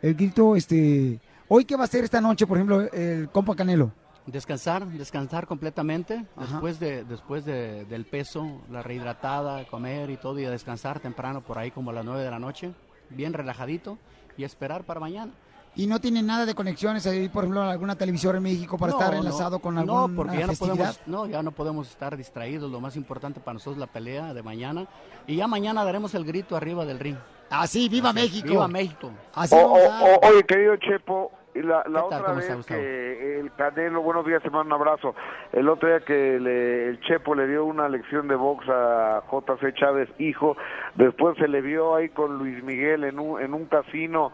[0.00, 1.18] El grito, este,
[1.48, 3.90] hoy qué va a hacer esta noche, por ejemplo, el compa Canelo.
[4.26, 10.46] Descansar, descansar completamente, después de después de- del peso, la rehidratada, comer y todo, y
[10.46, 12.72] a descansar temprano por ahí como a las 9 de la noche,
[13.10, 13.98] bien relajadito,
[14.38, 15.30] y esperar para mañana.
[15.76, 18.98] Y no tiene nada de conexiones ahí, por ejemplo, alguna televisora en México para No,
[18.98, 22.16] estar no, enlazado con alguna No, porque ya no, podemos, no, ya no podemos estar
[22.16, 24.86] distraídos, lo más importante para nosotros es la pelea de mañana,
[25.26, 27.16] y ya mañana daremos el grito arriba del ring.
[27.50, 28.48] Así, viva Así es, México.
[28.48, 29.10] Viva México.
[29.34, 31.30] Así O- o- oye, querido Chepo,
[31.62, 35.14] la, la otra ¿Cómo vez que el Canelo, buenos días, te mando un abrazo.
[35.52, 39.72] El otro día que le- el Chepo le dio una lección de box a JC
[39.74, 40.56] Chávez, hijo,
[40.96, 44.32] después se le vio ahí con Luis Miguel en un, en un casino.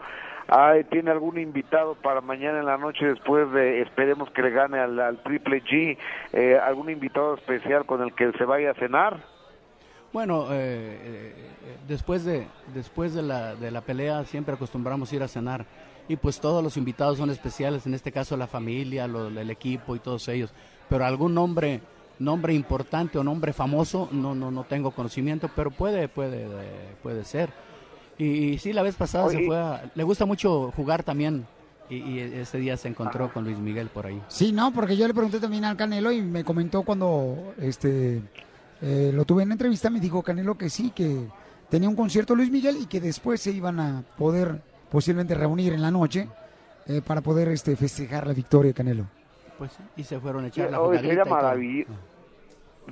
[0.49, 4.81] Ay, ¿Tiene algún invitado para mañana en la noche después de, esperemos que le gane
[4.81, 5.97] al, al Triple G,
[6.33, 9.19] eh, algún invitado especial con el que se vaya a cenar?
[10.13, 15.29] Bueno, eh, eh, después de después de la, de la pelea siempre acostumbramos ir a
[15.29, 15.67] cenar
[16.09, 19.95] y pues todos los invitados son especiales, en este caso la familia, lo- el equipo
[19.97, 20.51] y todos ellos.
[20.89, 21.81] Pero algún nombre
[22.19, 26.47] nombre importante o nombre famoso no no no tengo conocimiento, pero puede puede
[27.03, 27.51] puede ser.
[28.19, 31.47] Y, y sí, la vez pasada se fue a- le gusta mucho jugar también
[31.89, 34.21] y, y ese día se encontró con Luis Miguel por ahí.
[34.29, 38.21] Sí, no, porque yo le pregunté también al Canelo y me comentó cuando este
[38.83, 41.27] eh, lo tuve en entrevista, me dijo Canelo que sí, que
[41.71, 44.61] tenía un concierto Luis Miguel y que después se iban a poder
[44.91, 46.29] posiblemente reunir en la noche
[46.87, 49.05] eh, para poder este festejar la victoria de Canelo.
[49.59, 51.93] Pues sí, y se fueron a echar la sería maravilloso.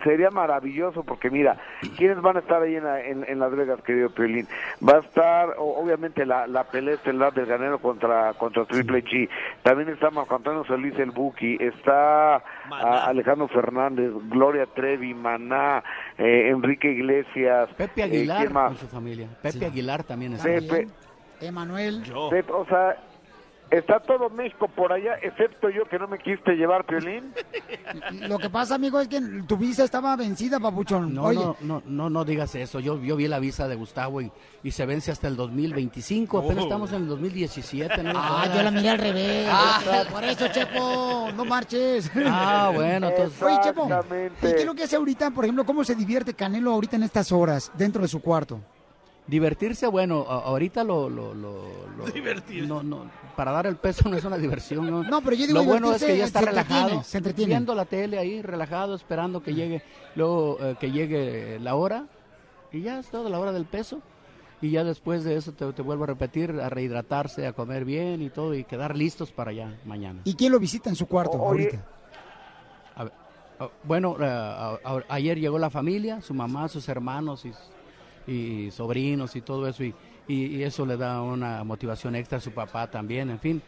[0.05, 1.57] Sería maravilloso porque mira,
[1.97, 4.47] ¿quiénes van a estar ahí en, la- en, en Las Vegas, querido Piolín?
[4.87, 9.29] Va a estar, obviamente, la, la pelea estelar del Ganero contra, contra Triple G.
[9.65, 11.57] También está Marco Antonio Solís, el Buki.
[11.59, 15.83] Está ah, Alejandro Fernández, Gloria Trevi, Maná,
[16.17, 17.69] eh, Enrique Iglesias.
[17.77, 19.27] Pepe eh, Aguilar con su familia.
[19.43, 20.45] Pepe Aguilar también está.
[20.45, 20.87] Pepe,
[21.41, 22.03] Emanuel.
[22.31, 22.97] Pepe, o sea,
[23.71, 27.35] está todo México por allá, excepto yo que no me quisiste llevar, Piolín.
[28.27, 31.13] Lo que pasa, amigo, es que tu visa estaba vencida, papuchón.
[31.15, 32.81] No, Oye, no, no, no, no digas eso.
[32.81, 34.33] Yo, yo vi la visa de Gustavo y,
[34.63, 36.39] y se vence hasta el 2025.
[36.39, 36.67] Apenas Oh.
[36.67, 38.03] estamos en el 2017.
[38.03, 38.13] ¿no?
[38.15, 39.49] Ah, yo la miré al revés.
[39.51, 40.05] Ah.
[40.11, 42.11] Por eso, Chepo, no marches.
[42.25, 45.31] Ah, bueno, entonces- Oye, Chepo, ¿y qué es lo que hace ahorita?
[45.31, 48.61] Por ejemplo, ¿cómo se divierte Canelo ahorita en estas horas dentro de su cuarto?
[49.29, 51.09] Divertirse, bueno, ahorita lo...
[51.11, 51.63] lo, lo,
[51.97, 54.91] lo- No, no, para dar el peso no es una diversión.
[54.91, 57.19] No, No, pero yo digo Lo bueno es que ya está se entretiene, relajado, se
[57.19, 57.49] entretiene.
[57.51, 59.83] viendo la tele ahí, relajado, esperando que llegue,
[60.17, 62.07] luego eh, que llegue la hora,
[62.73, 64.01] y ya es toda la hora del peso.
[64.61, 68.23] Y ya después de eso te, te vuelvo a repetir, a rehidratarse, a comer bien
[68.23, 70.23] y todo, y quedar listos para allá mañana.
[70.25, 71.85] ¿Y quién lo visita en su cuarto ahorita?
[72.97, 73.13] A ver,
[73.61, 77.53] ah, bueno, eh, a- a- ayer llegó la familia, su mamá, sus hermanos y,
[78.29, 79.95] y sobrinos y todo eso, y,
[80.29, 83.63] y- y eso le da una motivación extra a su papá también, en fin.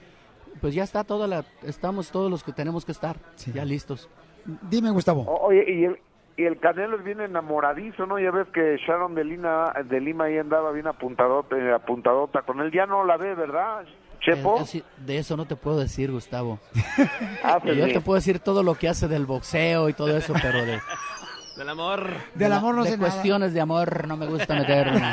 [0.61, 3.17] Pues ya está toda la, estamos todos los que tenemos que estar,
[3.55, 4.09] ya listos.
[4.71, 5.23] Dime, Gustavo.
[5.23, 5.99] O- Oye, y el,
[6.37, 8.19] y el Canelo es bien enamoradizo, ¿no?
[8.19, 12.61] Ya ves que Sharon de, Lina, de Lima ahí andaba bien apuntadota, eh, apuntadota con
[12.61, 12.71] él.
[12.73, 13.85] Ya no la ve, ¿verdad,
[14.21, 14.61] Chepo?
[14.75, 16.59] Eh, de eso no te puedo decir, Gustavo.
[17.45, 20.35] Ah, pues Yo te puedo decir todo lo que hace del boxeo y todo eso,
[20.43, 20.79] pero de,
[21.61, 22.11] Del amor.
[22.35, 23.11] Del amor no de sé nada.
[23.11, 25.03] cuestiones de amor no me gusta meterme.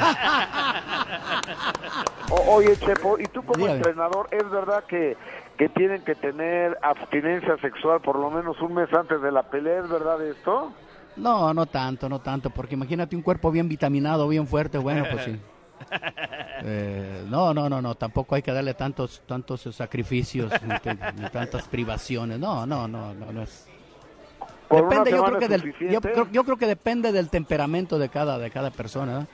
[2.30, 3.76] O- oye, Chepo, ¿y tú como Dígame.
[3.78, 5.18] entrenador, es verdad que,
[5.57, 9.80] que tienen que tener abstinencia sexual por lo menos un mes antes de la pelea?
[9.82, 10.72] ¿Es verdad esto?
[11.18, 15.26] No, no tanto, no tanto, porque imagínate un cuerpo bien vitaminado, bien fuerte, bueno, pues
[15.26, 15.40] sí.
[16.64, 22.40] Eh, no, no, no, no, tampoco hay que darle tantos, tantos sacrificios ni tantas privaciones.
[22.40, 23.68] No, no, no, no, no es.
[24.68, 27.98] ¿Por una Depende, yo creo que del, yo, creo, yo creo que depende del temperamento
[27.98, 29.22] de cada, de cada persona.
[29.22, 29.26] ¿eh?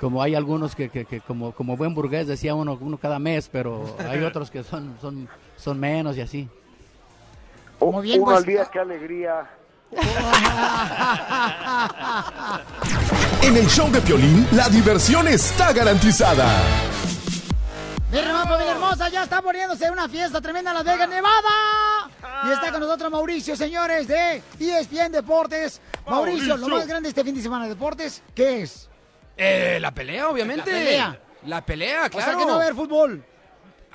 [0.00, 3.48] Como hay algunos que, que, que como, como buen burgués decía uno, uno cada mes,
[3.50, 6.48] pero hay otros que son, son, son menos y así.
[7.78, 9.50] O- bien, uno pues, al día, qué alegría.
[13.42, 16.48] En el show de Piolín, la diversión está garantizada.
[18.10, 22.08] Mi hermano, familia hermosa, ya está poniéndose una fiesta tremenda en Las Vegas, Nevada.
[22.46, 25.80] Y está con nosotros Mauricio, señores, de ESPN Deportes.
[26.06, 26.76] Mauricio, lo Mauricio.
[26.78, 28.88] más grande este fin de semana de deportes, ¿qué es?
[29.36, 30.70] Eh, la pelea, obviamente.
[30.70, 31.20] La pelea.
[31.46, 32.38] La pelea, O sea claro.
[32.38, 33.24] que no va a haber fútbol.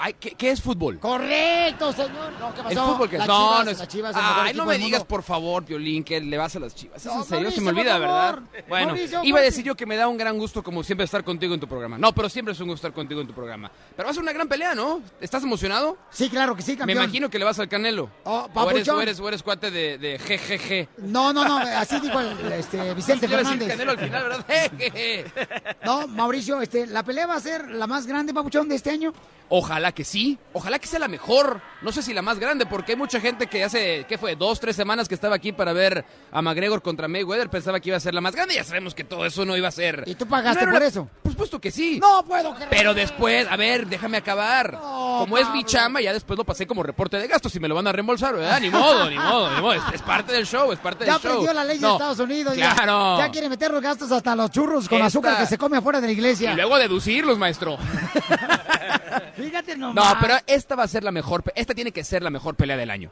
[0.04, 0.98] Ay, ¿qué, qué es fútbol?
[0.98, 2.32] Correcto, señor.
[2.40, 2.94] No, ¿qué ¿Es pasó?
[2.94, 3.78] fútbol que Las no, Chivas, no es.
[3.78, 6.74] las Chivas, el Ay, no me digas, por favor, Piolín, que le vas a las
[6.74, 6.98] Chivas.
[6.98, 7.52] ¿Es No, en serio?
[7.52, 8.40] Se me Mauricio, olvida, ¿verdad?
[8.68, 11.24] Bueno, Mauricio, iba a decir yo que me da un gran gusto, como siempre, estar
[11.24, 12.00] contigo en tu programa.
[12.00, 13.70] No, pero siempre es un gusto estar contigo en tu programa.
[13.96, 15.04] Pero va a ser una gran pelea, ¿no?
[15.20, 16.00] ¿Estás emocionado?
[16.10, 17.04] Sí, claro que sí, Me campeón.
[17.04, 18.10] imagino que le vas al Canelo.
[18.24, 21.06] Oh, o, eres, o, eres, o eres cuate de, de GGG.
[21.12, 23.68] No, no, no, así dijo el, este, Vicente Fernández.
[23.70, 24.46] Canelo al final, ¿verdad?
[25.86, 29.14] No, Mauricio, este, ¿la pelea va a ser la más grande, papuchón, de este año?
[29.54, 31.62] Ojalá que sí, ojalá que sea la mejor.
[31.82, 34.36] No sé si la más grande, porque hay mucha gente que hace, ¿qué fue?
[34.36, 37.98] Dos, tres semanas que estaba aquí para ver a McGregor contra Mayweather, pensaba que iba
[37.98, 38.56] a ser la más grande.
[38.56, 40.04] Ya sabemos que todo eso no iba a ser.
[40.06, 41.10] ¿Y tú pagaste No por la- eso?
[41.24, 42.00] Por supuesto que sí.
[42.00, 42.70] No puedo creer.
[42.70, 44.78] Pero después, a ver, déjame acabar.
[44.80, 47.76] como es mi chamba, ya después lo pasé como reporte de gastos y me lo
[47.76, 48.60] van a reembolsar, ¿verdad?
[48.60, 49.74] Ni modo, ni modo, ni modo.
[49.74, 51.32] Es, es parte del show, es parte Ya del show.
[51.32, 52.56] aprendió la ley de Estados Unidos.
[52.56, 53.18] ya- Claro.
[53.18, 56.00] Ya, quiere meter los gastos hasta los churros con Esta- azúcar que se come afuera
[56.02, 56.52] de la iglesia.
[56.52, 57.78] Y luego deducirlos, maestro.
[59.36, 60.14] Fíjate nomás.
[60.14, 62.78] No, pero esta va a ser la mejor, esta tiene que ser la mejor pelea
[62.78, 63.12] del año.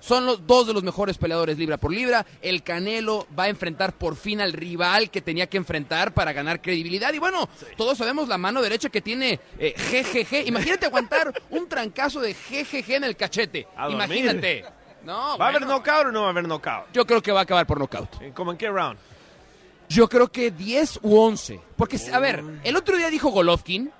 [0.00, 2.26] Son los dos de los mejores peleadores libra por libra.
[2.42, 6.60] El Canelo va a enfrentar por fin al rival que tenía que enfrentar para ganar
[6.60, 7.12] credibilidad.
[7.12, 10.48] Y bueno, todos sabemos la mano derecha que tiene eh, GGG.
[10.48, 13.68] Imagínate aguantar un trancazo de GGG en el cachete.
[13.88, 14.64] Imagínate.
[15.04, 16.92] No, ¿Va a haber knockout o no va a haber knockout?
[16.92, 18.34] Yo creo que va a acabar por knockout.
[18.34, 18.98] ¿Cómo en qué round?
[19.88, 21.60] Yo creo que 10 u 11.
[21.76, 23.90] Porque, a ver, el otro día dijo Golovkin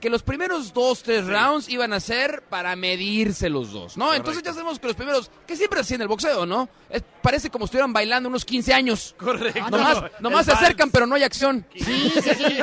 [0.00, 4.12] que los primeros dos, tres rounds iban a ser para medirse los dos, ¿no?
[4.14, 6.68] Entonces ya sabemos que los primeros, que siempre así en el boxeo, ¿no?
[6.88, 9.14] Es- parece como si estuvieran bailando unos 15 años.
[9.18, 9.70] Correcto.
[9.70, 10.62] Nomás, El nomás se vals.
[10.64, 11.64] acercan, pero no hay acción.
[11.74, 12.58] Sí, sí, sí.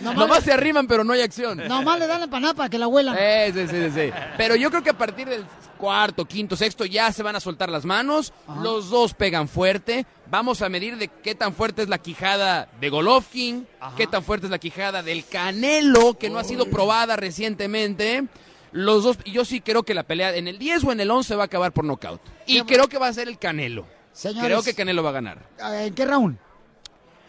[0.00, 1.58] Nomás se arriman, pero no hay acción.
[1.68, 3.16] Nomás le dan la empanada para que la huelan.
[3.16, 4.10] Sí, sí, sí, sí.
[4.36, 5.44] Pero yo creo que a partir del
[5.78, 8.32] cuarto, quinto, sexto ya se van a soltar las manos.
[8.62, 10.06] Los dos pegan fuerte.
[10.28, 13.66] Vamos a medir de qué tan fuerte es la quijada de Golovkin,
[13.96, 18.24] qué tan fuerte es la quijada del Canelo, que no ha sido probada recientemente.
[18.72, 21.10] Los dos, y yo sí creo que la pelea en el 10 o en el
[21.10, 22.20] 11 va a acabar por nocaut.
[22.46, 23.86] Y creo que va a ser el Canelo.
[24.12, 24.44] Señores.
[24.46, 25.48] Creo que Canelo va a ganar.
[25.58, 26.38] ¿En qué round?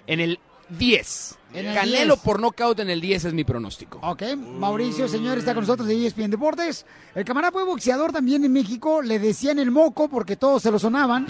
[0.07, 1.37] En el 10.
[1.53, 2.19] Canelo 10.
[2.24, 3.99] por nocaut en el 10 es mi pronóstico.
[4.03, 6.86] Ok, Mauricio, señor, está con nosotros de ESPN Deportes.
[7.15, 9.02] El camarada fue boxeador también en México.
[9.02, 11.26] Le decían el moco porque todos se lo sonaban.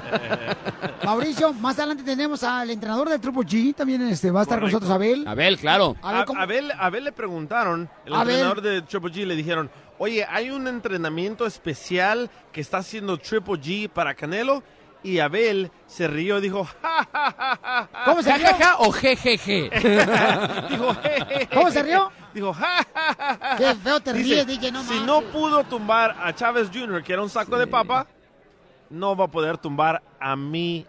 [1.04, 3.74] Mauricio, más adelante tenemos al entrenador del Triple G.
[3.74, 5.26] También este, va a estar con nosotros Abel.
[5.26, 5.96] Abel, claro.
[6.02, 8.36] Abel, Abel le preguntaron, el Abel.
[8.36, 13.54] entrenador de Triple G le dijeron, oye, hay un entrenamiento especial que está haciendo Triple
[13.54, 14.62] G para Canelo.
[15.06, 18.04] Y Abel se rió y dijo, ja, ja, ja, ja, ja.
[18.04, 18.46] ¿Cómo se ¿Ja, rió?
[18.48, 19.70] ja, ja o jejeje?
[20.68, 21.48] Dijo, "Je, je, je".
[21.54, 22.10] ¿Cómo se rió?
[22.34, 23.56] Dijo, ja, ja, ja, ja.
[23.56, 27.12] Qué feo te Dice, ríes, DJ, no Si no pudo tumbar a Chávez Jr., que
[27.12, 28.08] era un saco de papa,
[28.90, 30.84] no va a poder tumbar a mi,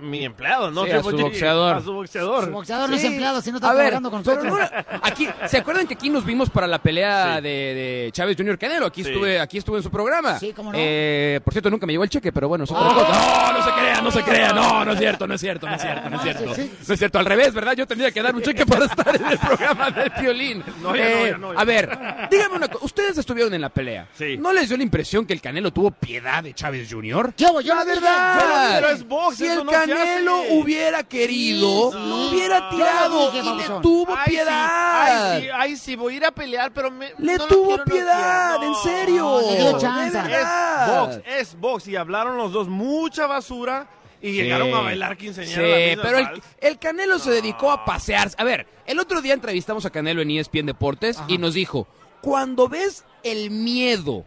[0.00, 0.84] mi empleado, ¿no?
[0.84, 1.76] Sí, a su boxeador.
[1.76, 2.44] A su boxeador.
[2.46, 4.70] Su boxeador no es empleado, si no está A ver, trabajando con pero nosotros.
[4.92, 8.58] no aquí, ¿se acuerdan que aquí nos vimos para la pelea de, de Chávez Jr.
[8.58, 8.86] Canelo?
[8.86, 9.10] Aquí Sí.
[9.10, 10.38] estuve, aquí estuve en su programa.
[10.38, 10.78] Sí, cómo no.
[10.80, 13.08] Eh, por cierto, nunca me llegó el cheque, pero bueno, es otra cosa.
[13.52, 15.74] No, no se crea, no se crea, no, no es cierto, no es cierto, no
[15.76, 16.44] es cierto, no es cierto.
[16.44, 17.74] No es cierto, al revés, ¿verdad?
[17.76, 20.64] Yo tendría que dar un cheque para estar en el programa del violín.
[20.82, 21.98] No, ya no, ya no, ya A ver,
[22.30, 24.06] díganme una cosa, ustedes estuvieron en la pelea.
[24.16, 24.36] Sí.
[24.38, 27.34] ¿No les dio la impresión que el Canelo tuvo piedad de Chávez Jr.?
[27.36, 28.72] Yo, yo la verdad.
[28.76, 32.68] Pero es box, si eso el no se Canelo hubiera querido, lo hubiera No.
[32.70, 34.68] tirado y le tuvo Ay, sí, piedad.
[35.02, 37.84] ay, sí, ay, sí, voy a ir a pelear, pero me, Le no tuvo quiero,
[37.86, 39.22] no piedad, en serio.
[39.22, 40.18] No, le dio De chance.
[40.18, 41.88] Es box, es box.
[41.88, 43.88] Y hablaron los dos mucha basura
[44.22, 44.32] y Sí.
[44.42, 45.94] llegaron a bailar quinceañera.
[45.94, 46.18] Sí, pero
[46.60, 48.36] el, Canelo se dedicó a pasearse.
[48.38, 51.86] A ver, el otro día entrevistamos a Canelo en ESPN Deportes y nos dijo,
[52.20, 54.24] cuando ves el miedo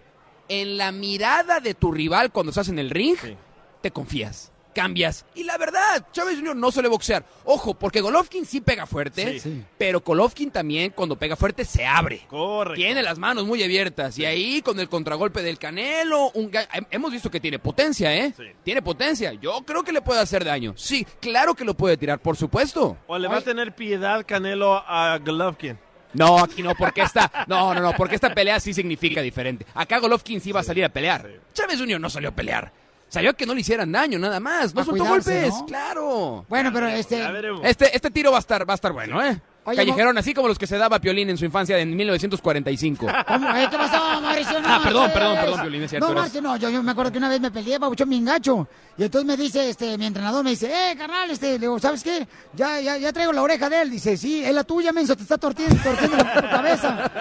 [0.49, 3.35] en la mirada de tu rival cuando estás en el ring, Sí.
[3.81, 4.51] te confías.
[4.73, 5.25] Cambias.
[5.35, 6.55] Y la verdad, Chávez Jr.
[6.55, 7.23] no suele boxear.
[7.45, 9.63] Ojo, porque Golovkin sí pega fuerte, Sí.
[9.77, 12.25] Pero Golovkin también cuando pega fuerte se abre.
[12.27, 12.75] Correcto.
[12.75, 14.17] Tiene las manos muy abiertas.
[14.17, 16.51] Y ahí con el contragolpe del Canelo, un
[16.91, 18.33] hemos visto que tiene potencia, ¿eh?
[18.35, 18.43] Sí.
[18.63, 19.33] Tiene potencia.
[19.33, 20.73] Yo creo que le puede hacer daño.
[20.75, 22.97] Sí, claro que lo puede tirar, por supuesto.
[23.07, 25.77] O le va a tener piedad Canelo a Golovkin.
[26.13, 29.65] No, aquí no, porque esta, no, no, no, porque esta pelea sí significa diferente.
[29.73, 31.27] Acá Golovkin sí va a salir a pelear.
[31.53, 31.99] Chávez Jr.
[31.99, 32.71] no salió a pelear.
[33.13, 34.73] Salió a que no le hicieran daño, nada más.
[34.73, 35.65] No soltó golpes, ¿no?
[35.67, 36.45] claro.
[36.49, 37.23] Bueno, pero este...
[37.61, 39.39] Este, este tiro va a estar, va a estar bueno, ¿eh?
[39.65, 43.07] Oye, Callejerón, así como los que se daba a Piolín en su infancia en 1945.
[43.27, 43.47] ¿Cómo?
[43.53, 44.59] ¿Qué pasó, Mauricio?
[44.61, 47.17] No, Ah, perdón, perdón, perdón, Piolín, es cierto, No, no, yo, yo me acuerdo que
[47.17, 48.67] una vez me peleé, babuchón, bien gacho.
[48.97, 52.03] Y entonces me dice, este, mi entrenador me dice, eh, carnal, este, le digo, ¿sabes
[52.03, 52.27] qué?
[52.53, 53.89] Ya, ya, ya traigo la oreja de él.
[53.91, 57.11] Dice, sí, es la tuya, menso, te está torciendo, torciendo la cabeza.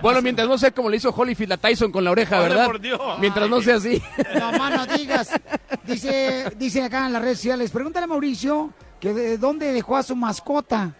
[0.00, 2.66] Bueno, mientras no sea como le hizo Holyfield a Tyson con la oreja, Ay, ¿verdad?
[2.66, 3.00] por Dios.
[3.20, 4.02] Mientras no sea así.
[4.38, 5.28] No, más no digas.
[5.84, 8.70] Dice, dice acá en las redes sociales, pregúntale a Mauricio
[9.00, 10.94] que de dónde dejó a su mascota.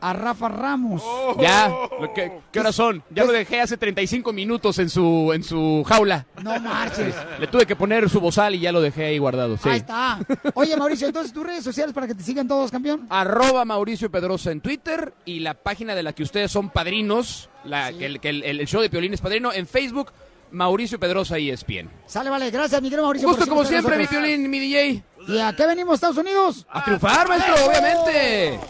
[0.00, 1.02] A Rafa Ramos.
[1.40, 1.68] Ya,
[2.00, 3.02] lo que- ¿qué horas son?
[3.10, 6.26] Ya lo dejé hace 35 minutos en su, en su jaula.
[6.42, 7.14] No marches.
[7.38, 9.56] Le tuve que poner su bozal y ya lo dejé ahí guardado.
[9.56, 9.68] Sí.
[9.68, 10.18] Ahí está.
[10.54, 13.06] Oye, Mauricio, entonces tus redes sociales para que te sigan todos, campeón.
[13.10, 17.92] Arroba Mauricio Pedrosa en Twitter y la página de la que ustedes son padrinos, la,
[17.92, 20.12] que, el, que el- el show de Piolín es padrino, en Facebook,
[20.52, 21.90] Mauricio Pedrosa E ESPN.
[22.06, 22.50] Sale, vale.
[22.50, 23.28] Gracias, mi querido Mauricio.
[23.28, 24.06] Gusto como siempre, mi.
[24.06, 25.02] Piolín, mi DJ.
[25.28, 26.64] ¿Y a qué venimos, Estados Unidos?
[26.70, 28.60] A triunfar, maestro, obviamente.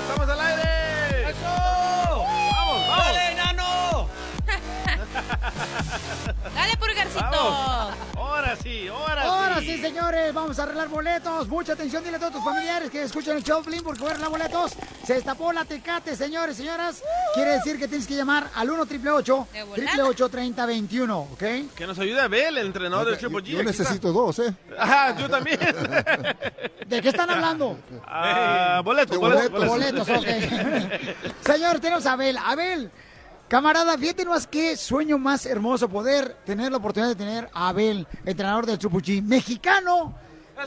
[0.00, 1.30] ¡Estamos al aire!
[1.30, 1.44] ¡Eso!
[1.44, 3.06] ¡Vamos, vamos!
[3.06, 4.08] ¡Dale, enano!
[6.54, 7.30] Dale, pulgarcito.
[7.30, 7.94] Vamos.
[8.32, 9.66] Ahora sí, ahora, Ahora sí.
[9.76, 11.48] sí, señores, vamos a arreglar boletos.
[11.48, 14.12] Mucha atención, dile a todos tus familiares que escuchen el show, Flynn, porque voy a
[14.12, 14.72] arreglar boletos.
[15.06, 17.02] Se destapó la tecate, señores, señoras.
[17.34, 21.42] Quiere decir que tienes que llamar al 1 888 888 3021 ¿ok?
[21.76, 23.44] Que nos ayude a ver el entrenador del Triple G.
[23.48, 23.70] Yo está.
[23.70, 24.54] necesito dos, ¿eh?
[24.78, 25.58] Ajá, yo también.
[26.86, 27.76] ¿De qué están hablando?
[28.06, 30.26] Ah, boletos, boletos, Boletos, ok.
[31.46, 32.38] Señor, tenemos a Abel.
[32.38, 32.90] Abel,
[33.52, 38.06] camarada, fíjate más qué sueño más hermoso poder tener la oportunidad de tener a Abel,
[38.24, 39.22] entrenador del G.
[39.22, 40.14] Mexicano,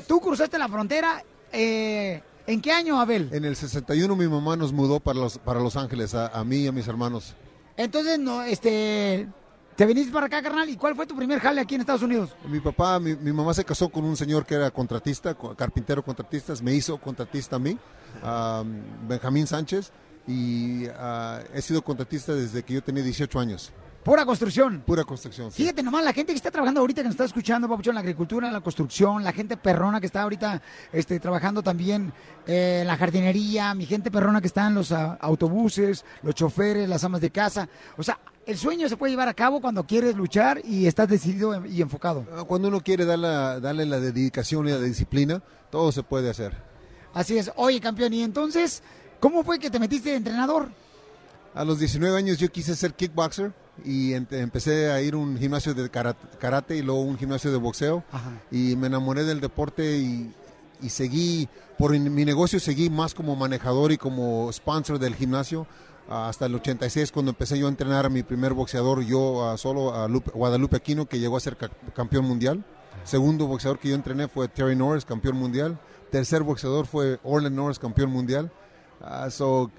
[0.07, 1.24] tú cruzaste la frontera.
[1.52, 3.30] eh, ¿En qué año, Abel?
[3.34, 6.57] En el 61 mi mamá nos mudó para Los, para los Ángeles, a, a mí
[6.57, 7.34] y a mis hermanos.
[7.76, 9.28] Entonces, no, este,
[9.76, 10.70] te viniste para acá, carnal.
[10.70, 12.36] ¿Y cuál fue tu primer jale aquí en Estados Unidos?
[12.48, 16.03] Mi papá, mi, mi mamá se casó con un señor que era contratista, co- carpintero
[16.06, 17.80] contratista, me hizo contratista a mí,
[18.22, 18.64] a
[19.07, 19.91] Benjamín Sánchez,
[20.27, 23.72] y ah, he sido contratista desde que yo tenía 18 años.
[24.03, 24.84] Pura construcción.
[24.85, 25.52] Pura construcción.
[25.52, 25.64] sí.
[25.64, 28.02] Fíjate nomás, la gente que está trabajando ahorita, que nos está escuchando, Papuchón, en la
[28.02, 30.61] agricultura, en la construcción, la gente perrona que está ahorita
[30.93, 32.14] este, trabajando también
[32.45, 36.88] eh, en la jardinería, mi gente perrona que está en los ah, autobuses, los choferes,
[36.88, 37.68] las amas de casa.
[37.97, 41.65] O sea, el sueño se puede llevar a cabo cuando quieres luchar y estás decidido
[41.65, 42.27] y enfocado.
[42.38, 45.41] Ah, Cuando uno quiere dar la- darle la dedicación y la disciplina,
[45.72, 46.53] todo se puede hacer.
[47.15, 47.52] Así es.
[47.56, 48.84] Oye, campeón, y entonces,
[49.26, 50.69] ¿cómo fue que te metiste de entrenador?
[51.56, 53.53] A los 19 años yo quise ser kickboxer
[53.84, 57.57] y empecé a ir a un gimnasio de karate, karate y luego un gimnasio de
[57.57, 58.03] boxeo
[58.52, 60.31] y me enamoré del deporte y,
[60.81, 61.47] y seguí,
[61.77, 65.65] por mi negocio seguí más como manejador y como sponsor del gimnasio
[66.07, 70.07] hasta el 86 cuando empecé yo a entrenar a mi primer boxeador, yo solo a
[70.07, 72.64] Lupe- Guadalupe Aquino que llegó a ser ca- campeón mundial.
[73.06, 75.80] Segundo boxeador que yo entrené fue Terry Norris, campeón mundial.
[76.11, 78.52] Tercer boxeador fue Orland Norris, campeón mundial.
[79.01, 79.69] Ah, so,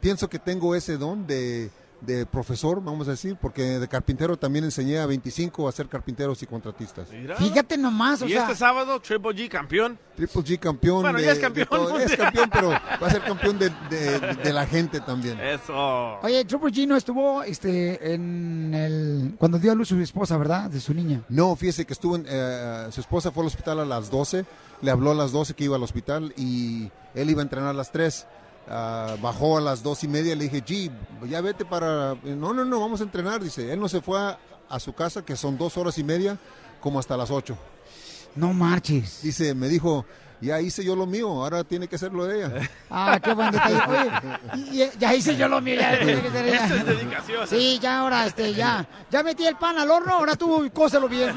[0.00, 1.70] pienso que tengo ese don de,
[2.00, 6.42] de profesor, vamos a decir, porque de carpintero también enseñé a 25 a ser carpinteros
[6.42, 7.08] y contratistas.
[7.38, 9.98] Fíjate nomás, o y sea, este sábado, Triple G campeón.
[10.16, 11.02] Triple G campeón.
[11.02, 11.98] Bueno, de- ya es de campeón todo.
[11.98, 12.70] Es campeón, pero
[13.02, 15.40] va a ser campeón de, de- de la gente también.
[15.40, 15.74] Eso.
[16.22, 20.70] oye, Triple G no estuvo este, en el, cuando dio a luz su esposa, ¿verdad?
[20.70, 21.22] De su niña.
[21.28, 24.44] No, fíjese que estuvo en, eh, su esposa fue al hospital a las 12,
[24.82, 27.74] le habló a las 12 que iba al hospital y él iba a entrenar a
[27.74, 28.26] las 3.
[28.68, 30.90] Ah, bajó a las dos y media, le dije, G,
[31.28, 32.14] ya vete para...
[32.24, 33.72] No, no, no, vamos a entrenar, dice.
[33.72, 34.38] Él no se fue a,
[34.68, 36.38] a su casa, que son dos horas y media,
[36.80, 37.56] como hasta las 8.
[38.36, 39.20] No marches.
[39.22, 40.06] Dice, me dijo,
[40.44, 42.52] ya hice yo lo mío, ahora tiene que hacerlo ella.
[42.90, 43.80] Ah, qué buen detalle.
[43.88, 44.10] Oye,
[44.72, 46.64] y- y- ya hice yo lo mío, ya tiene que ser ella.
[46.66, 47.46] Eso es dedicación.
[47.48, 48.86] Sí, ya ahora, este, ya.
[49.10, 51.34] Ya metí el pan al horno, ahora tú cóselo bien.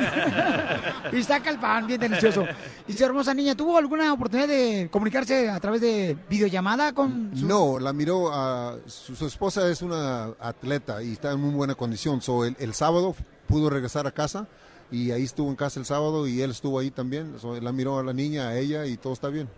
[1.11, 2.45] y saca el pan, bien delicioso.
[2.87, 7.45] Y su hermosa niña, ¿tuvo alguna oportunidad de comunicarse a través de videollamada con su...
[7.45, 11.75] No, la miró, a su, su esposa es una atleta y está en muy buena
[11.75, 12.21] condición.
[12.21, 13.15] So, el, el sábado
[13.47, 14.47] pudo regresar a casa
[14.91, 17.33] y ahí estuvo en casa el sábado y él estuvo ahí también.
[17.39, 19.49] So, la miró a la niña, a ella y todo está bien.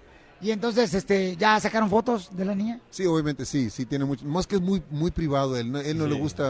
[0.41, 2.79] Y entonces, este, ¿ya sacaron fotos de la niña?
[2.89, 5.97] Sí, obviamente sí, sí tiene mucho, más que es muy muy privado, él, no- él
[5.97, 6.11] no Sí.
[6.11, 6.45] le gusta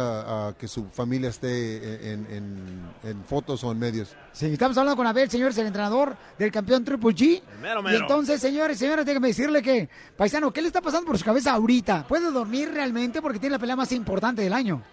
[0.50, 4.10] ah, que su familia esté en, en- en fotos o en medios.
[4.32, 7.42] Sí, estamos hablando con Abel, señores, el entrenador del campeón Triple G.
[7.64, 7.98] mero, Y mero.
[8.02, 12.06] entonces, señores, señores, déjenme decirle que, paisano, ¿qué le está pasando por su cabeza ahorita?
[12.08, 13.24] ¿Puede dormir realmente?
[13.24, 14.84] Porque tiene la pelea más importante del año.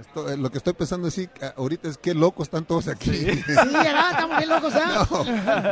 [0.00, 3.10] Esto- eh, lo que estoy pensando sí, ah, ahorita es qué locos están todos aquí.
[3.10, 4.10] Sí, ¿verdad?
[4.12, 5.06] Estamos bien locos, ¿ah?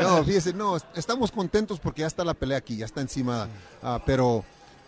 [0.03, 3.01] No, no, fíjese, no, est- estamos contentos porque ya está la pelea aquí, ya está
[3.01, 3.49] encima,
[3.83, 4.45] ah, pero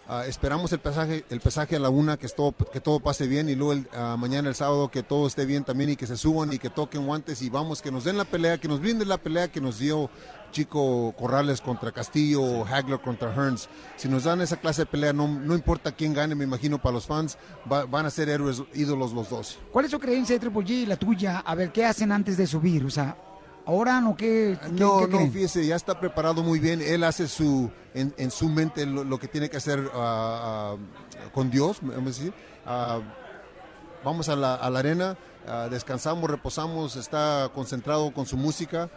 [0.09, 3.49] ah, esperamos el pesaje, el pesaje a la una, que, todo, que todo pase bien
[3.49, 6.17] y luego el, ah, mañana el sábado que todo esté bien también y que se
[6.17, 9.09] suban y que toquen guantes y vamos, que nos den la pelea, que nos brinden
[9.09, 10.11] la pelea que nos dio
[10.53, 13.69] Chico Corrales contra Castillo o Hagler contra Hearns.
[13.97, 16.93] Si nos dan esa clase de pelea, no, no importa quién gane, me imagino para
[16.95, 17.39] los fans,
[17.73, 19.59] va- van a ser héroes, ídolos los dos.
[19.73, 21.39] ¿Cuál es su creencia de Triple G y la tuya?
[21.39, 22.85] A ver, ¿qué hacen antes de subir?
[22.85, 23.17] O sea,
[23.65, 24.59] ¿oran o qué?
[24.61, 25.33] qué- No, qué no, creen?
[25.33, 26.83] fíjese, ya está preparado muy bien.
[26.83, 31.29] Él hace su, en, en su mente lo, lo que tiene que hacer ah, ah,
[31.33, 32.35] con Dios, vamos a decir.
[32.67, 33.01] Ah,
[34.05, 35.17] vamos a la, a la arena,
[35.71, 38.91] descansamos, reposamos, está concentrado con su música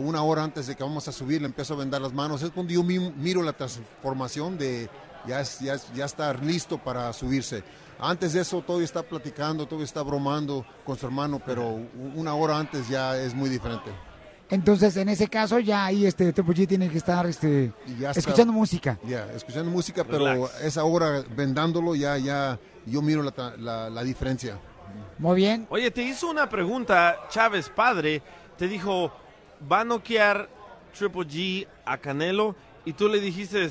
[0.00, 2.42] una hora antes de que vamos a subir, le empiezo a vendar las manos.
[2.42, 4.90] Es cuando yo mi- miro la transformación de
[5.26, 7.62] ya, es- ya, es- ya está listo para subirse.
[8.00, 11.78] Antes de eso, todavía está platicando, todavía está bromando con su hermano, pero
[12.16, 13.92] una hora antes ya es muy diferente.
[14.50, 18.20] Entonces, en ese caso, ya ahí este Triple G tiene que estar este, Ya está-
[18.20, 18.98] escuchando música.
[19.04, 20.60] Ya, escuchando música, pero Relax.
[20.62, 24.58] esa hora vendándolo ya, ya, yo miro la, la- la diferencia.
[25.18, 25.66] Muy bien.
[25.68, 28.22] Oye, te hizo una pregunta, Chávez padre,
[28.56, 29.12] te dijo,
[29.70, 30.48] va a noquear
[30.96, 32.56] Triple G a Canelo
[32.86, 33.68] y tú le dijiste,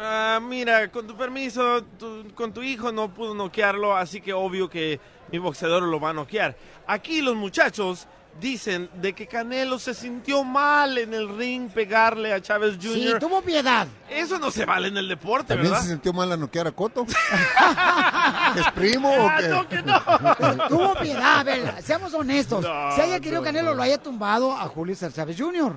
[0.00, 4.70] "Ah, mira, con tu permiso, tu- con tu hijo no pudo noquearlo, así que obvio
[4.70, 4.98] que
[5.30, 6.56] mi boxeador lo va a noquear.
[6.86, 8.06] Aquí los muchachos
[8.40, 12.94] dicen de que Canelo se sintió mal en el ring pegarle a Chávez Jr.
[12.94, 13.86] Sí, tuvo piedad.
[14.08, 15.84] Eso no se vale en el deporte, ¿También ¿verdad?
[15.84, 17.04] se sintió mal a noquear a Coto?
[18.56, 19.48] ¿Es primo o qué?
[19.48, 20.00] no, que no.
[20.68, 22.62] Tuvo piedad, a ver, seamos honestos.
[22.62, 23.76] No, si haya querido no, Canelo, no.
[23.76, 25.76] lo haya tumbado a Julio César Chávez Jr.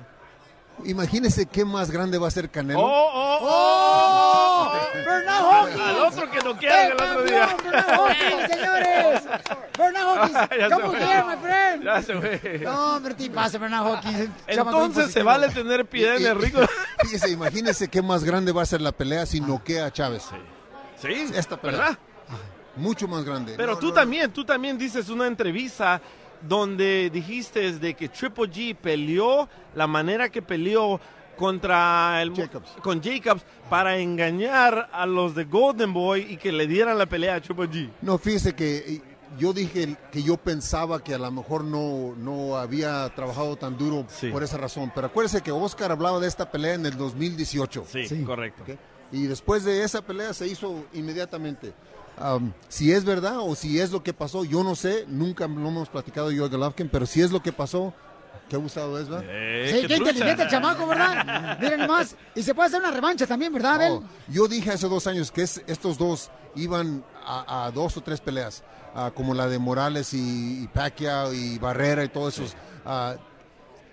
[0.84, 2.80] Imagínese qué más grande va a ser Canelo.
[2.82, 4.51] ¡Oh!
[5.04, 5.80] ¡Bernard Hawkins!
[5.80, 7.56] Al otro que noquearon el otro día.
[7.62, 9.22] ¡Bernard Hawkins, señores!
[9.78, 10.58] ¡Bernard Hawkins!
[10.58, 11.84] Ya se ¡Come here, my friend!
[11.84, 12.60] Ya se fue.
[12.64, 14.30] No, hombre, te pasa, Bernard Hawkins.
[14.46, 16.54] Entonces se vale tener piedad en el ring.
[17.02, 20.24] Fíjese, imagínese qué más grande va a ser la pelea si noquea a Chávez.
[21.00, 21.80] Sí, esta pelea.
[21.80, 21.98] ¿verdad?
[22.76, 23.54] Mucho más grande.
[23.56, 26.00] Pero No, tú no, también, tú también dices una entrevista
[26.40, 31.00] donde dijiste de que Triple G peleó la manera que peleó
[31.42, 32.32] contra el
[32.84, 37.34] con Jacobs para engañar a los de Golden Boy y que le dieran la pelea
[37.34, 37.90] a Triple G.
[38.00, 39.02] No, fíjese que eh,
[39.36, 44.06] yo dije que yo pensaba que a lo mejor no, no había trabajado tan duro
[44.30, 44.92] por esa razón.
[44.94, 47.86] Pero acuérdese que Oscar hablaba de esta pelea en el 2018.
[47.88, 48.62] Sí, correcto.
[49.10, 51.72] Y después de esa pelea se hizo inmediatamente.
[52.18, 55.66] Am, si es verdad o si es lo que pasó, yo no sé, nunca lo
[55.66, 57.92] hemos platicado yo a Golovkin, pero si es lo que pasó,
[58.52, 59.24] qué abusado es, ¿verdad?
[59.70, 61.56] Sí, qué inteligente el chamaco, ¿verdad?
[61.60, 62.14] Miren nomás.
[62.34, 63.92] Y se puede hacer una revancha también, ¿verdad, Abel?
[63.92, 68.02] Oh, yo dije hace dos años que es- estos dos iban a, a dos o
[68.02, 68.62] tres peleas,
[68.94, 72.54] ah, como la de Morales y, y Pacquiao y Barrera y todos esos.
[72.84, 73.14] Ah,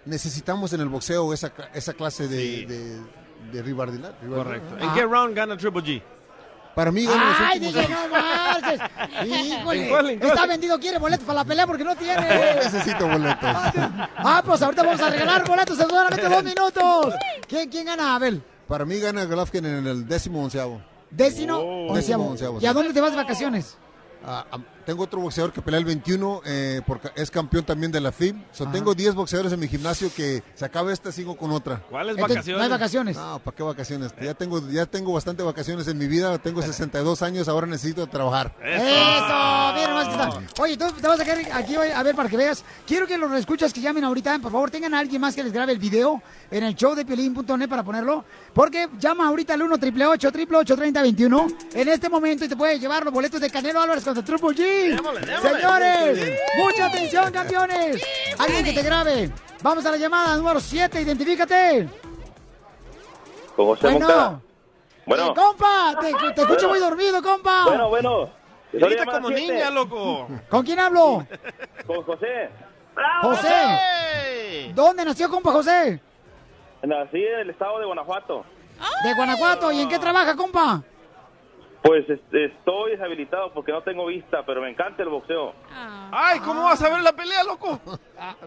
[0.06, 2.99] necesitamos en el boxeo esa, esa clase de, de,
[3.53, 4.14] de rivalidad.
[4.27, 4.76] Correcto.
[4.80, 4.84] Ah.
[4.84, 6.03] ¿En qué round gana Triple G?
[6.80, 8.80] Para mí los ¡Ay, últimos DJ, no marches!
[9.22, 10.14] ¿En cuál, ¡Híjole!
[10.14, 12.56] Está vendido, quiere boletos para la pelea porque no tiene.
[12.64, 13.50] Necesito boletos.
[14.16, 17.14] Ah, pues ahorita vamos a regalar boletos en solamente dos minutos.
[17.50, 18.42] ¿Quién, quién gana, Abel?
[18.66, 20.82] Para mí gana Golovkin en el décimo onceavo.
[21.12, 21.58] ¿Décimo?
[21.58, 21.92] Oh.
[21.92, 21.96] onceavo.
[21.96, 23.76] Décimo onceavo, ¿Y a dónde te vas de vacaciones?
[24.26, 28.00] Ah, ah, tengo otro boxeador que pelea el 21, eh, porque es campeón también de
[28.00, 28.36] la FIB.
[28.52, 31.82] So, tengo 10 boxeadores en mi gimnasio que se acaba esta, sigo con otra.
[31.90, 32.58] ¿Cuáles Entonces, vacaciones?
[32.58, 33.18] ¿no hay vacaciones?
[33.18, 34.14] No, ¿para qué vacaciones?
[34.22, 36.38] Ya tengo, ya tengo bastante vacaciones en mi vida.
[36.38, 38.56] Tengo 62 años, ahora necesito trabajar.
[38.64, 40.62] Eso, mira nomás que está.
[40.62, 42.64] Oye, tú te vas a quedar aquí a ver para que veas.
[42.86, 45.54] Quiero que los escuchas que llamen ahorita, por favor, tengan a alguien más que les
[45.54, 48.26] grabe el video en el show de piolín.net para ponerlo.
[48.54, 53.14] Porque llama ahorita al 1 888 3021 en este momento y te puedes llevar los
[53.14, 54.69] boletos de Canelo Álvarez contra Triple G.
[54.96, 55.50] Démosle, démosle.
[55.50, 58.04] Señores, mucha atención, campeones.
[58.38, 59.32] Alguien que te grabe.
[59.62, 61.88] Vamos a la llamada número 7, identifícate.
[63.56, 64.00] Con José Bueno.
[64.00, 64.41] Moncada.
[65.06, 65.28] Bueno.
[65.28, 66.70] Eh, compa, te, te escucho Bueno.
[66.70, 67.64] muy dormido, compa.
[67.66, 68.30] Bueno, bueno.
[68.72, 69.54] Grita como siete.
[69.54, 70.28] niña, loco.
[70.48, 71.26] ¿Con quién hablo?
[71.88, 72.50] Con José.
[73.22, 74.72] José.
[74.76, 76.00] ¿Dónde nació, compa José?
[76.84, 78.46] Nací en el estado de Guanajuato.
[79.04, 79.72] De Guanajuato.
[79.72, 80.84] ¿Y en qué trabaja, compa?
[81.82, 85.54] Pues este, estoy deshabilitado porque no tengo vista, pero me encanta el boxeo.
[86.12, 87.80] Ay, ¿cómo vas a ver la pelea, loco?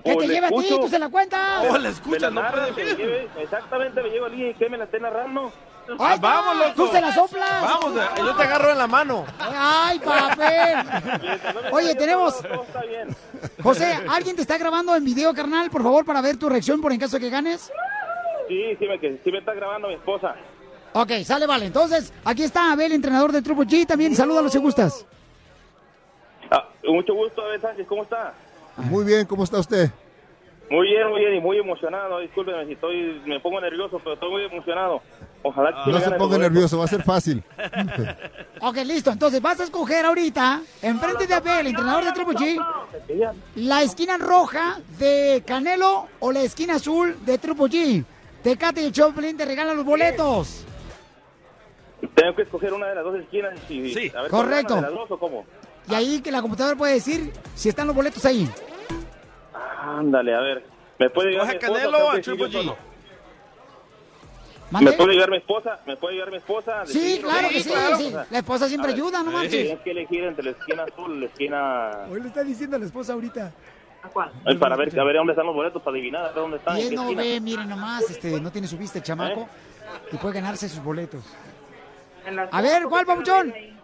[0.04, 0.56] ¿Qué Oh, te le lleva a ti?
[0.56, 0.80] escucho.
[0.82, 1.64] ¿Tú se la cuentas?
[1.68, 4.50] Oh, la escucha, Me la no puede que me lleve- exactamente, me llevo al día
[4.50, 5.50] y que me la esté narrando.
[5.98, 6.16] Ahí está.
[6.20, 6.72] vamos, loco.
[6.76, 7.62] ¿Tú se la soplas?
[7.62, 9.24] Vamos, eh, yo te agarro en la mano.
[9.38, 10.86] ¡Ay, papel!
[11.72, 12.40] Oye, tenemos...
[12.42, 13.16] Todo está bien.
[13.62, 15.70] José, ¿alguien te está grabando en video, carnal?
[15.70, 17.72] Por favor, para ver tu reacción por en caso de que ganes.
[18.46, 20.36] Sí, sí me, que- sí me está grabando mi esposa.
[20.94, 21.66] Ok, sale, vale.
[21.66, 23.86] Entonces, aquí está Abel, entrenador de Triple G.
[23.86, 25.06] También salúdalo si gustas.
[26.50, 28.34] Ah, mucho gusto, Abel Sánchez, ¿cómo está?
[28.76, 29.90] Muy bien, ¿cómo está usted?
[30.70, 32.18] Muy bien, muy bien y muy emocionado.
[32.20, 35.02] Discúlpeme si estoy, me pongo nervioso, pero estoy muy emocionado.
[35.42, 37.42] Ojalá que me No se ponga nervioso, va a ser fácil.
[38.64, 39.10] Ok, listo.
[39.10, 44.78] Entonces, vas a escoger ahorita, enfrente de Abel, entrenador de Triple G, la esquina roja
[45.00, 48.04] de Canelo o la esquina azul de Triple G.
[48.44, 50.64] Tecate y el Choplin te regalan los boletos.
[52.08, 54.74] Tengo que escoger una de las dos esquinas y Sí, a ver cuál correcto.
[54.76, 55.44] ¿De las dos o cómo?
[55.88, 58.48] Y ahí que la computadora puede decir si están los boletos ahí.
[59.80, 60.64] Ándale, a ver.
[60.98, 61.80] ¿Me puede llegar mi ¿Coge esposa?
[61.82, 62.74] Canelo a Triple G?
[64.80, 65.80] ¿Me puede llegar mi esposa?
[65.86, 66.86] ¿Me puede llegar mi esposa?
[66.86, 67.96] Sí, claro que sí, Claro.
[67.98, 68.12] sí.
[68.30, 69.50] La esposa siempre ayuda, no sí, manches.
[69.64, 71.90] Tienes que elegir entre la esquina azul y la esquina...
[72.10, 73.52] Hoy le está diciendo a la esposa ahorita.
[74.46, 76.78] Ay, para ver, a ver dónde están los boletos, para adivinar a ver dónde están.
[76.78, 77.22] Y él no esquina.
[77.22, 79.46] ve, miren nomás, este, no tiene su vista el chamaco.
[80.10, 81.22] Y puede ganarse sus boletos.
[82.50, 83.52] A ver, ¿cuál, papuchón?
[83.54, 83.74] Eh,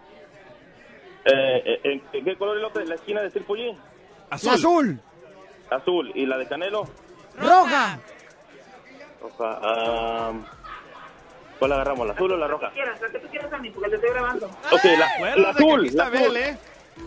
[1.25, 3.77] eh, ¿en, en qué color es la la esquina de Cirpulín?
[4.31, 5.01] La azul.
[5.71, 6.13] Azul.
[6.15, 6.89] ¿Y la de Canelo?
[7.37, 7.99] Roja.
[9.21, 9.59] Roja.
[9.63, 10.33] ah,
[11.59, 12.71] ¿Cuál agarramos, la azul o la roja?
[12.71, 14.47] quieras, la que tú quieras a mí, porque te estoy grabando.
[14.47, 15.91] Ok, la, la azul.
[15.93, 16.39] La azul.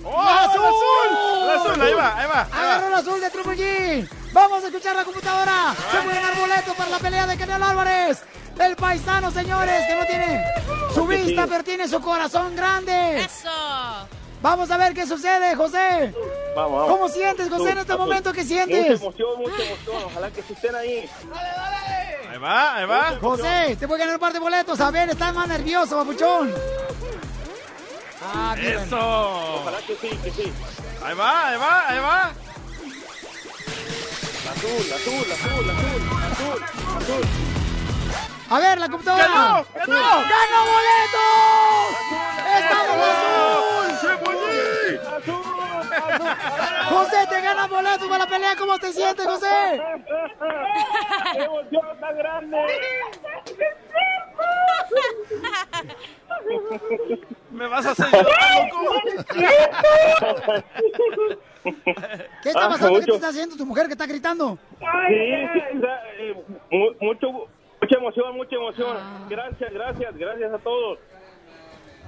[0.03, 1.48] ¡Oh, ¡La azul!
[1.48, 1.82] ¡La azul!
[1.82, 2.41] Ahí va, ahí va.
[2.41, 4.10] Agarró el azul de Triple G.
[4.34, 5.74] Vamos a escuchar la computadora.
[5.91, 8.24] Se puede ganar boleto para la pelea de Canelo Álvarez.
[8.60, 10.44] El paisano, señores, que no tiene
[10.94, 13.22] su vista, pero tiene su corazón grande.
[13.22, 13.49] Eso.
[14.41, 16.14] Vamos a ver qué sucede, José.
[16.56, 16.88] Vamos, vamos.
[16.98, 18.32] ¿Cómo sientes, José, en este momento?
[18.34, 19.02] ¿Qué Mucha sientes?
[19.02, 20.03] emoción, mucha emoción.
[20.06, 21.10] Ojalá que estén ahí.
[22.32, 23.18] Ahí va, ahí va.
[23.22, 24.80] José, te voy a ganar un par de boletos.
[24.82, 26.53] A ver, estás más nervioso, papuchón.
[28.23, 28.80] Ah, bien.
[28.80, 28.98] Eso.
[28.98, 30.53] Ojalá que sí, que sí.
[31.03, 32.32] Ahí va, ahí va, ahí va.
[34.45, 36.61] La azul, la azul, la azul, la azul, la azul,
[36.94, 37.28] la azul.
[38.53, 39.23] A ver, la computadora.
[39.28, 39.65] ¡Ganó!
[39.73, 40.23] ¡Ganó!
[40.34, 41.95] ¡Ganó boletos!
[42.60, 43.90] ¡Estamos azul!
[46.90, 48.56] José, te gana boletos para la pelea.
[48.57, 49.82] ¿Cómo te sientes, José?
[51.34, 52.57] ¡Qué emoción tan grande!
[57.52, 58.95] Me vas a hacer llorar, loco.
[62.44, 62.99] ¿Qué está Ah, pasando?
[62.99, 64.57] ¿Qué te está haciendo tu mujer que está gritando?
[64.80, 64.86] Sí,
[65.53, 66.36] sí, o sea, eh,
[66.72, 67.48] mu- mucho,
[67.82, 68.98] mucha emoción, mucha emoción.
[69.30, 70.99] Gracias, gracias, gracias a todos.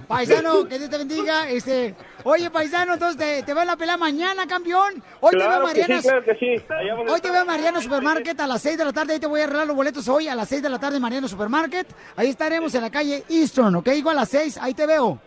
[0.07, 1.49] Paisano, que Dios te bendiga.
[1.49, 1.95] Este,
[2.25, 5.01] oye, paisano, entonces te, te veo en la pelea mañana, campeón.
[5.21, 6.01] Hoy te veo Mariana.
[6.01, 6.55] sí, claro que sí.
[6.69, 9.13] Allá vamos a Hoy te veo en Mariano Supermarket a las 6 de la tarde.
[9.13, 11.01] Ahí te voy a arreglar los boletos hoy a las 6 de la tarde en
[11.01, 11.87] Mariano Supermarket.
[12.17, 13.87] Ahí estaremos en la calle Eastern, ¿ok?
[13.95, 14.57] Igual a las 6.
[14.57, 15.19] Ahí te veo.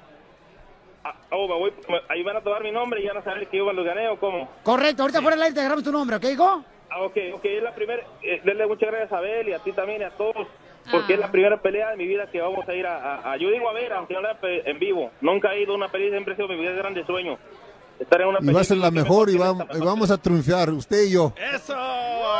[1.04, 3.46] Ah, oh, me voy, me- ahí van a tomar mi nombre y ya no saber
[3.48, 4.48] que yo lo gané o cómo.
[4.62, 6.64] Correcto, ahorita fuera del aire te agarramos tu nombre, ¿ok, hijo?
[6.96, 8.02] Ah, ok, ok, es la primera.
[8.22, 10.46] Eh, denle muchas gracias a Abel y a ti también y a todos.
[10.90, 13.36] Porque es la primera pelea de mi vida que vamos a ir a, a- a-
[13.36, 15.10] Yo digo a ver, aunque no la en vivo.
[15.20, 17.36] Nunca he ido a una pelea, siempre ha sido mi vida de grande sueño.
[17.98, 20.70] Estar en una Y va a ser la mejor y, va- y vamos a triunfar,
[20.70, 21.32] usted y yo.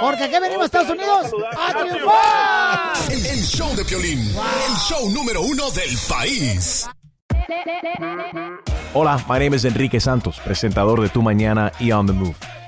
[0.00, 2.92] Porque aquí venimos a Estados Unidos a triunfar.
[3.10, 6.88] El, el show de Piolín, el show número uno del país.
[8.94, 12.34] Hola, my name is Enrique Santos, presentador de Tu Mañana y On the Move.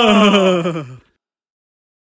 [0.00, 0.86] Oh.